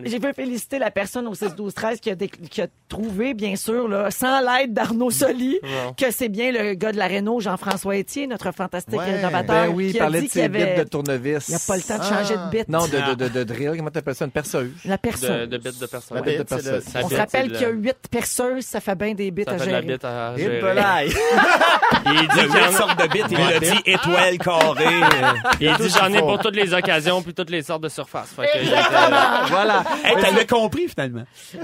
je 0.05 0.33
féliciter 0.33 0.77
la 0.79 0.91
personne 0.91 1.27
au 1.27 1.33
6 1.33 1.55
12 1.55 1.73
13 1.73 1.99
qui 1.99 2.11
qui 2.51 2.61
a 2.61 2.67
trouvé, 2.87 3.33
bien 3.33 3.55
sûr, 3.55 3.87
là, 3.87 4.11
sans 4.11 4.39
l'aide 4.41 4.73
d'Arnaud 4.73 5.09
Soli, 5.09 5.59
que 5.97 6.11
c'est 6.11 6.29
bien 6.29 6.51
le 6.51 6.75
gars 6.83 6.91
de 6.91 6.97
la 6.97 7.07
Renault, 7.07 7.39
Jean-François 7.39 7.95
Etier, 7.97 8.27
notre 8.27 8.51
fantastique 8.51 8.99
Ouais. 8.99 9.17
innovateur, 9.19 9.67
Ben 9.67 9.69
oui, 9.73 9.91
qui 9.91 9.97
il 9.97 9.99
a 9.99 10.03
parlait 10.03 10.19
dit 10.21 10.27
de 10.27 10.31
ses 10.31 10.49
bits 10.49 10.61
avait... 10.61 10.83
de 10.83 10.89
tournevis. 10.89 11.47
Il 11.47 11.51
n'y 11.51 11.55
a 11.55 11.59
pas 11.65 11.75
le 11.77 11.81
temps 11.83 11.97
de 11.97 12.03
changer 12.03 12.33
de 12.35 12.49
bit. 12.51 12.67
Non, 12.69 12.85
de, 12.87 13.09
de, 13.15 13.15
de, 13.15 13.27
de 13.29 13.43
drill, 13.43 13.71
comment 13.77 13.89
t'appelles 13.89 14.15
ça? 14.15 14.25
Une 14.25 14.31
perceuse? 14.31 14.71
La 14.85 14.97
personne. 14.97 15.41
De, 15.41 15.45
de 15.45 15.57
bits 15.57 15.77
de 15.79 15.85
personne. 15.85 16.17
La 16.17 16.21
bite 16.23 16.39
de 16.53 16.81
Ça 16.81 16.99
On 17.03 17.07
bite, 17.07 17.09
se 17.09 17.15
rappelle 17.15 17.51
qu'il 17.51 17.61
y 17.61 17.65
a 17.65 17.69
huit 17.69 17.95
perceuses, 18.11 18.65
ça 18.65 18.79
fait 18.81 18.95
bien 18.95 19.13
des 19.13 19.31
bits 19.31 19.43
Ça 19.45 19.51
à 19.51 19.57
fait 19.57 19.65
de 19.67 19.71
la 19.71 19.81
gérer. 19.81 19.93
bite 19.93 20.05
à 20.05 20.35
gérer. 20.37 20.61
Il 22.05 22.11
dit 22.13 22.37
y 22.37 22.39
a 22.39 22.43
qu'il 22.43 22.53
huit 22.53 22.73
sortes 22.73 22.99
de 23.01 23.07
bits. 23.07 23.23
Il 23.31 23.37
l'a 23.37 23.59
dit 23.59 23.81
étoile, 23.85 24.37
carré. 24.39 24.85
euh. 24.85 25.33
Il 25.61 25.73
dit 25.77 25.89
j'en 25.89 26.13
ai 26.13 26.19
pour 26.19 26.39
toutes 26.39 26.55
les 26.55 26.73
occasions 26.73 27.21
puis 27.21 27.33
toutes 27.33 27.49
les 27.49 27.63
sortes 27.63 27.83
de 27.83 27.89
surfaces. 27.89 28.33
Voilà. 29.49 29.83
T'avais 30.21 30.45
compris, 30.45 30.87
finalement. 30.87 31.23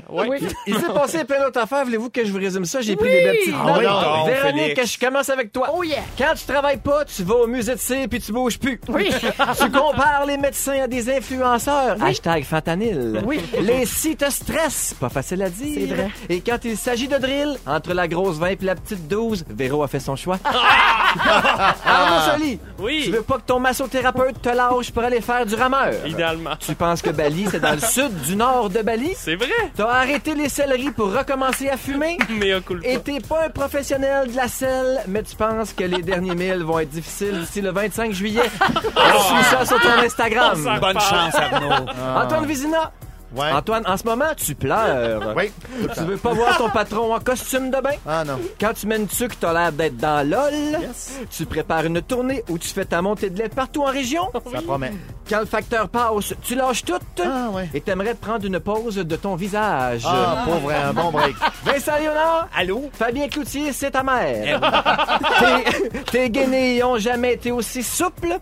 Oui. 0.09 0.37
Il 0.67 0.75
s'est 0.75 0.93
passé 0.93 1.23
plein 1.25 1.43
d'autres 1.43 1.59
affaires. 1.59 1.83
Voulez-vous 1.85 2.09
que 2.09 2.23
je 2.25 2.31
vous 2.31 2.37
résume 2.39 2.65
ça? 2.65 2.81
J'ai 2.81 2.95
pris 2.95 3.09
des 3.09 3.23
belles 3.23 3.37
petites 3.37 3.55
Ah 3.57 3.79
notes. 3.79 4.27
Véronique, 4.27 4.85
commence 5.09 5.29
avec 5.29 5.51
toi. 5.51 5.71
Oh 5.73 5.83
yeah! 5.83 6.01
Quand 6.17 6.33
tu 6.35 6.45
travailles 6.45 6.77
pas, 6.77 7.03
tu 7.05 7.23
vas 7.23 7.35
au 7.35 7.47
musée 7.47 7.73
de 7.73 7.79
cire 7.79 8.07
puis 8.09 8.19
tu 8.21 8.31
bouges 8.31 8.59
plus. 8.59 8.79
Oui. 8.89 9.09
tu 9.59 9.71
compares 9.71 10.25
les 10.27 10.37
médecins 10.37 10.83
à 10.83 10.87
des 10.87 11.09
influenceurs. 11.11 11.97
Hashtag 12.01 12.43
fentanyl. 12.43 13.21
Oui. 13.25 13.41
Les 13.59 13.85
si 13.87 14.15
te 14.15 14.29
stressent. 14.29 14.95
Pas 14.99 15.09
facile 15.09 15.41
à 15.41 15.49
dire. 15.49 15.73
C'est 15.73 15.95
vrai. 15.95 16.09
Et 16.29 16.41
quand 16.41 16.59
il 16.63 16.77
s'agit 16.77 17.07
de 17.07 17.17
drill, 17.17 17.57
entre 17.65 17.93
la 17.93 18.07
grosse 18.07 18.37
20 18.37 18.47
et 18.49 18.57
la 18.61 18.75
petite 18.75 19.07
12, 19.07 19.45
Véro 19.49 19.81
a 19.81 19.87
fait 19.87 19.99
son 19.99 20.15
choix. 20.15 20.37
Arnaud 21.85 22.31
Soli, 22.31 22.59
Oui. 22.79 23.01
tu 23.05 23.11
veux 23.11 23.23
pas 23.23 23.37
que 23.37 23.43
ton 23.47 23.59
massothérapeute 23.59 24.41
te 24.43 24.49
lâche 24.49 24.91
pour 24.91 25.03
aller 25.03 25.21
faire 25.21 25.45
du 25.45 25.55
rameur. 25.55 25.93
Idéalement. 26.05 26.55
Tu 26.59 26.75
penses 26.75 27.01
que 27.01 27.09
Bali, 27.09 27.47
c'est 27.49 27.59
dans 27.59 27.71
le 27.73 27.79
sud 27.81 28.13
du 28.27 28.35
nord 28.35 28.69
de 28.69 28.81
Bali? 28.83 29.13
C'est 29.15 29.35
vrai. 29.35 29.49
T'as 29.75 29.87
arrêté 29.89 30.35
les 30.35 30.49
céleris 30.49 30.91
pour 30.91 31.11
recommencer 31.11 31.67
à 31.69 31.77
fumer? 31.77 32.17
Mais 32.29 32.51
Et 32.83 32.99
t'es 32.99 33.19
pas 33.19 33.45
un 33.45 33.49
professionnel 33.49 34.31
de 34.31 34.35
la 34.35 34.47
selle, 34.47 34.98
mais 35.07 35.23
tu 35.23 35.35
penses 35.35 35.73
que 35.73 35.83
les 35.83 36.01
derniers 36.01 36.35
milles 36.35 36.63
vont 36.63 36.79
être 36.79 36.89
difficiles 36.89 37.39
d'ici 37.39 37.61
le 37.61 37.71
25 37.71 38.11
juillet? 38.11 38.49
Suis 38.49 39.43
ça 39.49 39.65
sur 39.65 39.79
ton 39.79 39.89
Instagram. 40.03 40.79
Bonne 40.79 40.99
chance, 40.99 41.35
Arnaud. 41.35 41.85
Antoine 42.15 42.45
Vizina. 42.45 42.91
Ouais. 43.35 43.51
Antoine, 43.51 43.83
en 43.87 43.95
ce 43.97 44.03
moment, 44.05 44.25
tu 44.35 44.55
pleures. 44.55 45.33
Oui. 45.35 45.51
Tu 45.95 45.99
veux 46.03 46.17
pas 46.17 46.33
voir 46.33 46.57
ton 46.57 46.69
patron 46.69 47.13
en 47.13 47.19
costume 47.19 47.69
de 47.69 47.77
bain? 47.81 47.95
Ah 48.07 48.23
non. 48.25 48.39
Quand 48.59 48.73
tu 48.73 48.87
mènes 48.87 49.07
tu 49.07 49.27
que 49.27 49.35
t'as 49.35 49.53
l'air 49.53 49.71
d'être 49.71 49.97
dans 49.97 50.27
LOL, 50.27 50.53
Yes. 50.81 51.19
tu 51.29 51.45
prépares 51.45 51.85
une 51.85 52.01
tournée 52.01 52.43
où 52.49 52.57
tu 52.57 52.67
fais 52.69 52.85
ta 52.85 53.01
montée 53.01 53.29
de 53.29 53.37
lait 53.37 53.49
partout 53.49 53.83
en 53.83 53.91
région. 53.91 54.23
Ça 54.51 54.61
promet. 54.61 54.91
Quand 55.29 55.39
le 55.41 55.45
facteur 55.45 55.89
passe, 55.89 56.33
tu 56.43 56.55
lâches 56.55 56.83
tout. 56.83 56.93
Ah 57.23 57.49
ouais. 57.51 57.69
Et 57.73 57.81
t'aimerais 57.81 58.15
prendre 58.15 58.45
une 58.45 58.59
pause 58.59 58.95
de 58.95 59.15
ton 59.15 59.35
visage. 59.35 60.03
Ah, 60.07 60.43
pauvre, 60.45 60.71
un 60.71 60.93
bon 60.93 61.11
break. 61.11 61.35
Vincent 61.63 61.97
Léonard, 61.99 62.47
Allô? 62.57 62.89
Fabien 62.93 63.27
Cloutier, 63.27 63.71
c'est 63.73 63.91
ta 63.91 64.01
mère. 64.01 64.59
tes, 65.39 65.89
tes 66.11 66.29
guenilles 66.31 66.83
ont 66.83 66.97
jamais 66.97 67.33
été 67.33 67.51
aussi 67.51 67.83
souples. 67.83 68.37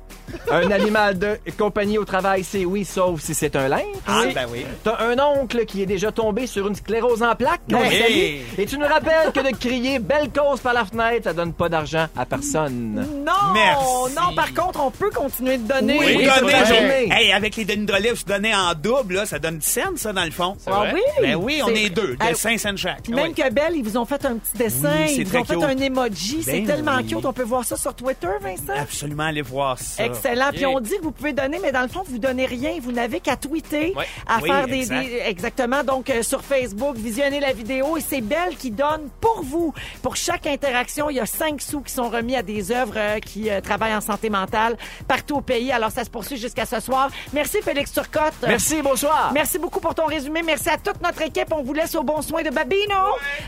Un 0.49 0.71
animal 0.71 1.17
de 1.19 1.37
compagnie 1.57 1.97
au 1.97 2.05
travail, 2.05 2.43
c'est 2.43 2.63
oui, 2.65 2.85
sauf 2.85 3.19
si 3.21 3.33
c'est 3.33 3.55
un 3.55 3.67
lynx. 3.67 3.83
Ah, 4.07 4.21
ben 4.33 4.47
oui. 4.51 4.65
T'as 4.83 4.97
un 5.05 5.17
oncle 5.19 5.65
qui 5.65 5.81
est 5.81 5.85
déjà 5.85 6.11
tombé 6.11 6.47
sur 6.47 6.67
une 6.67 6.75
sclérose 6.75 7.23
en 7.23 7.35
plaques. 7.35 7.61
Hey. 7.71 7.99
salue. 8.01 8.59
Et 8.61 8.65
tu 8.65 8.77
nous 8.77 8.87
rappelles 8.87 9.31
que 9.33 9.39
de 9.39 9.55
crier 9.55 9.99
belle 9.99 10.29
cause 10.29 10.59
par 10.59 10.73
la 10.73 10.85
fenêtre, 10.85 11.25
ça 11.25 11.33
donne 11.33 11.53
pas 11.53 11.69
d'argent 11.69 12.07
à 12.15 12.25
personne. 12.25 13.05
Non! 13.25 13.53
Merci. 13.53 14.15
Non, 14.15 14.35
par 14.35 14.53
contre, 14.53 14.79
on 14.81 14.91
peut 14.91 15.09
continuer 15.11 15.57
de 15.57 15.67
donner. 15.67 15.97
Oui, 15.99 16.15
Oui, 16.17 16.25
donner. 16.25 17.09
Hey, 17.11 17.31
avec 17.31 17.55
les 17.55 17.65
Denis 17.65 17.85
de 17.85 17.93
relève, 17.93 18.17
tu 18.17 18.25
donnais 18.25 18.53
en 18.55 18.73
double, 18.73 19.15
là, 19.15 19.25
ça 19.25 19.39
donne 19.39 19.57
10 19.57 19.67
cents, 19.67 19.81
ça, 19.95 20.13
dans 20.13 20.23
le 20.23 20.31
fond. 20.31 20.55
Ah 20.67 20.71
vrai? 20.71 20.93
oui? 20.93 21.01
Ben 21.21 21.35
oui, 21.35 21.61
on 21.65 21.69
est 21.69 21.89
deux, 21.89 22.13
de 22.15 22.17
Ah, 22.19 22.33
5 22.33 22.59
cents 22.59 22.75
chaque. 22.77 23.03
Puis 23.03 23.13
même 23.13 23.27
Oui. 23.29 23.33
que 23.33 23.49
Belle, 23.51 23.75
ils 23.75 23.83
vous 23.83 23.97
ont 23.97 24.05
fait 24.05 24.23
un 24.25 24.35
petit 24.37 24.57
dessin, 24.57 24.89
Oui, 25.01 25.07
c'est 25.09 25.15
ils 25.21 25.27
vous 25.27 25.37
ont 25.37 25.43
fait 25.45 25.53
cute. 25.55 25.63
un 25.63 25.77
emoji, 25.77 26.43
c'est 26.43 26.51
Ben 26.61 26.65
tellement 26.65 26.97
oui. 26.97 27.05
cute. 27.07 27.25
On 27.25 27.33
peut 27.33 27.43
voir 27.43 27.63
ça 27.65 27.75
sur 27.77 27.93
Twitter, 27.93 28.27
Vincent? 28.41 28.79
Absolument, 28.81 29.23
allez 29.23 29.41
voir 29.41 29.77
ça. 29.79 30.05
Excellent. 30.05 30.49
Puis 30.53 30.65
on 30.65 30.79
dit 30.79 30.97
que 30.97 31.03
vous 31.03 31.11
pouvez 31.11 31.33
donner, 31.33 31.59
mais 31.61 31.71
dans 31.71 31.81
le 31.81 31.87
fond, 31.87 32.03
vous 32.07 32.19
donnez 32.19 32.45
rien. 32.45 32.71
Vous 32.81 32.91
n'avez 32.91 33.19
qu'à 33.19 33.35
tweeter, 33.35 33.93
à 34.27 34.39
Oui, 34.41 34.49
faire 34.67 34.75
des, 34.77 34.81
exact. 34.83 35.05
des- 35.07 35.29
exactement. 35.29 35.83
Donc 35.83 36.09
euh, 36.09 36.21
sur 36.23 36.41
Facebook, 36.43 36.95
visionnez 36.97 37.39
la 37.39 37.53
vidéo 37.53 37.97
et 37.97 38.01
c'est 38.01 38.21
Belle 38.21 38.55
qui 38.57 38.71
donne 38.71 39.09
pour 39.21 39.41
vous. 39.43 39.73
Pour 40.01 40.15
chaque 40.15 40.47
interaction, 40.47 41.09
il 41.09 41.15
y 41.17 41.19
a 41.19 41.25
cinq 41.25 41.61
sous 41.61 41.81
qui 41.81 41.93
sont 41.93 42.09
remis 42.09 42.35
à 42.35 42.41
des 42.43 42.71
œuvres 42.71 42.93
euh, 42.97 43.19
qui 43.19 43.49
euh, 43.49 43.61
travaillent 43.61 43.95
en 43.95 44.01
santé 44.01 44.29
mentale 44.29 44.77
partout 45.07 45.37
au 45.37 45.41
pays. 45.41 45.71
Alors 45.71 45.91
ça 45.91 46.03
se 46.03 46.09
poursuit 46.09 46.37
jusqu'à 46.37 46.65
ce 46.65 46.79
soir. 46.79 47.09
Merci 47.33 47.57
Félix 47.61 47.91
Turcotte. 47.93 48.33
Merci, 48.47 48.81
bonsoir. 48.81 49.31
Merci 49.33 49.59
beaucoup 49.59 49.79
pour 49.79 49.95
ton 49.95 50.05
résumé. 50.05 50.41
Merci 50.43 50.69
à 50.69 50.77
toute 50.77 51.01
notre 51.01 51.21
équipe. 51.21 51.47
On 51.51 51.63
vous 51.63 51.73
laisse 51.73 51.95
au 51.95 52.03
bon 52.03 52.21
soin 52.21 52.41
de 52.43 52.49
Babino 52.49 52.95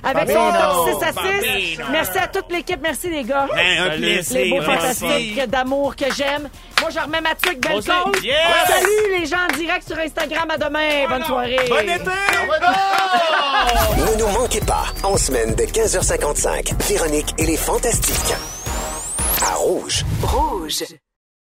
avec 0.04 0.28
Babino. 0.28 0.40
son 0.40 1.00
top 1.00 1.00
6 1.00 1.06
à 1.06 1.12
6. 1.12 1.16
Babino. 1.16 1.86
Merci 1.92 2.18
à 2.18 2.28
toute 2.28 2.52
l'équipe. 2.52 2.80
Merci 2.82 3.10
les 3.10 3.24
gars. 3.24 3.48
Ben, 3.54 3.84
un 3.92 3.98
plaisir. 3.98 4.38
Les 4.42 4.50
beaux 4.50 4.58
merci. 4.62 5.00
fantastiques 5.06 5.50
d'amour 5.50 5.96
que 5.96 6.06
j'aime. 6.14 6.50
Moi, 6.82 6.90
je 6.92 7.00
remets 7.00 7.20
ma 7.22 7.36
tuque 7.36 7.60
belle. 7.60 7.82
Yes. 8.24 8.34
Salut 8.68 9.20
les 9.20 9.26
gens 9.26 9.38
en 9.52 9.58
direct 9.58 9.86
sur 9.88 9.98
Instagram. 10.00 10.50
À 10.52 10.58
demain. 10.58 11.08
Bonne 11.10 11.24
soirée. 11.24 11.58
Bon 11.70 11.80
été! 11.80 12.12
Ne 13.98 14.20
nous 14.20 14.28
manquez 14.28 14.62
pas, 14.62 14.86
en 15.04 15.18
semaine 15.18 15.56
de 15.56 15.64
15h55, 15.64 16.74
Véronique 16.88 17.34
et 17.38 17.46
les 17.46 17.58
Fantastiques. 17.58 18.36
À 19.42 19.56
Rouge. 19.56 20.06
Rouge. 20.22 20.84